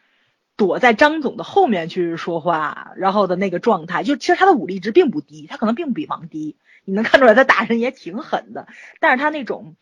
[0.59, 8.67] 躲在张总的后面去说话，然后的那个状态，就其实他的武力值并不低，他可能并不比王低，你能看出来他打人也挺狠的，
[8.99, 9.77] 但是他那种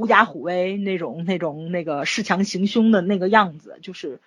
[0.00, 4.18] 狐假虎威，那种那种那个恃强行凶的那个样子，就是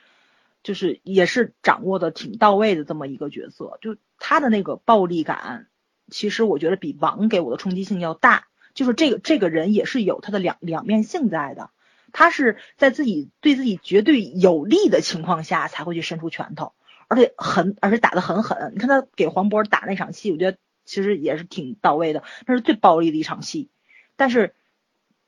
[0.61, 5.65] 就是也是掌握的挺到位的这么一个角色，就他的那个暴力感，
[6.11, 8.45] 其实我觉得比王给我的冲击性要大，
[8.75, 11.71] 就是这个这个人也是有他的两两面性在的。
[12.11, 16.73] 他是在自己对自己绝对有利的情况下才会去伸出拳头，
[17.07, 18.73] 而且很，而且打得很狠。
[18.75, 23.71] 你看他给黄渤打那场戏，我觉得其实也是挺到位的，那是最暴力的一场戏，
[24.15, 24.53] 但是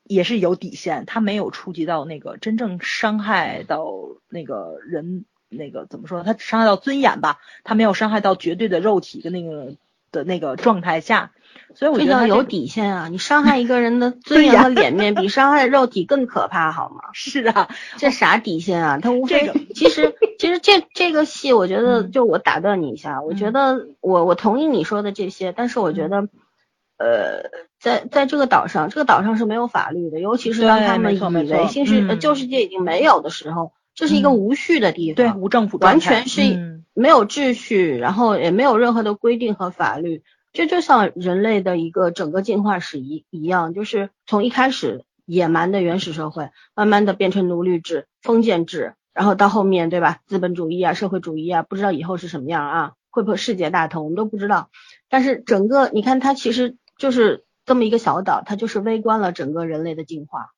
[0.06, 3.92] 也是有底线，他没有触及到那个真正伤害到
[4.30, 6.24] 那个人，那个怎么说？
[6.24, 9.74] 他伤害到尊严吧，他没有伤害到绝对的肉体的那个
[10.12, 11.32] 的那个状态下，
[11.74, 13.08] 所以我觉得有底线啊！
[13.10, 17.10] 你伤害一个人的 尊严和脸面，比伤害肉体更可怕，好吗？
[17.14, 19.00] 是啊， 这啥底线啊？
[19.02, 26.30] 他无非这个其实其实这这个戏，我觉得嗯就我打断你一下，我觉得我我同意你说的这些，但是我觉得，
[26.98, 40.24] 呃，在在这个岛上，这个岛上是没有法律的，尤其是当他们以为新世旧世界已经没有的时候，这是一个嗯无序的地方对，无政府完全是嗯没有秩序，然后也没有任何的规定和法律。
[40.54, 54.70] 这就像人类的一个整个进化史一一样，就是从一开始野蛮的原始社会，慢慢的变成奴隶制、封建制，然后到后面对吧，资本主义啊、社会主义啊，不知道以后是什么样啊，会不会世界大同，我们都不知道。
[55.10, 60.52] 但是整个你看，它其实就是这么一个小岛，它就是微观了整个人类的进化。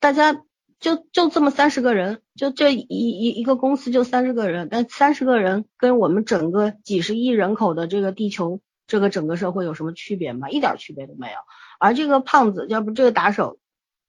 [0.00, 0.42] 大家
[0.80, 10.48] 就就这么三十个人，就这一一一个公司就三十个人，但三十个人跟我们整个几十亿人口的这个地球这个整个社会有什么区别吗？
[10.48, 11.34] 一点区别都没有。
[11.80, 13.58] 而这个胖子，要不这个打手，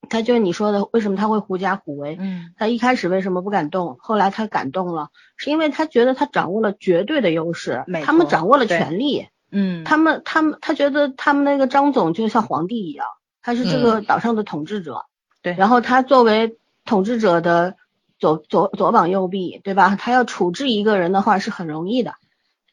[0.09, 2.17] 他就是你说的，为什么他会狐假虎威？
[2.19, 3.97] 嗯他一开始为什么不敢动？
[3.99, 13.05] 后来他敢动了，是因为他觉得他掌握了绝对的优势，他们掌握了权力，嗯，他们他们他觉得他们那个张总就像皇帝一样，
[13.41, 15.05] 他是这个岛上的统治者，
[15.41, 17.75] 对然后他作为统治者的
[18.17, 19.95] 左左左膀右臂，对吧？
[19.95, 22.13] 他要处置一个人的话是很容易的，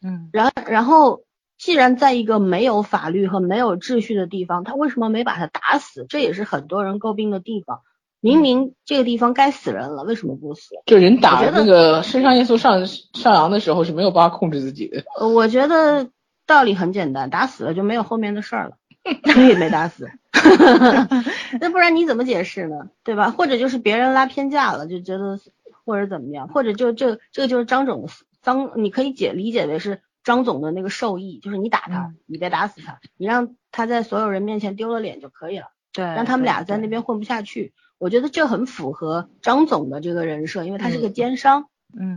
[0.03, 1.23] 嗯然然后
[1.59, 6.05] 既然在一个没有法律和没有秩序的地方，他为什么没把他打死？
[6.09, 7.81] 这也是很多人诟病的地方。
[8.21, 10.75] 明明这个地方该死人了，为什么不死？
[10.87, 15.05] 就人打那个肾上腺素上上扬的时候是没有办法控制自己的。
[15.19, 16.09] 呃我觉得
[16.47, 18.77] 道理很简单，打死了就没有后面的事儿了，
[19.33, 20.11] 所以没打死。
[21.61, 22.89] 那不然你怎么解释呢？
[23.03, 23.31] 对吧？
[23.31, 25.39] 或者就是别人拉偏架了，就觉得
[25.85, 28.09] 或者怎么样，或者就这这个就是张总
[28.43, 37.73] 张，你可以解理解为是张总的那个授意，就是你打他，嗯你别打死他，你让他在所有人面前丢了脸就可以了，对，让他们俩在那边混不下去。
[37.99, 41.63] 我觉得这很符合张总的这个人设，因为他是个嗯奸商。
[41.63, 41.67] 嗯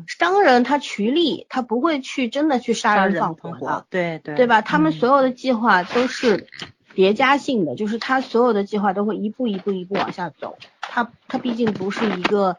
[0.07, 4.61] 商人他趋利，他不会去真的去杀杀人人放放火的，对对对吧？
[4.61, 6.47] 他们嗯所有的计划都是
[6.93, 10.57] 叠加性的，就是他所有的计划都会一步一步一步往下走。
[10.81, 12.57] 他他毕竟不是一个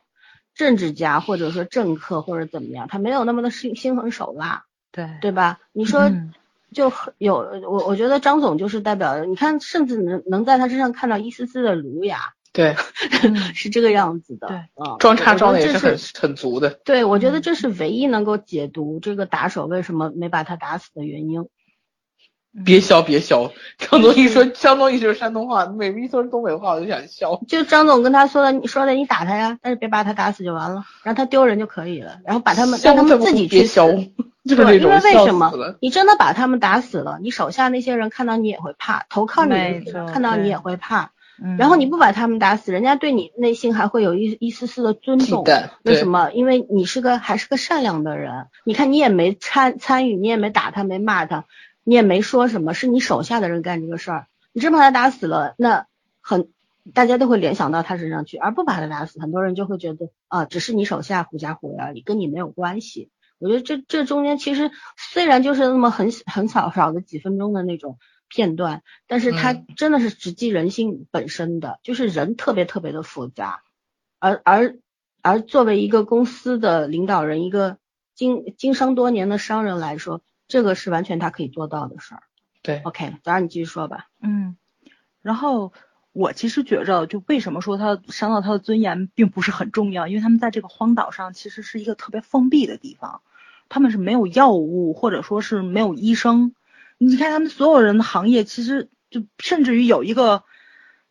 [0.54, 5.58] 政治家或者说政客或者怎么样，他没有那么的心心狠手辣，对对吧？
[5.72, 6.32] 你说嗯
[6.72, 7.34] 就很有
[7.68, 12.74] 我我觉得张总就是代表，你看甚至能能在他身上看到一丝丝的儒雅，对，
[13.22, 14.48] 嗯是这个样子的。
[14.48, 16.70] 对嗯，装叉装的也是很很足的。
[16.84, 21.48] 对，我觉得嗯这是唯一能够解读这个打手为什么没把他打死的原因。
[22.64, 27.40] 别笑别笑，张总一说张总一说山东话，每一说东北话我就想笑。
[27.46, 33.80] 就张总跟他说的，你说的你打他呀，但是别把他打死就完了，让他丢人就可以了，然后把他们让他们自己去死。
[33.80, 35.53] 对，因为为什么？
[35.80, 39.53] 你真的把他们打死了，你手下那些人看到你也会怕，投靠你
[40.12, 41.12] 看到你也会怕。
[41.43, 45.45] 嗯然后你不把他们打死，人家对你内心还会有一一丝丝的尊重。
[45.45, 46.30] 对为什么？
[46.32, 51.47] 因为你是个还是个善良的人，你看你也没参参与，你也没打他，没骂他，
[51.84, 55.86] 你也没说什么，是你手下的人干这个事儿，你真把他打死了，那
[56.20, 56.49] 很
[56.93, 63.11] 大家都会联想到他身上去，而不把他打死，很多人就会觉得啊，只是你手下狐假虎威而已，跟你没有关系。
[63.38, 67.97] 我觉得这这中间其实虽然就是那么很很少少的几分钟的那种
[68.30, 73.62] 片段，但是它嗯真的是直击人性本身的，就是人特别特别的复杂，
[74.20, 74.78] 而而
[75.20, 77.76] 而作为一个公司的领导人，一个
[78.14, 82.22] 经经商多年的商人来说，这个是完全他可以做到的事儿。
[82.62, 84.07] 对，OK，早上你继续说吧。
[84.22, 84.57] 嗯，
[85.20, 85.72] 然后
[86.12, 93.22] 我其实觉着，就为什么说他伤到他的尊严并不是很重要，因为他们在这个荒岛上其实是一个特别封闭的地方，
[93.68, 96.54] 他们是没有药物或者说是没有医生。
[97.02, 100.44] 你看他们所有人的行业，其实就甚至于有一个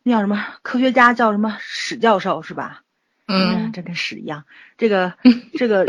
[0.04, 2.82] 那叫什么科学家叫什么史教授是吧？
[3.26, 4.44] 嗯，这跟屎一样。
[4.78, 5.14] 这个
[5.58, 5.84] 这个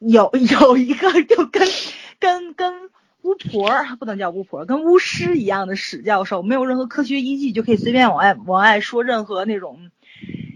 [0.00, 1.66] 有有一个就跟
[2.18, 2.90] 跟跟
[3.22, 9.90] 巫婆儿不能叫巫婆，跟巫师一样的史教授，没有任何科学依据就可以随便往外往外说任何那种，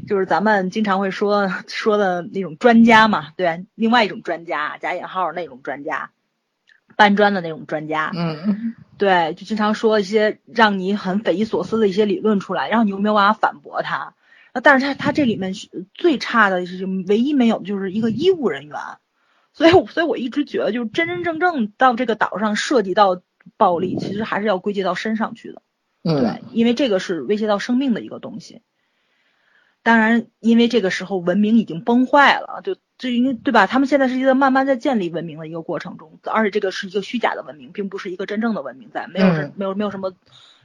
[0.09, 6.11] 就是咱们经常会说说的那种专家嘛，对，另外一种专家加引号那种专家，
[6.99, 14.15] 搬砖的那种专家，嗯，对，就经常说一些让你很匪夷所思的一些理论出来，然后你又没有办法反驳他。
[14.53, 18.77] 那但是他他这里面是最差的是唯一没有的就是一个医务人员，
[19.53, 23.23] 所以所以我一直觉得就是真真正正到这个岛上涉及到
[23.57, 25.63] 暴力，其实还是要归结到身上去的。
[26.03, 28.61] 嗯，对，因为这个是威胁到生命的一个东西。
[29.85, 33.67] 当然，因为这个时候文明已经崩坏了，就这应该对吧？
[33.69, 40.13] 他们现在是一个慢慢在建立文明的一个过程中，而且这个是一个虚假的文明，并不是一个真正的文明在，没有什嗯没有没有什么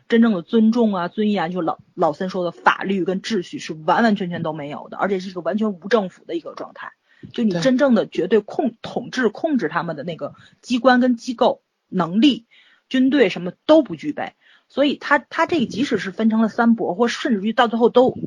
[0.09, 6.91] 真正的尊重啊、尊严，就老老三说的法律跟秩序是完完全全都没有的，而且是一个完全无政府的一个状态。
[7.31, 12.47] 就你真正的绝对控统治控制他们的那个机关跟机构能力、
[12.89, 14.33] 军队什么都不具备，
[14.67, 18.17] 所以他他这个即使是分成了三国，或甚至于到最后都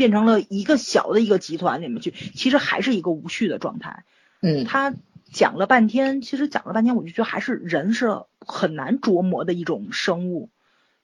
[0.00, 4.04] 变成了一个小的一个集团里面去，其实还是一个无序的状态。
[4.40, 4.94] 嗯，他
[5.30, 10.48] 讲了半天，其实讲了半天，我就觉得还是人是很难琢磨的一种生物，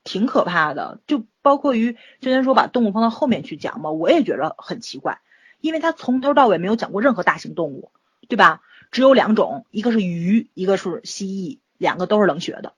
[0.02, 1.01] 挺可怕的。
[1.06, 5.20] 就包括于之前说把动物放到后面去讲嘛，我也觉得很奇怪，
[5.60, 7.90] 因为他从头到尾没有讲过任何大型动物，
[8.28, 8.62] 对吧？
[8.90, 12.73] 只有两种，一个是鱼，一个是蜥蜴，两个都是冷血的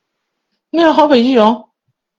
[0.69, 1.69] 那个好北极熊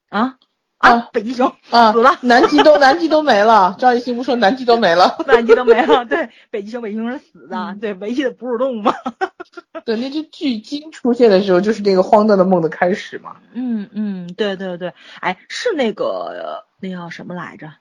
[0.07, 0.37] 啊
[0.79, 1.09] 啊啊！
[1.13, 6.05] 北极熊啊死了，南极都南极都没了，张艺兴不说南极都没了， 南极都没了。
[6.07, 8.93] 对，北极熊，北极熊是死的，嗯对，唯一的哺乳动物嘛。
[9.85, 13.35] 对，那只巨鲸出现的时候，就是那个荒诞的梦的开始嘛。
[13.53, 17.73] 嗯嗯，对对对，哎，是那个那叫什么来着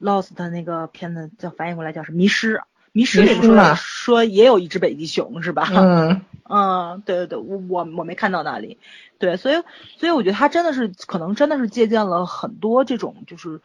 [0.00, 2.18] ？Lost 的那个片子叫翻译过来叫什么？
[2.18, 2.62] 迷失。
[2.92, 5.68] 迷失说说也有一只北极熊是吧？
[5.74, 8.78] 嗯， 嗯，对对对，我我我没看到那里。
[9.18, 9.62] 对，所以
[9.98, 13.60] 所以我觉得他真的是可能真的是借鉴了很多这种就是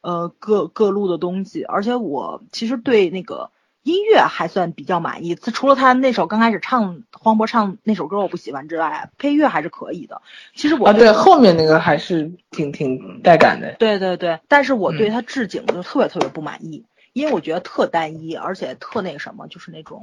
[0.00, 3.50] 呃各各路的东西，而且我其实对那个
[3.82, 5.34] 音乐还算比较满意。
[5.34, 10.22] 他除了他那首刚开始唱黄渤唱那首歌我不喜欢之外，配乐还是可以的。
[10.54, 13.74] 其实我啊，对，后面那个还是挺挺带感的。
[13.80, 20.02] 对对对，但是我对嗯他置景就特别特别不满意，因为我觉得特单一，而且特那个什么，就是那种，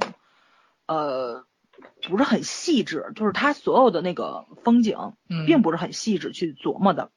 [0.86, 1.44] 呃，
[2.08, 7.10] 不是很细致，就是他所有的那个风景，嗯并不是很细致去琢磨的。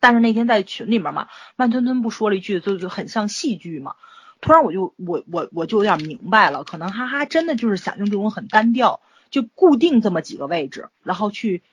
[0.00, 3.96] 但是那天在群里面嘛，慢吞吞不说了一句，就就很像戏剧嘛。
[4.40, 9.00] 突然我就我我我就有点明白了，可能哈哈真的就是想用这种很单调，
[9.30, 11.64] 就固定这么几个位置，然后去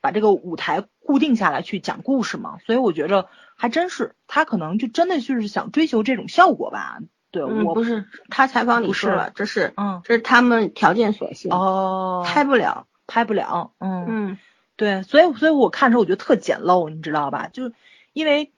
[0.00, 2.58] 把这个舞台固定下来去讲故事嘛。
[2.66, 3.28] 所以我觉着
[3.58, 7.00] 还真是他可能就真的就是想追求这种效果吧。
[7.30, 12.86] 对、嗯，我不是他采访你说了，这是嗯这是他们条件所限，哦拍不了。
[13.10, 14.38] 拍不了，嗯嗯，
[14.76, 17.48] 对，所以所以我看的时候我觉得特简陋，你知道吧？
[17.50, 17.72] 就
[18.12, 18.52] 因为，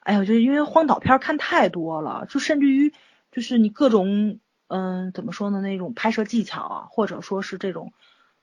[0.00, 2.92] 哎呀，就是因为荒岛片儿看太多了，就甚至于
[3.32, 7.94] 就是你各种嗯怎么说呢那种拍摄技巧啊，或者说是这种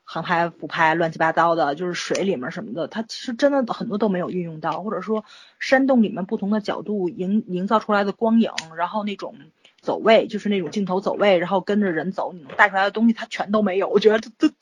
[0.04, 5.24] 航拍、俯拍乱七八糟的，就是水里面什么的，它其实真的很多都没有运用到，或者说
[5.58, 9.34] 山洞里面不同的角度营营造出来的光影，然后那种。
[9.82, 13.88] 走位就是那种镜头走位，然后跟着人走，你能带出来的东西它全都没有。
[13.88, 14.54] 我觉得这这，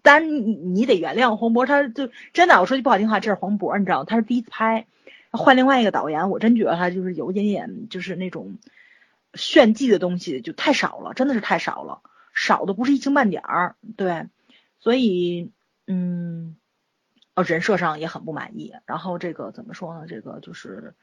[0.00, 4.06] 当然你你得原谅黄渤，他就真的我说句不好听话，这是黄渤，你知道吗？
[4.08, 4.86] 他是第一次拍，
[5.30, 8.56] 换另外一个导演，我真觉得他就是有一点点就是那种
[9.34, 12.00] 炫技的东西就太少了，真的是太少了，
[12.32, 13.76] 少的不是一星半点儿。
[13.98, 14.26] 对，
[14.82, 15.52] 所以
[15.86, 16.56] 嗯，
[17.34, 18.72] 呃，人设上也很不满意。
[18.84, 20.06] 然后这个怎么说呢？
[20.08, 20.94] 这个就是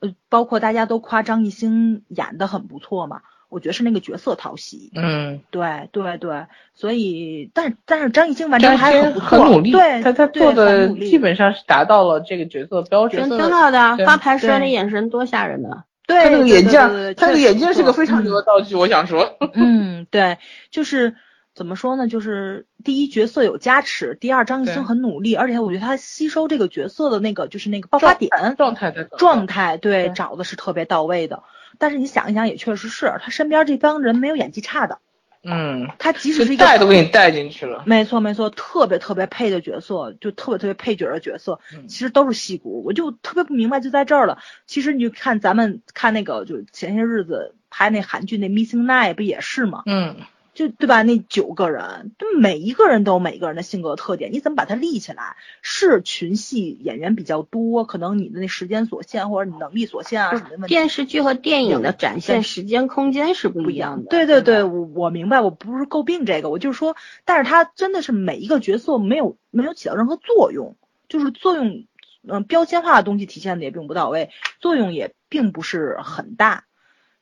[0.00, 4.92] 呃，包括大家都夸张艺兴演的很不错嘛，我觉得是那个角色讨喜。
[4.94, 13.28] 嗯，对对对，所以但但是张艺兴完成还很不错，很努力，对他他做的基本上是达到了这个角色标准。
[13.28, 15.84] 挺挺好的，发牌时那眼神多吓人的。
[16.06, 16.78] 对他那个眼镜
[17.16, 19.38] 他那个眼镜是个非常牛的道具，我想说。
[19.54, 20.36] 嗯，对，
[20.70, 21.16] 就是
[21.54, 22.08] 怎么说呢？
[22.08, 31.44] 就是第一角色有加持，第二张艺兴很努力，而且我觉得他吸收这个角色的那个就是那个爆发点状态的状态，对，对找的是特别到位的。
[31.78, 34.98] 但是你想一想，也确实是他身边这帮人没有演技差的，
[35.44, 37.82] 嗯，他即使是一个带都给你带进去了。
[37.86, 42.82] 没错没错，特别特别配的角色，就特别特别配角的角色，嗯其实都是戏骨。
[42.84, 44.38] 我就特别不明白，就在这儿了。
[44.66, 49.82] 其实你就看咱们看那个，就前些日子拍那韩剧那《Missing Nine》不也是吗？
[49.86, 50.16] 嗯，
[50.54, 51.02] 就对吧？
[51.02, 55.36] 那九个人，就每一个人都有每个人的性格特点，你怎么把它立起来？
[55.62, 60.68] 是群戏演员比较多，可能你的那时间所限或者你能力所限啊什么的问题。
[60.68, 64.10] 电视剧和电影的展现时间空间是不不一样的。
[64.10, 66.94] 对对对，我我明白，我不是诟病这个，我就是说，
[67.24, 70.76] 但是他真的是每一个角色没有没有起到任何作用，
[71.08, 71.84] 就是作用，
[72.26, 76.64] 嗯、标签化的东西体现的也并不到位，作用也并不是很大。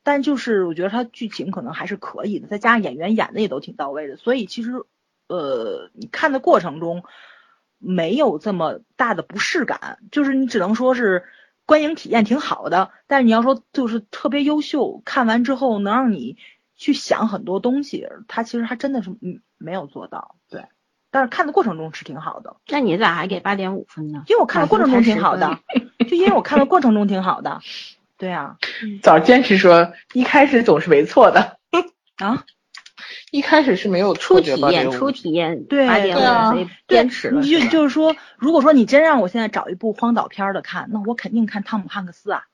[0.02, 4.72] 但就是我觉得他剧情可能还是可以的，再加上演员演的也都挺到位的，所以其实
[5.28, 7.04] 呃，你看的过程中
[7.78, 11.24] 没有这么大的不适感，就是你只能说是
[11.64, 16.36] 观影体验挺好的，但是你要说就是特别优秀，看完之后能让你
[16.76, 20.64] 去想很多东西，他其实还真的是嗯没有做到，对。
[21.10, 24.24] 但是看的过程中是挺好的，那你咋还给八点五分呢？
[24.28, 25.60] 因为我看的过程中挺好的，
[26.08, 27.60] 就因为我看的过程中挺好的，
[28.22, 28.56] 对啊，
[29.02, 31.58] 早坚持说一开始总是没错的。
[32.22, 32.44] 啊，
[33.32, 37.40] 一开始是没有初挫折体验，吧初体验对八点对啊五，所以对坚持了。
[37.40, 42.44] 你就就是说，如果说你真让我现在找一部荒岛片儿的看，那我肯定看汤姆汉克斯啊，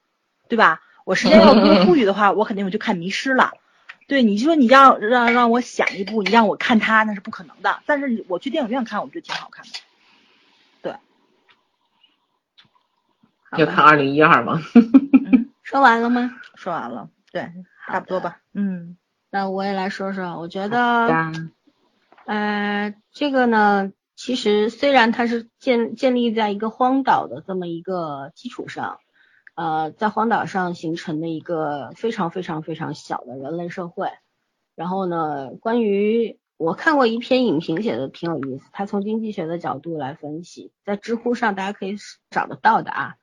[0.49, 0.81] 对吧？
[1.05, 1.39] 我时间
[1.85, 3.53] 富裕的话，我肯定我就看迷失了。
[4.07, 7.81] 对，你说你让让让我想一部，你让我看它，那是不可能的。
[7.85, 9.73] 但是我去电影院看，我觉得挺好看的。
[10.81, 10.95] 对
[13.59, 14.62] 要看二零一二吗？
[15.69, 16.31] 嗯，说完了吗？
[16.55, 17.53] 说完了，对，
[17.86, 18.40] 差不多吧。
[18.55, 18.97] 嗯
[19.31, 21.07] 那我也来说说，我觉得，
[22.24, 28.99] 呃，这个呢，其实虽然它是建建立在一个荒岛的这么一个基础上，
[29.55, 34.09] 呃，在荒岛上形成的一个非常非常非常小的人类社会。
[34.74, 41.97] 然后呢，关于我看过一篇影评写的挺有意思，他从经济学的角度来分析，在知乎上大家可以
[42.31, 43.15] 找得到的啊，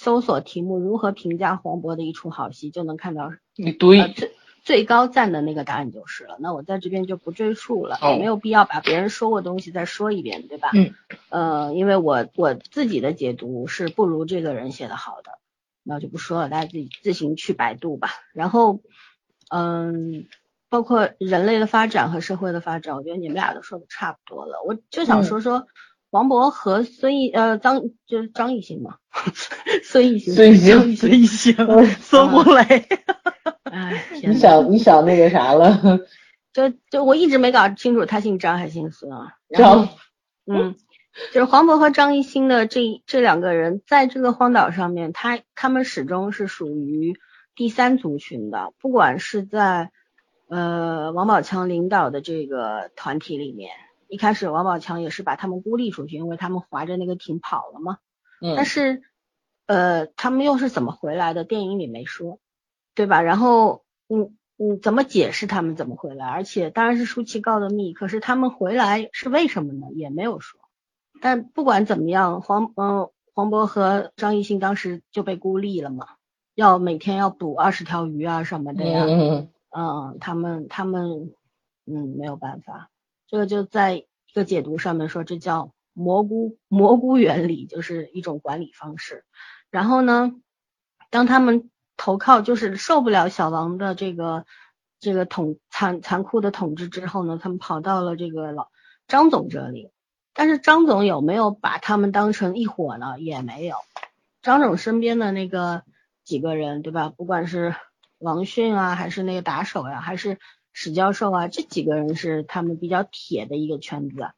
[0.00, 4.30] 搜索题目如何评价黄渤的一出好戏，就能看到一呃最
[4.62, 6.36] 最高赞的那个答案就是了。
[6.38, 10.70] 那我在这边就不赘述了，哦也没有必要把别人说过的东西再说一遍，对吧？
[10.72, 10.94] 嗯。
[11.30, 15.32] 呃，因为我我自己的解读是不如这个人写的好的，
[15.82, 18.10] 那就不说了，大家自己自行去百度吧。
[18.32, 18.78] 然后，
[19.50, 20.26] 嗯，
[20.68, 24.62] 包括人类的发展和社会的发展，我觉得你们俩都说的差不多了。
[24.64, 25.66] 我就想说说
[26.10, 28.96] 王勃和孙艺呃张就是张艺兴嘛，
[29.84, 32.62] 孙艺兴，孙艺兴孙艺兴、嗯孙红雷，
[33.64, 36.00] 哎，天哪你想你想那个啥了？
[36.52, 39.34] 就就我一直没搞清楚他姓张还姓孙啊。
[39.48, 39.88] 然后张
[40.46, 40.76] 嗯，
[41.32, 47.18] 就是黄渤和张艺兴的这这两个人，在这个荒岛上面，他他们始终是属于
[47.54, 49.90] 第三族群的，不管是在
[50.48, 53.72] 呃王宝强领导的这个团体里面，
[54.08, 57.98] 一开始王宝强也是把他们孤立出去，因为他们划着那个艇跑了嘛。
[58.40, 59.02] 嗯但是
[59.66, 61.44] 呃，他们又是怎么回来的？
[61.44, 62.38] 电影里没说，
[62.94, 63.20] 对吧？
[63.20, 66.26] 然后嗯嗯，怎么解释他们怎么回来？
[66.26, 69.88] 而且当然是舒淇告的密，可是他们回来是为什么呢？
[69.94, 70.58] 也没有说。
[71.20, 76.06] 但不管怎么样，黄嗯、黄渤和张艺兴当时就被孤立了嘛，
[76.54, 79.04] 要每天要捕二十条鱼啊什么的呀。
[79.06, 81.34] 嗯嗯，他们他们
[81.86, 82.88] 嗯没有办法，
[83.28, 89.24] 这个就在一个解读上面说，这叫蘑菇蘑菇原理，就是一种管理方式。
[89.70, 90.32] 然后呢，
[91.10, 94.46] 当他们投靠就是受不了小王的这个
[94.98, 98.68] 这个统残残酷的统治之后呢，他们跑到了这个老
[99.06, 99.90] 张总这里。
[100.32, 103.18] 但是张总有没有把他们当成一伙呢？
[103.18, 103.76] 也没有。
[104.40, 105.82] 张总身边的那个
[106.22, 107.08] 几个人，对吧？
[107.08, 107.74] 不管是
[108.18, 110.38] 王迅啊，还是那个打手呀、还是
[110.80, 114.28] 史教授啊，这几个人是他们比较铁的一个圈子。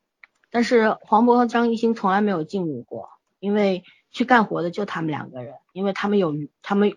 [0.50, 3.10] 但是黄渤和张艺兴从来没有进入过，
[3.40, 6.96] 因为去干活的就他们两个人，因为他们有鱼，他们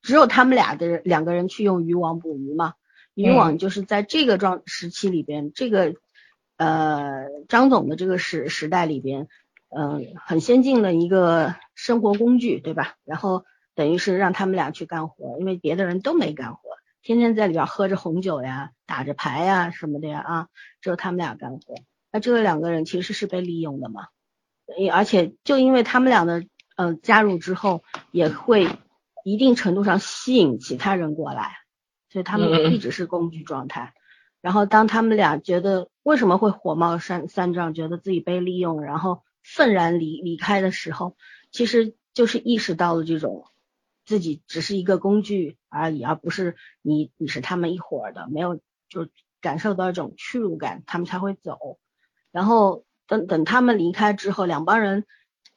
[0.00, 2.74] 只有他们俩的人两个人去用渔网捕鱼嘛。
[3.14, 5.96] 渔网就是在这个状时期里边，这个
[6.56, 9.26] 呃张总的这个时时代里边，
[9.70, 12.94] 嗯、很先进的一个生活工具，对吧？
[13.04, 13.44] 然后
[13.74, 16.60] 等于是让他们俩去干活，因为别的人都没干活，
[17.04, 20.48] 天天在里边喝着红酒呀、打着牌呀什么的呀啊，
[20.80, 21.74] 只有他们俩干活。
[22.10, 24.06] 那这两个人其实是被利用的嘛，
[24.78, 26.40] 也而且就因为他们俩的
[26.76, 28.66] 嗯、呃加入之后，也会
[29.22, 31.58] 一定程度上吸引其他人过来，
[32.08, 33.92] 所以他嗯们一直是工具状态。
[34.40, 41.18] 然后当他们俩觉得为什么会火冒三三丈，觉得自己被利用，然后愤然离离开的时候，
[41.50, 43.44] 其实就是意识到了这种
[44.04, 49.08] 自己只是一个工具而已，而不是你你是他们一伙儿的，没有就
[49.40, 51.78] 感受到一种屈辱感，他们才会走。
[52.30, 55.04] 然后等等他们离开之后，两帮人，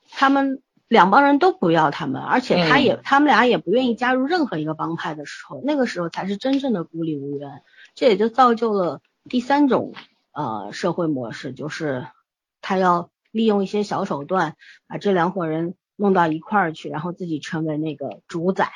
[0.09, 7.63] 他们两帮人都不要他们，而且他也、他们俩也不愿意加入任何一个帮派的时候，那个时候才是真正的孤立无援。
[7.95, 9.93] 这也就造就了第三种
[10.31, 12.07] 呃社会模式，就是
[12.61, 14.55] 他要利用一些小手段
[14.87, 18.71] 把这两伙人弄到一块儿去，然后自己成为那个主宰，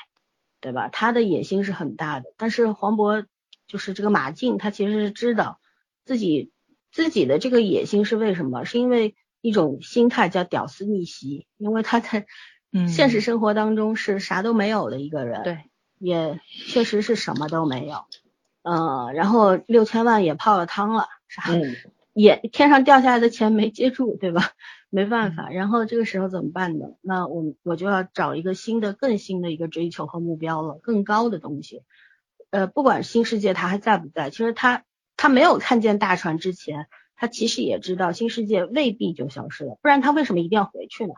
[0.60, 0.90] 对吧？
[0.90, 3.26] 他的野心是很大的，但是黄渤
[3.68, 5.62] 就是这个马竞，他其实是知道
[6.04, 6.52] 自己
[6.92, 12.26] 自己的这个野心是为什么，是因为一种心态叫屌丝逆袭，因为他在
[12.74, 12.88] 嗯。
[12.88, 15.60] 现实生活当中是啥都没有的一个人，对，
[16.00, 18.06] 也确实是什么都没有，
[18.64, 21.76] 嗯、然后六千万也泡了汤了，啥、嗯。
[22.14, 24.52] 也天上掉下来的钱没接住，对吧？
[24.94, 26.86] 没办法，然后这个时候怎么办呢？
[27.02, 31.82] 那我我就要找一个新的、更新的一个追求和目标了，更高的东西。
[32.50, 34.84] 呃，不管新世界它还在不在，其实他
[35.16, 41.14] 他没有看见大船之前，他其实也知道新世界未必就消失了，不然他为什么一定要回去呢？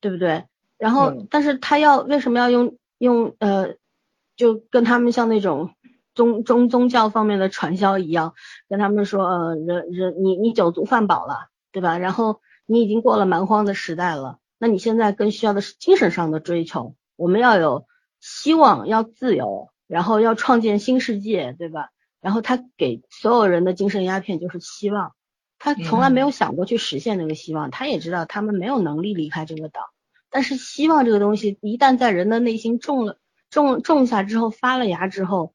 [0.00, 0.44] 对不对？
[0.76, 3.76] 然后，嗯但是他要为什么要用用呃，
[4.36, 5.70] 就跟他们像那种
[6.14, 8.34] 宗宗宗教方面的传销一样，
[8.68, 11.98] 跟他们说，呃，人人你你酒足饭饱了，对吧？
[11.98, 16.94] 然后你已经过了蛮荒的时代了，那你现在更需要的是精神上的追求。
[17.16, 17.86] 我们要有
[18.20, 21.90] 希望，要自由，然后要创建新世界，对吧？
[22.20, 25.12] 然后他给所有人的精神鸦片就是希望，
[25.58, 29.80] 他从来没有想过去实现那个希望，他也知道他们没有能力离开这个岛，
[30.30, 33.18] 但是希望这个东西一旦在人的内心种了
[33.50, 35.52] 种种下之后发了芽之后，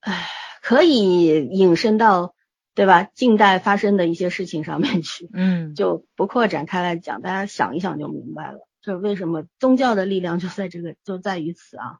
[0.00, 0.26] 唉，
[0.60, 2.34] 可以引申到
[2.78, 3.10] 对吧？
[3.12, 8.68] 近代发生的一些事情上面去，嗯就不扩展开来讲，大家想一想就明白了。
[8.80, 11.98] 就为什么宗教的力量就在这个就在于此啊。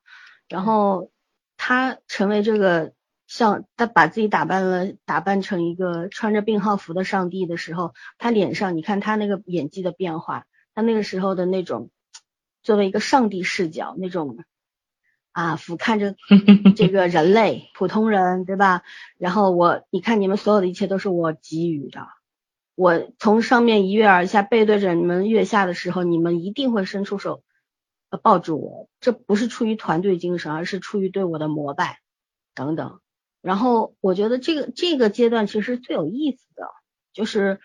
[0.49, 1.11] 然后
[1.57, 2.93] 他成为这个
[3.27, 10.47] 像他把自己打扮了，打扮成一个穿着病号服的上帝的时候，他脸上你看他那个演技的变化，
[10.77, 11.91] 他那个时候的那种
[12.63, 14.39] 作为一个上帝视角那种
[15.33, 16.15] 啊俯瞰着
[16.77, 18.83] 这个人类普通人，对吧？
[19.19, 22.09] 然后我你看你们所有的一切都是我给予的。
[22.75, 27.43] 我从上面一跃而下，背对着你们跃下的时候，你们一定会伸出手，
[28.11, 28.89] 呃，抱住我。
[29.01, 31.99] 这不是出于团队精神，而是出于对我的膜拜
[32.55, 33.01] 等等。
[33.43, 36.69] 然后我觉得这个这个阶段其实最有意思的，
[37.13, 37.61] 就是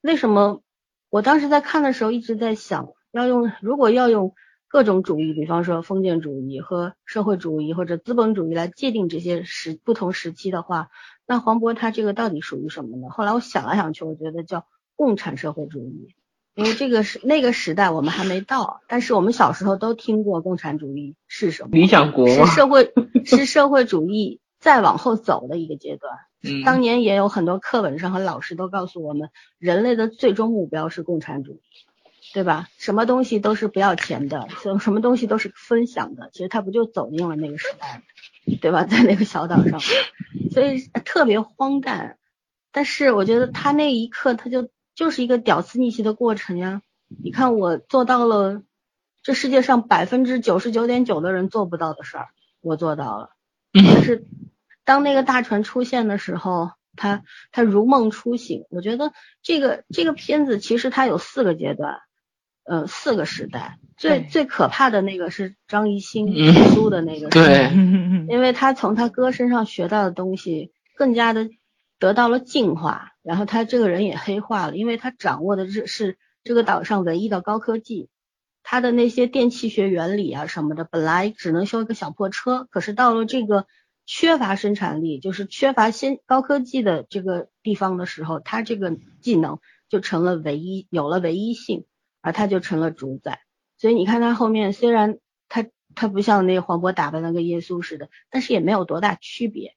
[0.00, 0.62] 为什么
[1.10, 4.34] 我当时在看的时候一直在想，要用如果要用
[4.70, 10.90] 各种主义，比方说封建主义和社会主义或者资本主义来界定这些时不同时期的话，
[11.26, 13.08] 那黄渤他这个到底属于什么呢？
[13.10, 16.14] 后来我想来想去，我觉得叫共产社会主义，
[16.54, 22.92] 因为这个是那个时代我们还没到，但是我们小时候都听过共产主义是什么，理想国是，社会
[23.26, 26.12] 是社会主义再往后走的一个阶段。
[26.44, 31.60] 嗯，当年也有很多课本上和老师都告诉我们，人类的最终目标是共产主义，
[32.32, 32.68] 对吧？
[32.78, 38.84] 什么东西都是不要钱的，什什么东西都是分享的，其实他不就走进了那个时代吗，对吧？
[38.90, 39.80] 在那个小岛上，
[40.52, 42.18] 所以特别荒诞。
[42.72, 46.82] 但是我觉得他那一刻，他就就是一个屌丝逆袭的过程呀。
[47.22, 48.62] 你看我做到了，
[49.24, 52.28] 这世界上百分之九十九点九的人做不到的事儿，
[52.60, 53.30] 我做到了。
[53.72, 54.24] 但是
[54.84, 58.66] 当那个大船出现的时候，他他如梦初醒。
[58.70, 59.12] 我觉得
[59.42, 62.00] 这个这个片子其实它有四个阶段，
[62.64, 63.78] 呃，四个时代。
[63.96, 66.54] 最最可怕的那个是张艺兴嗯。
[66.54, 67.76] 复苏的那个时代，对，
[68.34, 71.50] 因为他从他哥身上学到的东西更加的
[71.98, 78.08] 得到了进化，然后他这个人也黑化了，因为他掌握的是是这个岛上唯一的高科技，
[78.62, 83.66] 他的那些电气学原理啊什么的，本来只能修一个小破车，可是到了这个
[84.06, 89.58] 缺乏生产力，就是缺乏先高科技的这个地方的时候，他这个技能
[89.90, 91.84] 就成了唯一，有了唯一性，
[92.20, 93.40] 而他就成了主宰。
[93.78, 95.18] 所以你看他后面虽然
[95.48, 99.74] 他他不像那黄渤打扮的跟耶稣似的，但是也没有多大区别。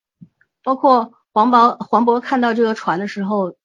[0.64, 3.56] 包括黄渤黄渤看到这个船的时候，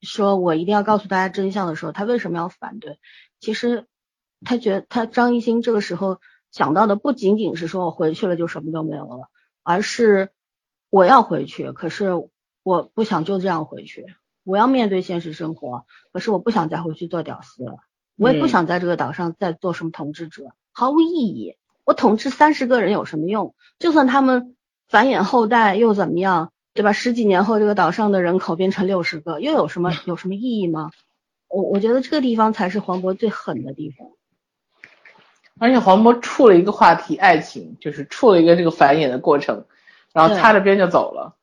[0.00, 2.98] 说我一定要告诉大家真相的时候，他为什么要反对？
[3.38, 3.86] 其实
[4.44, 9.28] 他觉得他张艺兴这个时候想到的不仅仅是说我回去了就什么都没有了，
[9.62, 10.30] 而是
[10.90, 12.10] 我要回去，可是
[12.62, 14.06] 我不想就这样回去，
[14.42, 17.78] 我要面对现实生活，可是我不想再回去做屌丝了。
[18.16, 21.56] 我也不嗯想在这个岛上再做什么统治者，毫无意义。
[21.84, 23.54] 我统治三十个人有什么用？
[23.78, 24.56] 就算他们
[24.88, 26.92] 繁衍后代又怎么样，对吧？
[26.92, 30.90] 十几年后这个岛上的人口变成六十个，又有什么有什么意义吗？
[31.48, 34.08] 我我觉得这个地方才是黄渤最狠的地方。
[35.58, 39.66] 而且黄渤触了一个话题，爱情，就是触了一个这个繁衍的过程，
[40.12, 41.36] 然后擦着边就走了。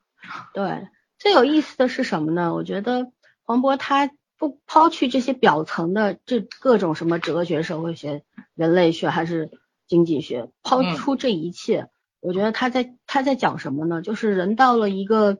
[0.53, 0.87] 对，
[1.17, 2.53] 最有意思的是什么呢？
[2.55, 3.11] 我觉得
[3.43, 4.09] 黄渤他
[4.39, 8.23] 不抛去这些表层的这各种什么哲学、社会学、
[8.55, 9.51] 人类学还是
[9.85, 11.89] 经济学，抛嗯出这一切，
[12.21, 14.01] 我觉得他在他在讲什么呢？
[14.01, 15.39] 就是人到了一个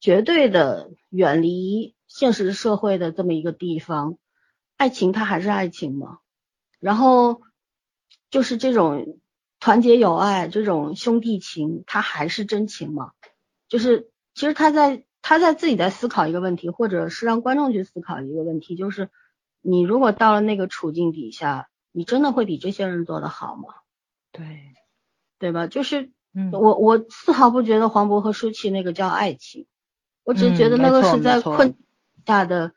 [0.00, 4.16] 绝对的远离现实社会的这么一个地方，
[4.76, 6.18] 爱情它还是爱情吗？
[6.78, 7.42] 然后
[8.30, 9.18] 就是这种
[9.58, 13.10] 团结友爱、这种兄弟情，它还是真情吗？
[13.68, 19.08] 就是其实他在他在自己在思考一个问题，或者是让观众去思考一个问题，就是
[19.60, 23.62] 你如果到了那个处境底下，你真的会比这些人做得好吗？
[24.32, 24.60] 对，
[25.38, 25.66] 对吧？
[25.66, 29.66] 就是嗯，我我丝毫不觉得黄渤和舒淇那个叫爱情，
[30.24, 31.76] 我只是觉得那个是在困
[32.26, 32.72] 下的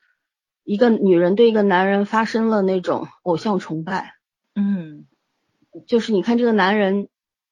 [0.63, 4.15] 一个女人对一个男人发生了那种偶像崇拜。
[4.53, 5.07] 嗯
[5.87, 7.09] 就是你看这个男人，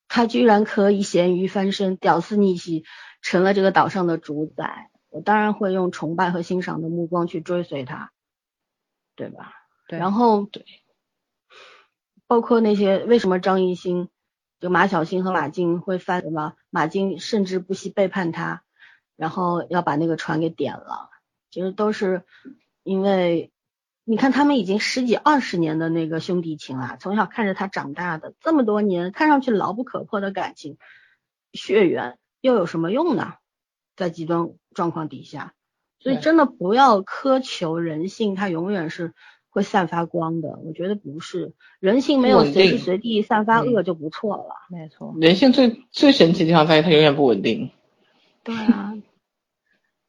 [0.07, 2.84] 他居然可以咸鱼翻身，屌丝逆袭，
[3.24, 4.91] 成了这个岛上的主宰。
[5.10, 8.12] 我当然会用崇拜和欣赏的目光去追随他，
[9.16, 9.54] 对吧？
[9.88, 10.66] 对，然后对，
[12.26, 14.10] 包括那些为什么张艺兴
[14.60, 16.54] 就马小星和马静会翻什么？
[16.72, 18.64] 马静甚至不惜背叛他，
[19.16, 21.12] 然后要把那个船给点了。
[21.52, 22.24] 其实都是
[22.82, 23.52] 因为，
[24.04, 30.80] 你看他们已经十几二十年的那个兄弟情啊，从小看着他长大的，这么多年看上去牢不可破的感情，
[31.52, 33.36] 血缘又有什么用呢？
[33.95, 35.53] 在极端状况底下，
[35.99, 39.14] 所以真的不要苛求人性，它永远是
[39.49, 40.60] 会散发光的。
[40.61, 44.56] 我觉得不是，人性没有随时随地散发嗯恶就不错了。
[44.70, 47.72] 没错，人性最最神奇的地方在于它永远不稳定。
[48.44, 48.94] 对啊，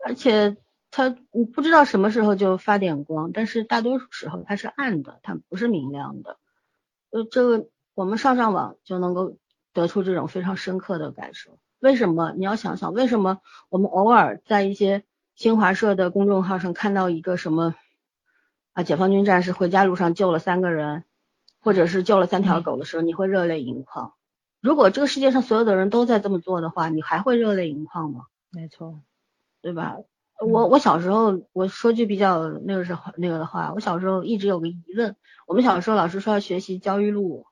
[0.05, 0.57] 而且
[0.91, 6.39] 它你不知道什么时候就发点光，但是大多数时候它是暗的，它不是明亮的。
[7.11, 9.37] 呃，这个我们上上网就能够
[9.73, 11.59] 得出这种非常深刻的感受。
[11.85, 12.33] 为什么？
[12.35, 15.05] 你要想想，为什么我们偶尔在一些
[15.35, 17.75] 新华社的公众号上看到一个什么
[18.73, 21.05] 啊，解放军战士回家路上救了三个人，
[21.61, 24.15] 或者是救了三条狗的时候，你会热泪盈眶。
[24.63, 28.29] 如果这个世界上所有的人都在这么做的话，你还会热泪盈眶吗？
[28.51, 29.01] 没错，
[29.61, 29.97] 对吧？
[29.99, 35.17] 嗯我我小时候，我说句比较那个是那个的话，我小时候一直有个疑问，
[35.47, 37.45] 我们小时候老师说要学习焦裕禄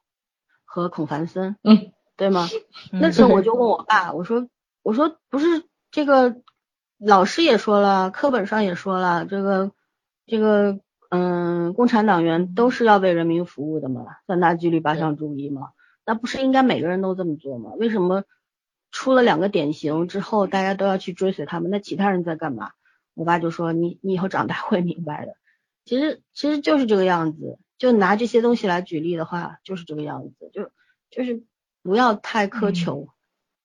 [0.64, 2.48] 和孔繁森，嗯，对吗？
[2.92, 4.48] 嗯那时候我就问我爸，我说
[4.82, 6.36] 我说不是这个
[6.98, 9.72] 老师也说了，课本上也说了，这个
[10.26, 10.80] 这个
[11.10, 15.72] 嗯，共产党员都是要为人民服务的嘛，三大纪律八项注意嘛，
[16.06, 17.72] 那不是应该每个人都这么做吗？
[17.76, 18.24] 为什么
[18.90, 21.70] 出了两个典型之后，大家都要去追随他们？
[21.70, 22.70] 那其他人在干嘛？
[23.14, 25.34] 我爸就说你你以后长大会明白的。
[25.84, 30.70] 其实其实就是这个样子，就拿这些东西来举例的话，就是这个样子，就
[31.10, 31.42] 就是
[31.82, 33.08] 不要太苛求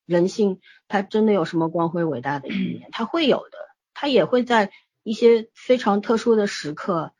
[0.06, 2.88] 人性，它真的有什么光辉伟大的一面？
[2.92, 3.58] 它会有的，
[3.94, 4.70] 它也会在
[5.02, 7.12] 一些非常特殊的时刻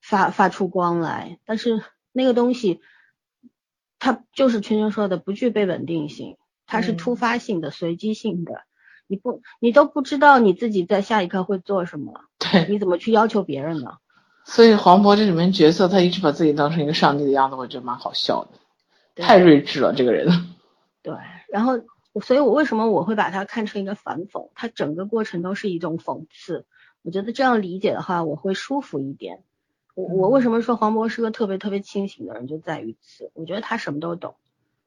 [0.00, 1.82] 发发出光来，但是
[2.12, 2.80] 那个东西，
[3.98, 6.36] 它就是圈圈说的不具备稳定性，
[6.66, 6.96] 它是嗯。
[6.96, 8.62] 突发性的、随机性的，
[9.06, 13.98] 你不你都不知道你自己在下一刻会做什么，对，你怎么去要求别人呢？
[14.44, 18.58] 所以黄渤这里面角色，他一直把自己当成一个上帝的样子，我觉得蛮好笑的，对
[19.16, 20.28] 太睿智了这个人。
[21.02, 21.14] 对，
[21.48, 21.80] 然后，
[22.20, 24.50] 所以我为什么我会把它看成一个反讽？
[24.54, 26.66] 它整个过程都是一种讽刺。
[27.02, 29.42] 我觉得这样理解的话，我会舒服一点。
[29.94, 33.30] 我我为什么说黄渤是个特别特别清醒的人，就在于此。
[33.34, 34.36] 我觉得他什么都懂。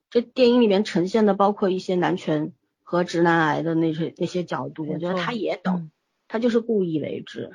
[0.10, 5.76] 这电影里面呈现的，包括一些男权和直男癌的那些那些角度，我觉得他也懂。
[5.76, 5.92] 嗯
[6.26, 7.52] 他就是故意为之。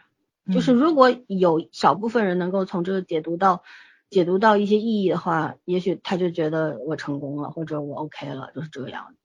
[0.53, 3.65] 就是如果有小部分人能够从这个解读到
[4.11, 9.19] 解读到一些意义的话，也许他就觉得我成功了，或者我 OK 了，就是这个样子。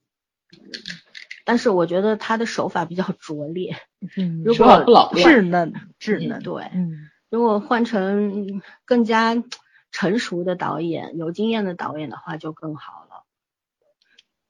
[1.44, 3.76] 但是我觉得他的手法比较拙劣，
[4.16, 9.42] 嗯，如果老，稚嫩稚嫩，对，嗯如果换成更加
[9.90, 13.24] 成熟的导演、有经验的导演的话，就更好了。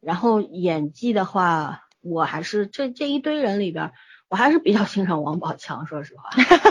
[0.01, 3.93] 然后演技的话，我还是这这一堆人里边，
[4.29, 6.31] 我还是比较欣赏王宝强，说实话。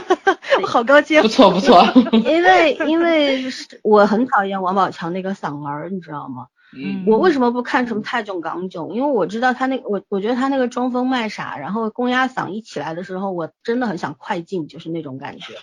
[0.67, 1.84] 好高兴不，错不错。
[2.25, 6.47] 因为 因为是我很讨厌王宝强那个嗓门儿，你知道吗？
[6.75, 8.93] 嗯，我为什么不看什么泰囧、港囧？
[8.93, 15.53] 因为我知道他那个我我觉得他那个装疯卖傻，然后公鸭嗓一起来的时候，我真的很想快进，就是那种感觉。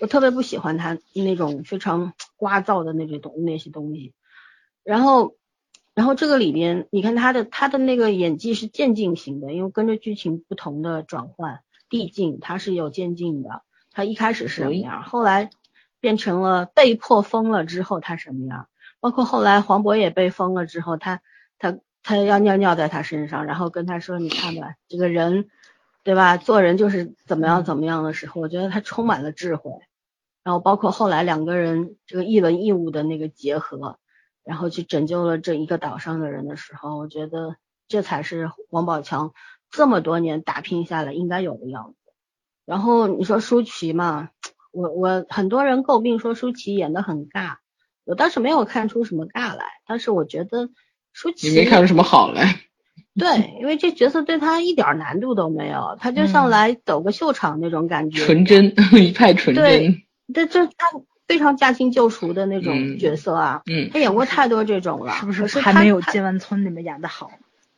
[0.00, 4.12] 我特别不喜欢他那种非常聒噪的那种东那些东西。
[4.82, 5.34] 然后
[5.94, 13.62] 然后这个里边，你看他的他的那个演技是渐进型的，因为跟着剧情不同的转换递进，他是有渐进的。
[13.92, 15.50] 他一开始是什么样，后来
[16.00, 18.66] 变成了被迫疯了之后他什么样，
[18.98, 21.20] 包括后来黄渤也被封了之后，他
[21.58, 25.48] 他他要尿尿在他身上，然后跟他说你看吧，这个人
[26.02, 29.70] 对吧，做人就是怎么样怎么样的时候，我觉得他充满了智慧。
[30.42, 33.98] 然后包括后来两个人这个一文一武的那个结合，
[34.44, 37.56] 然后去拯救了这一个岛上的人的时候，我觉得
[37.88, 39.32] 这才是王宝强
[39.70, 42.12] 这么多年打拼下来应该有的样子。
[42.66, 44.30] 然后你说舒淇嘛，
[44.72, 47.56] 我我很多人诟病说舒淇演的很尬，
[48.04, 50.70] 我倒是没有看出什么尬来，但是我觉得
[51.12, 52.60] 舒淇你没看出什么好来？
[53.16, 59.64] 对，因为这角色对他一点难度都没有，他就像嗯来走个秀场那种感觉，纯真， 一派纯真。
[59.64, 60.86] 对这这他
[61.26, 67.30] 非常驾轻就熟的那种嗯角色啊，嗯，他演过太多这种了，是不可是还没有《他剑湾村》里面演的好？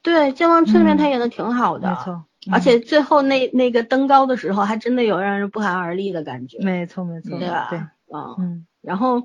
[0.02, 7.68] 对《剑湾村》里面嗯他演的挺好的，没错，而且最后那那个登高的时候，还真的有让人不寒而栗的感觉，没错没错，对吧？
[7.70, 7.78] 对，
[8.12, 9.22] 嗯，嗯然后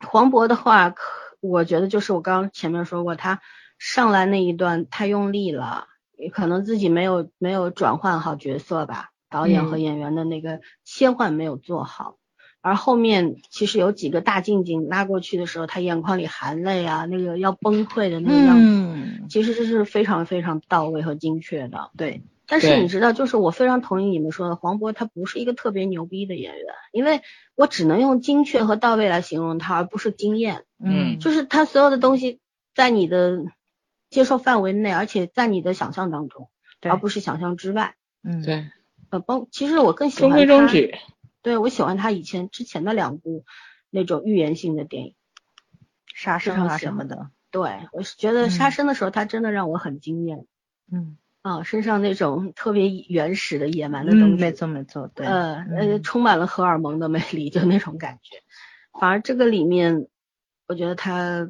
[0.00, 1.02] 黄渤的话，可
[1.40, 3.40] 我觉得就是我刚刚前面说过，他
[3.78, 5.86] 上来那一段太用力了，
[6.16, 12.16] 也可能自己没有没有转换好角色吧，导演和嗯演员的那个切换没有做好。
[12.66, 21.92] 而后面其实有几个大静静拉过去的时候，他眼眶里含泪啊，那个要崩溃的那个样子，嗯，其实这是非常非常到位和精确的。
[21.96, 27.20] 对，但是你知道，就是我非常同意你们说的，黄渤他不是一个特别牛逼的演员，因为
[27.54, 30.64] 我只能用精确和到位来形容他，而不是经验。
[30.84, 32.40] 嗯就是他所有的东西
[32.74, 33.44] 在你的
[34.10, 36.48] 接受范围内，而且在你的想象当中，
[36.80, 37.94] 对而不是想象之外。
[38.24, 38.66] 嗯，对，
[39.10, 40.96] 呃，包其实我更喜欢他，规中矩。
[41.46, 43.44] 对我喜欢他以前之前的两部
[43.88, 45.14] 那种预言性的电影。
[46.12, 48.50] 杀生啊什么的，对我是觉得嗯。
[48.50, 50.44] 杀生的时候，他真的让我很惊艳
[50.90, 51.16] 嗯。
[51.42, 58.42] 啊，身上那种特别原始的野蛮的东嗯，西，没错没错，对，呃充满了荷尔蒙的魅力，就那种感觉。
[58.98, 60.08] 反而这个里面，
[60.66, 61.48] 我觉得他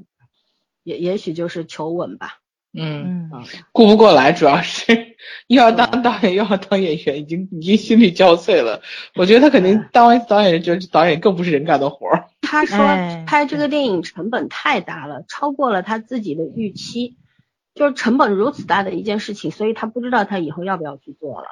[0.82, 2.40] 也也许就是求稳吧，
[2.76, 3.30] 嗯，
[3.72, 5.16] 顾不过来，主要是
[5.46, 8.82] 又要当导演又要当演员，已经已经心力交瘁了。
[9.14, 12.26] 我觉得他肯定当完导演，觉得导演更不是人干的活儿。
[12.42, 17.16] 他说哎拍这个电影成本太大了，超过了他自己的预期，
[17.74, 21.48] 就是成本如此大的一件事情，所以他不知道他以后要不要去做了。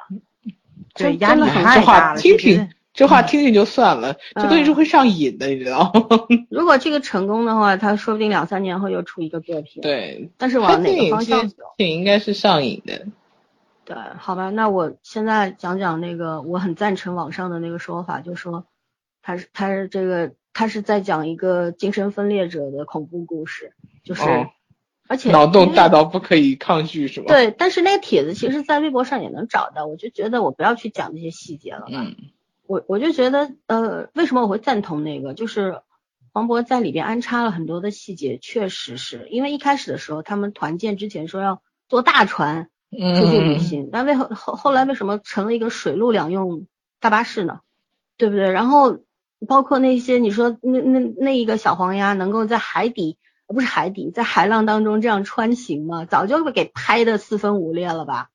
[0.93, 6.25] 对，真压力很太大了，听其实听，这话听听就算了，这东西是会上瘾的，你知道吗？
[6.49, 11.63] 如果这个成功的话，他说不定两三年后又出一个作品。，对，但是往哪个方向走？
[11.77, 13.05] 情应该是上瘾的。
[13.83, 18.65] 对，好吧，那我现在讲讲那个，我很赞成网上的那个说法，就说
[19.21, 23.73] 他是他是这个他是在讲一个精神分裂者的恐怖故事，
[24.03, 24.47] 就是、哦
[25.07, 31.89] 而且脑洞大到不可以抗拒，是吧？，对，但是那个帖子其实，在微博上也能找到，我就觉得我不要去讲那些细节了吧。
[31.91, 32.15] 嗯
[32.67, 35.33] 我我就觉得，呃，为什么我会赞同那个？
[35.33, 35.81] 就是
[36.33, 46.67] 黄渤在里边安插了很多的细节，确实是因为一开始的时候，他们团建之前说要坐大船出去旅嗯，行，但为何后后来为什么成了一个水陆两用
[46.99, 47.61] 大巴士呢？
[48.17, 48.49] 对不对？
[48.51, 48.99] 然后
[49.47, 53.17] 包括那些你说那那那一个小黄鸭能够在海底，
[53.47, 56.05] 呃不是海底，在海浪当中这样穿行吗？
[56.05, 58.29] 早就给拍的四分五裂了吧？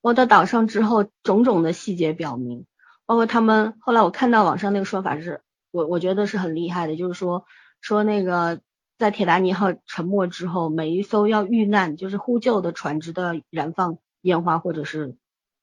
[0.00, 2.64] 我到岛上之后，种种的细节表明，
[3.06, 7.46] 包括他们后来我看到网上那个说法是，我我觉得是很厉害的，就是说
[7.80, 8.60] 说那个
[8.98, 15.16] 在铁达尼号沉没之后，每一艘要遇难就是呼救的船只都要燃放烟花或者是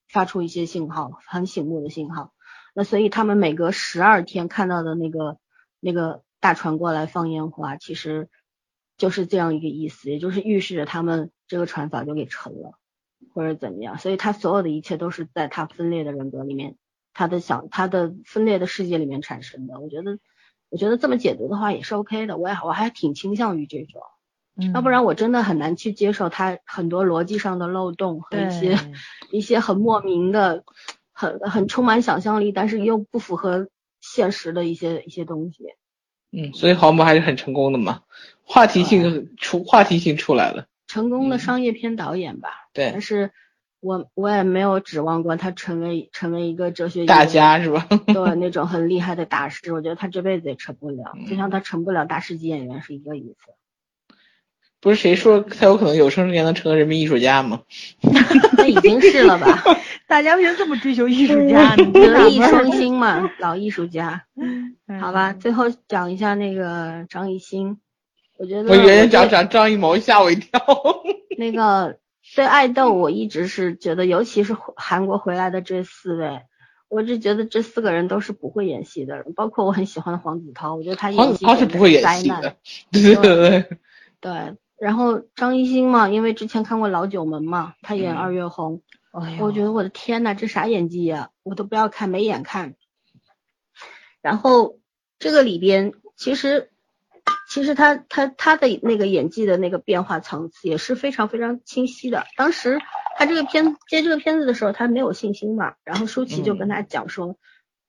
[0.08, 2.34] 发出一些信号，很醒目的信号。
[2.74, 5.38] 那所以他们每隔十二天看到的那个
[5.80, 8.30] 那个大船过来放烟花，其实
[8.98, 12.80] 就是这样一个意思，也就是预示着他们这个船早就给沉了。
[13.34, 16.76] 或者怎么样，所以他所有的一切都是在他分裂的人格里面，
[17.14, 19.80] 他的想他的分裂的世界里面产生的。
[19.80, 20.18] 我觉得，
[20.70, 24.02] 我觉得这么解读的话也是 OK 的，我也我还挺倾向于这种，
[24.58, 28.78] 嗯要不然我真的很难去接受他很多逻辑上的漏洞和一些
[29.32, 30.64] 一些很莫名的、
[31.12, 33.70] 很很充满想象力，但是又不符合
[34.02, 35.64] 现实的一些一些东西。
[36.32, 38.02] 嗯，所以黄渤还是很成功的嘛，
[38.44, 40.68] 话题性出话题性出来了。
[40.88, 43.32] 成功的嗯商业片导演吧，对但，是
[43.84, 47.62] 我我也没有指望过他成为成为一个哲学大家。
[47.62, 47.86] 是吧？
[48.08, 53.52] 对那种很厉害的大师，我觉得他这辈子也成不了，嗯就像他成不了大师级演员是一个意思。
[54.80, 57.62] 不是谁说他有可能有生之年能成为人民艺术家吗？
[58.58, 59.64] 那已经是了吧？
[60.08, 61.76] 大家为什么这么追求艺术家？
[61.76, 64.24] 德艺双馨嘛，老艺术家。
[64.36, 67.80] 嗯好吧，，最后讲一下那个张艺兴，
[68.38, 70.62] 我觉得我以为我对讲讲张艺谋，吓我一跳。
[71.38, 71.98] 那个
[72.36, 76.42] 对爱豆，我一直是觉得，尤其是韩国回来的这四位，
[76.88, 82.56] 我是觉得这四个人都是不会演戏的人，包括我很喜欢的黄子韬，我觉得他黄子韬是不会演灾难戏的，
[82.92, 83.78] 对对对，
[84.22, 88.82] 对，然后张艺兴嘛，因为之前看过《老九门》嘛，他演嗯二月红，
[89.40, 92.76] 我觉得我的天呐，这啥演技呀、我都不要看，没眼看。
[94.22, 94.80] 然后
[95.20, 96.72] 这个里边其实
[97.54, 102.26] 其实他他他的那个演技的那个变化层次也是非常非常清晰的。
[102.36, 102.80] 当时
[103.16, 107.38] 他这个片接这个片子的时候，他没有信心嘛，然后舒淇就跟他讲说，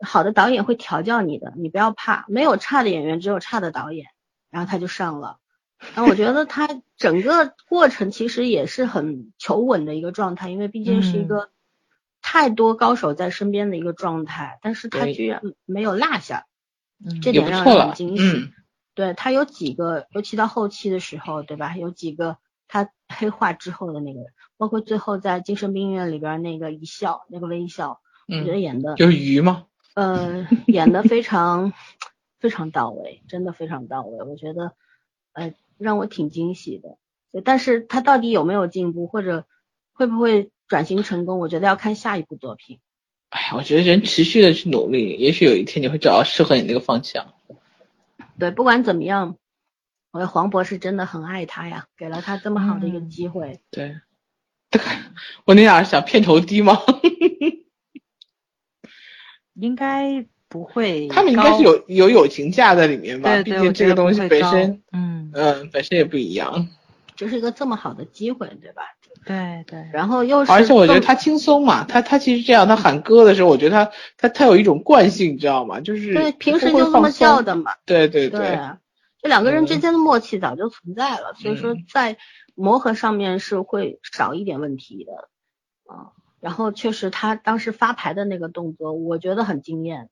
[0.01, 4.09] 好的导演会调教你的，你不要怕，没有差的演员，只有差的导演。
[4.51, 5.39] 然后他就上了。
[5.95, 6.69] 然后我觉得他
[6.99, 11.49] 整个过程其实也是很求稳的一个状态，因为毕竟是一个
[12.20, 16.45] 太多高手在身边的一个状态，但是他居然没有落下，
[17.03, 17.95] 嗯这点让人很。
[17.95, 18.23] 惊喜。
[18.23, 18.53] 嗯，
[18.95, 21.77] 对他有几个，尤其到后期的时候，对吧？
[21.77, 22.39] 有几个
[22.69, 24.21] 他 黑化之后的那个，
[24.57, 29.66] 包括最后在精神病院里边那个一笑，那个微笑，我觉得嗯，演的就是鱼吗。
[29.95, 31.73] 呃，演的非常
[32.41, 34.25] 非常到位，真的非常到位。
[34.25, 34.73] 我觉得，
[35.33, 36.97] 呃，让我挺惊喜的。
[37.31, 39.45] 对但是他到底有没有进步，或者
[39.93, 42.81] 会不会转型成功，我觉得要看下一部作品。
[43.31, 47.33] 哎呀，我觉得人持续的去努力，也许有一天你会找到适合你那个方向。
[48.39, 49.36] 对，不管怎么样，
[50.12, 53.61] 我觉得黄渤是真的很爱他呀，给了他这么好的一个嗯机会。
[53.70, 53.97] 对，
[55.44, 56.78] 我那俩是想片头低吗？
[59.55, 61.06] 应该不会。
[61.15, 63.31] 他们应该是有有友情价在里面吧？
[63.35, 66.69] 对对，毕竟这个东西本身，嗯，嗯，本身也不一样。
[67.16, 68.82] 就是一个这么好的机会，对吧？
[69.24, 75.81] 对对，然后又是，而且我觉得他轻松嘛，他他其实这样，他喊歌的时候，我觉得他他他有一种惯性，你知道吗？
[75.81, 77.73] 就是对平时就这么叫的嘛。
[77.86, 78.78] 对对对，啊
[79.23, 82.19] 这两个人之间的默契早就存在了，所以说嗯在
[82.55, 85.12] 磨合上面是会少一点问题的
[85.93, 86.12] 啊。
[86.41, 90.11] 然后确实他当时发牌的那个动作，我觉得很惊艳，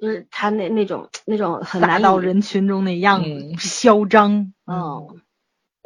[0.00, 3.22] 就是他那那种那种很难到人群中那样
[3.58, 4.54] 嚣张。
[4.66, 5.06] 嗯，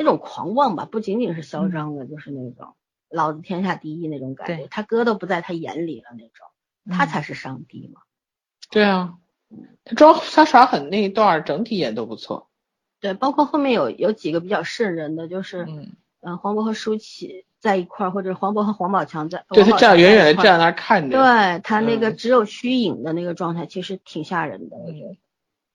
[0.03, 2.75] 那种狂妄吧，不仅仅是嚣张的，就是那种
[3.11, 4.67] 老子天下第一那种感觉对。
[4.69, 6.47] 他哥都不在他眼里了那种，
[6.97, 8.01] 他嗯才是上帝嘛。
[8.71, 9.19] 对啊，
[9.85, 12.49] 他装他耍狠那一段整体演都不错。
[12.99, 21.19] 对，包括后面有有几个比较瘆人的，就是嗯，嗯，黄渤和舒淇在一块儿，或者黄渤和黄宝强在，对他站远远的站那儿看着。
[21.19, 25.17] 对他那个嗯只有虚影的那个状态，其实挺吓人的，我觉得。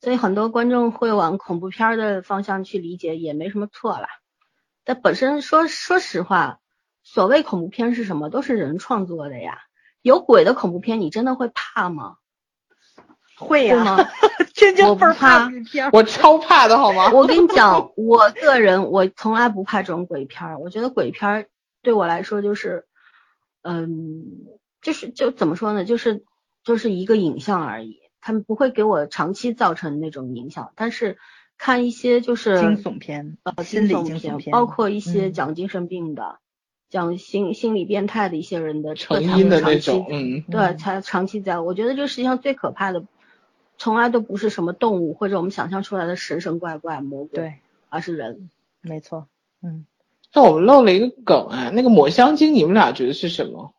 [0.06, 4.08] 嗯所以很多观众会往恐怖片儿的方向去理解，也没什么错啦。
[4.84, 6.60] 但本身说说实话，
[7.02, 9.58] 所谓恐怖片是什么，都是人创作的呀。
[10.04, 12.18] 有鬼的恐怖片，你真的会怕吗？
[13.36, 13.98] 会吗？
[14.54, 17.10] 真就我不倍儿怕鬼片我超怕的好吗？
[17.12, 20.60] 我跟你讲，我个人我从来不怕这种鬼片儿。
[20.60, 21.50] 我觉得鬼片儿
[21.82, 22.86] 对我来说就是，
[23.64, 24.24] 嗯，
[24.84, 26.24] 就是就怎么说呢，就是
[26.64, 30.72] 就是一个影像而已，他们不会给我长期造成那种影响。
[30.74, 31.20] 但是
[31.60, 36.40] 看一些就是惊悚片，呃心理片，惊悚片，包括一些嗯讲精神病的、
[36.90, 41.60] 讲心心理变态的一些人的，成因的那种嗯对，嗯才长期在。
[41.60, 43.06] 我觉得这世界上最可怕的，
[43.78, 47.54] 从来都不是什么动物或者我们想象出来的神神怪怪魔鬼，对，
[47.90, 48.50] 而是人。
[48.82, 49.28] 没错，
[49.62, 49.86] 嗯，
[50.34, 53.76] 那我们漏了一个梗啊，那个抹香鲸，你们俩觉得是什么？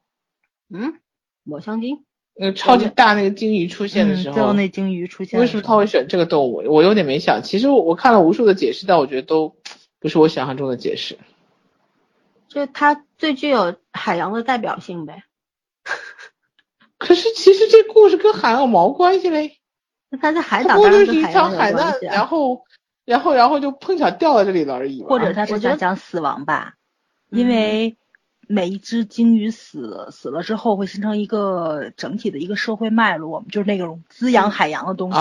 [0.69, 0.95] 嗯，
[1.43, 2.05] 抹香鲸，
[2.39, 6.63] 那个超级大那个鲸鱼出现的时嗯最后，那鲸鱼出现为，什么他会选这个动物？
[6.67, 7.43] 我有点没想。
[7.43, 9.57] 其实我我看了无数的解释，但我觉得都
[9.99, 11.19] 不是我想象中的解释。
[12.49, 15.25] 就是它最具有海洋的代表性呗。
[16.99, 19.59] 可是其实这故事跟海洋有毛关系嘞？
[20.11, 21.99] 那它在海岛当然过就是一条跟海难。
[22.03, 22.65] 然后
[23.05, 25.03] 然后然后就碰巧掉到这里了而已。
[25.03, 26.75] 或者他是我觉得想讲死亡吧，
[27.31, 27.97] 嗯因为
[28.49, 35.19] 每一只鲸鱼死死了之后，会形成一个整体的一个社会脉络，就是那种滋养海洋的东西，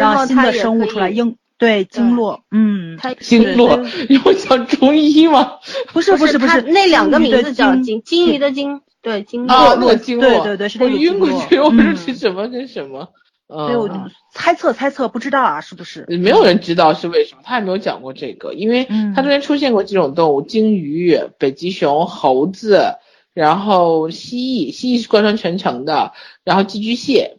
[0.00, 5.52] 让新的生物出来应对经络，嗯，它经络有讲中医吗？
[5.92, 13.08] 不是不是不是，那两个名字叫鲸鲸，鱼的鲸，对鲸啊，落那个经络，对对对是那我个晕过去，我说是什么跟什么？
[13.48, 16.04] 所以我就嗯，猜测猜测，不知道啊，是不是？
[16.08, 19.14] 没有人知道是为什么，他也没有讲过这个，因为嗯。
[19.14, 22.96] 他中间出现过几种动物：鲸鱼、北极熊、猴子，
[23.32, 26.12] 然后蜥蜴，蜥蜴是贯穿全程的，
[26.42, 27.38] 然后寄居蟹，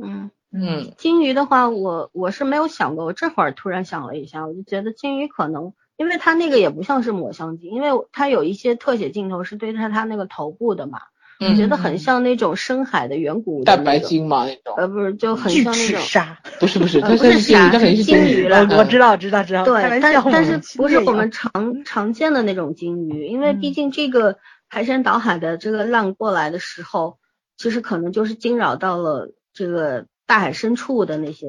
[0.00, 0.30] 嗯。
[0.58, 11.00] 嗯，鲸鱼的话，我我是没有想过，我这会儿突然想了一下，我就觉得鲸鱼可能，因为它那个也不像是抹香鲸，因为它有一些特写镜头是对着它那个头部的嘛，
[11.38, 18.78] 我嗯觉得很像那种深海的远古的蛋白鲸嘛那种，呃，不是，就很巨像那种，齿鲨，不是不是，呃 它是鲸鱼，它肯定是是鱼鲸鱼了嗯。
[18.78, 23.72] 我知道知道知道，对，但但是不是我们常常见的那种鲸鱼，因为毕嗯。
[23.74, 24.38] 竟这个
[24.68, 27.18] 排山倒海的这个浪过来的时候，
[27.56, 31.46] 其实可能就是惊扰到了这个大海深处的那些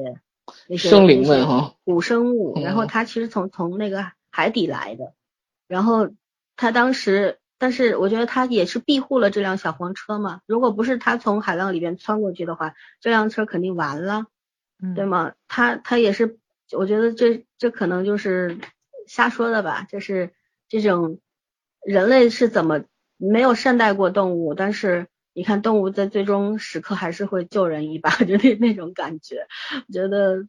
[0.68, 1.74] 那些生灵们哈。
[1.84, 2.88] 古生物，然后嗯。
[2.88, 5.14] 它其实从从那个海底来的，
[5.66, 6.10] 然后
[6.56, 14.26] 它当时，但是我觉得他也是庇护了这辆小黄车嘛，如果不是他从海浪里边穿过去的话，这辆车肯定完了。
[14.80, 15.32] 嗯对吗？
[15.48, 16.38] 他他也是，
[16.70, 18.58] 我觉得这这可能就是
[19.08, 20.30] 瞎说的吧，就是
[20.68, 21.18] 这种
[21.84, 22.84] 人类是怎么
[23.16, 29.48] 没有善待过动物，但是你看动物在最终时刻还是会救人一把，就那那种感觉，
[29.88, 30.46] 我觉得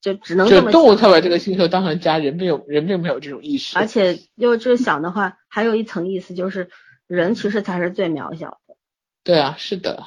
[0.00, 1.38] 就只能就这么想动物才把这个。
[1.38, 6.70] 星球当成家，人并有人并没有这种意识，而且又这想的话，还有一层意思就是
[7.06, 8.74] 人其实才是最渺小的，
[9.22, 10.02] 对啊，是的，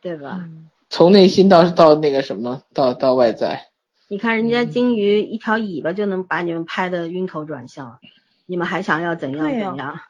[0.00, 0.38] 对吧？
[0.40, 0.68] 嗯。
[0.88, 3.68] 从内心到到那个什么，到到外在，
[4.08, 4.70] 你看人家嗯。
[4.70, 7.98] 鲸鱼一条尾巴就能把你们拍的晕头转向，
[8.46, 10.00] 你们还想要怎样怎样？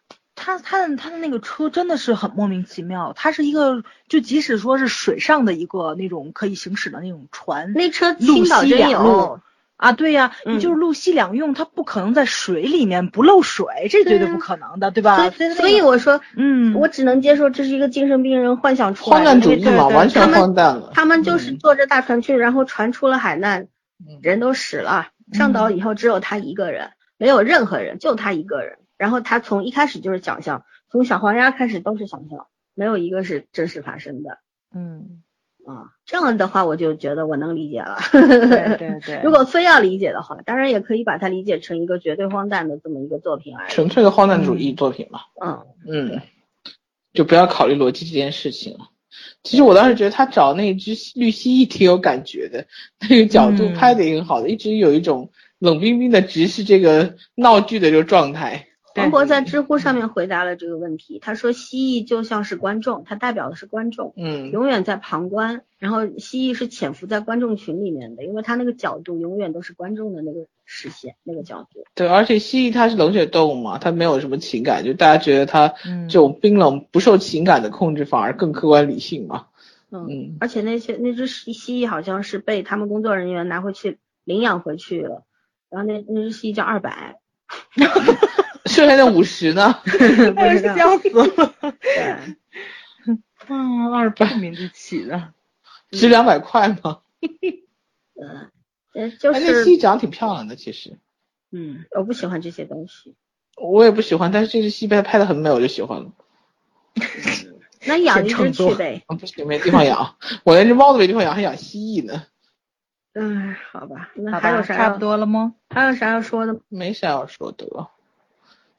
[0.43, 9.41] 他他的他的那个车真的是很莫名其妙，它是一个就即使说是水上的一个那种可以行驶的那种船，那车路青岛两路有，
[9.77, 15.29] 啊，对呀，嗯你就是路西两用，它不可能在水里面不漏水，这绝对不可能的，对吧？
[15.31, 20.91] 所以所以我说，嗯，我只能接受这是一个精神病人幻想出来荒的诞主义嘛，因为对完全他们荒诞了。
[20.95, 23.69] 他们就是嗯坐着大船去，然后船出了海难，
[24.01, 25.09] 嗯人都死了。
[25.33, 28.79] 上岛以后只有他一个人，没有任何人，就他一个人。
[29.01, 34.41] 然后他从一开始就是想象，从小黄鸭开始都是想象，没有一个是真实发生的
[34.75, 35.23] 嗯，
[35.65, 35.97] 啊。
[36.05, 37.97] 这样的话，我就觉得我能理解了。
[38.13, 43.71] 对对 对，如果非要理解的话，当然也可以把它理解成一个绝对荒诞的这么一个作品而已。
[43.71, 45.21] 纯粹的荒诞主义作品嘛。
[45.43, 46.21] 嗯，嗯，
[47.15, 48.81] 就不要考虑逻辑这件事情了。
[49.43, 52.67] 其实我当时觉得他找那只绿蜥蜴挺有感觉的，
[53.09, 58.67] 那个角度嗯拍的也很好的，一直有一种冷冰冰的直视这个闹剧的这个状态。
[59.01, 64.13] 对黄渤在知乎上面回答了这个问题，他说蜥蜴就像是观众，它代表的是观众。
[64.17, 71.85] 嗯，永远在旁观，然后蜥蜴是潜伏在观众群里面的，因为它那个角度永远都是观众的那个视线那个角度。
[71.95, 79.47] 对，而且蜥蜴它是冷血动物嘛，它没有什么情感，就大家觉得它嗯这种冰冷不受情感的控制，反而更客观理性嘛。
[79.93, 85.25] 嗯，嗯，而且那些那只蜥蜥蜴好像是被他们工作人员拿回去领养回去了，
[85.69, 87.19] 然后那那只蜥蜴叫二百，
[88.67, 89.73] 剩下那五十呢？
[89.85, 92.37] 不知道笑死了，对，
[93.49, 95.33] 嗯，二百名字起的，
[95.91, 97.01] 值两百块吗？
[98.15, 98.51] 嗯，
[98.95, 100.99] 呃，就哎，那是蜥蜴长得挺漂亮的，其实
[101.51, 103.15] 嗯，我不喜欢这些东西。
[103.57, 106.13] 我也不喜欢，但是这只蜥蜴拍的很美，我就喜欢了。
[107.87, 109.03] 那养一只去呗。
[109.07, 112.25] 啊，不行，没地方养，我连只猫都没地方养，还养蜥蜴呢，
[113.15, 115.55] 嗯，好吧，那还有啥差不多了吗？
[115.71, 116.61] 还有啥要说的吗？
[116.69, 117.91] 没啥要说的了。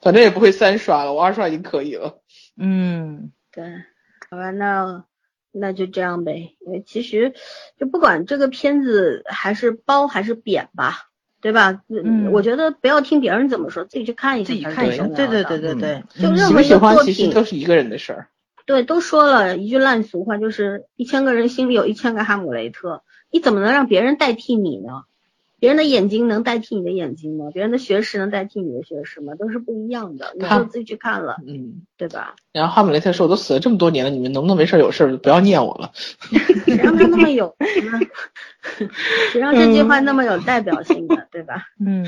[0.02, 2.19] 反正也不会三刷了，我二刷已经可以了。
[2.57, 3.64] 嗯，对，
[4.30, 5.06] 好吧，那
[5.52, 6.56] 那就这样呗。
[6.65, 7.34] 因为其实
[7.80, 11.10] 就不管这个片子还是褒还是贬吧，
[11.41, 11.82] 对吧？
[11.88, 18.28] 嗯我觉得不要听别人怎么说，自己去看一下自己看一下，对对对对对，就任喜不喜欢何一个作品其实都是一个人的事儿。
[18.65, 25.03] 对，都说了一句烂俗话，就是一千个人心里有一千个哈姆雷特，你怎么能让别人代替你呢？
[25.61, 27.51] 别人的眼睛能代替你的眼睛吗？
[27.53, 29.35] 别人的学识能代替你的学识吗？
[29.35, 32.35] 都是不一样的，你就自己去看了，嗯，对吧？
[32.51, 35.91] 然后哈姆雷特说：“我都死了这么多年了，你们能不能没事有事儿不要念我了
[36.65, 37.55] 谁让他那么有？
[39.31, 41.67] 谁让这句话那么有代表性的，对吧？
[41.79, 42.07] 嗯，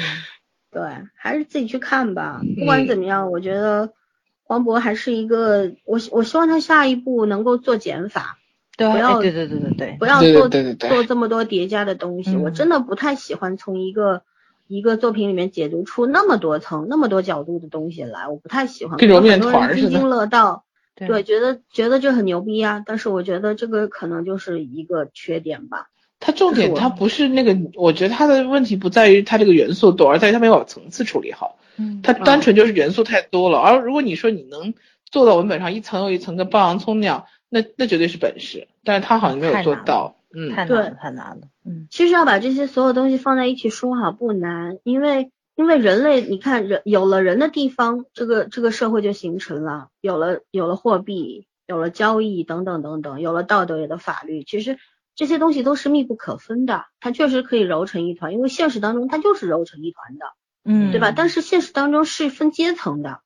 [0.72, 0.82] 对，
[1.16, 2.42] 还是自己去看吧。
[2.58, 3.94] 不管怎么样，我觉得
[4.42, 8.40] 黄渤还是一个，我我希望他下一步能够做减法，
[8.78, 12.32] 对，不要哎对对对对对不，要做对对对做这么多叠加的东西。
[12.32, 14.24] 嗯我真的不太喜欢从一个
[14.68, 18.98] 一个作品里面解读出那么多层、那么多角度的东西来，我不太喜欢。
[18.98, 20.64] 跟揉面很多团儿似的人津津乐道，
[20.96, 25.88] 对对，觉得觉得这很牛逼啊，但是我觉得这个可能就是一个缺点吧。？”
[26.26, 31.60] 它重点它不是那个，我觉得它的问题不在于它这个元素多，而在于它没有把层次处理好。
[31.78, 33.60] 嗯它单纯就是元素太多了。
[33.60, 34.74] 而如果你说你能
[35.12, 38.68] 做到文本上一层又一层跟剥洋葱那样，那那绝对是本事。
[38.84, 40.16] 但是他好像没有做到。
[40.36, 54.80] 嗯，对太难了，太难了，嗯其实要把这些所有东西放在一起说好不难，因为因为人类，你看人有了人的地方，这个这个社会就形成了，有了有了货币，有了交易等等等等，有了道德，有了法律，其实
[55.16, 60.26] 这些东西都是密不可分的，它确实可以揉成一团，因为现实当中它就是揉成一团的，
[60.66, 61.14] 嗯，对吧？
[61.16, 63.22] 但是现实当中是分阶层的，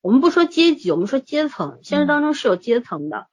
[0.00, 3.28] 我们不说阶级，我们说阶层，现实当中是有阶层的，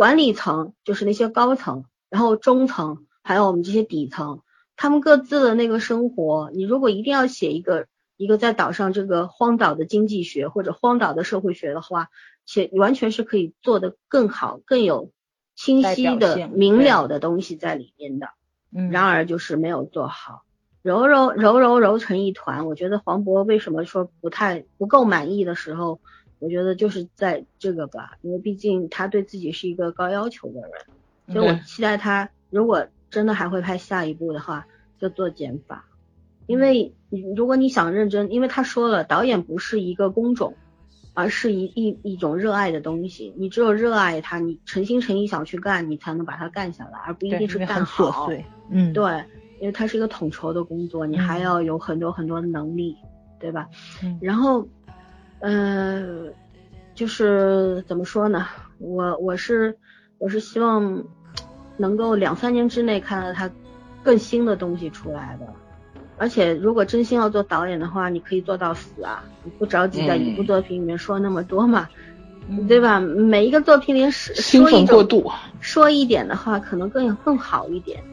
[0.00, 4.40] 管理层就是那些高层，然后中层，还有我们这些底层，
[4.74, 7.86] 他们各自的那个生活，你如果一定要写一个
[8.16, 12.08] 一个在岛上这个荒岛的经济学或者荒岛的社会学的话，
[12.46, 15.10] 且完全是可以做得更好、更有
[15.54, 18.30] 清晰的明了的东西在里面的。
[18.74, 20.44] 嗯，然而就是没有做好，
[20.80, 22.66] 揉揉揉揉揉成一团。
[22.66, 26.00] 我觉得黄渤为什么说不太不够满意的时候，
[26.40, 30.70] 我觉得就是在这个吧，因为毕竟他对自己是一个高要求的人，
[31.32, 34.66] 所以我期待他如果真的还会拍下一部的话，
[34.98, 35.84] 就做减法。
[36.46, 36.92] 因为
[37.36, 40.54] 如果你想认真，因为他说了，导演不是一个工种，
[41.14, 43.32] 而是一一一种热爱的东西。
[43.36, 48.26] 你只有热爱它，你诚心诚意想去干，你才能把它干下来，而不一定是干好。
[48.26, 49.24] 碎，嗯，对，
[49.60, 52.96] 因为它是一个统筹的工作，你还嗯要有很多很多能力，
[53.38, 53.68] 对吧？
[54.02, 54.66] 嗯然后，
[55.40, 56.26] 呃，
[56.94, 58.46] 就是怎么说呢？
[58.78, 59.76] 我我是
[60.18, 61.04] 我是希望
[61.76, 63.50] 能够两三年之内看到他
[64.02, 65.46] 更新的东西出来的。
[66.18, 69.24] 而且，如果真心要做导演的话，你可以做到死啊！
[69.42, 71.88] 你不着急在一部嗯作品里面说那么多嘛，
[72.46, 72.78] 嗯对？
[72.78, 73.00] 吧？
[73.00, 75.32] 每一个作品里说兴说一种奋过度。
[75.60, 78.04] 说一点的话，可能更更好一点。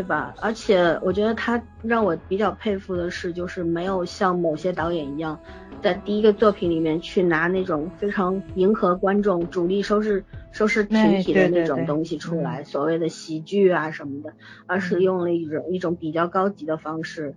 [0.00, 0.34] 对吧？
[0.40, 5.38] 而且我觉得他让我比较佩服的是，就是没有像某些导演一样，
[5.82, 14.32] 在第一个作品里面去拿那种非常迎合观众、主力收视收视群体的那种东西出来，所谓的喜剧啊什么的，
[14.64, 17.34] 而是用了一种一种比较高级的方式，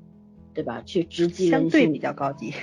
[0.54, 0.82] 对吧？
[0.86, 1.70] 去直击人性。
[1.70, 2.54] 相对比较高级。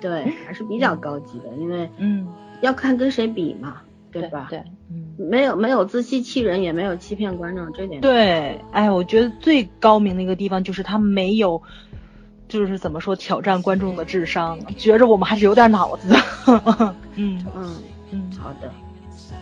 [0.00, 2.26] 对，还是比较 高级的，因为嗯，
[2.62, 3.82] 要看跟谁比嘛。
[4.10, 4.46] 对吧？
[4.48, 4.62] 对，
[4.94, 8.60] 嗯，没有没有自欺欺人，也没有欺骗观众，这点对。
[8.70, 11.60] 哎，我觉得最高明的一个地方就是他没有，
[12.48, 16.14] 就是怎么说挑战观众的智商，觉着我们还是有点脑子。
[17.16, 17.74] 嗯嗯
[18.12, 18.70] 嗯，好的。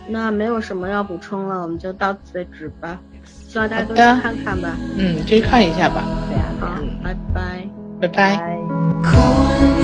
[0.07, 2.99] 那没有什么要补充了，我们就到此为止吧。
[3.23, 4.75] 希望大家都去看看吧。
[4.97, 6.03] 嗯，去看一下吧。
[6.27, 7.69] 对呀，好，拜拜，
[8.01, 8.57] 拜拜。
[9.03, 9.82] here with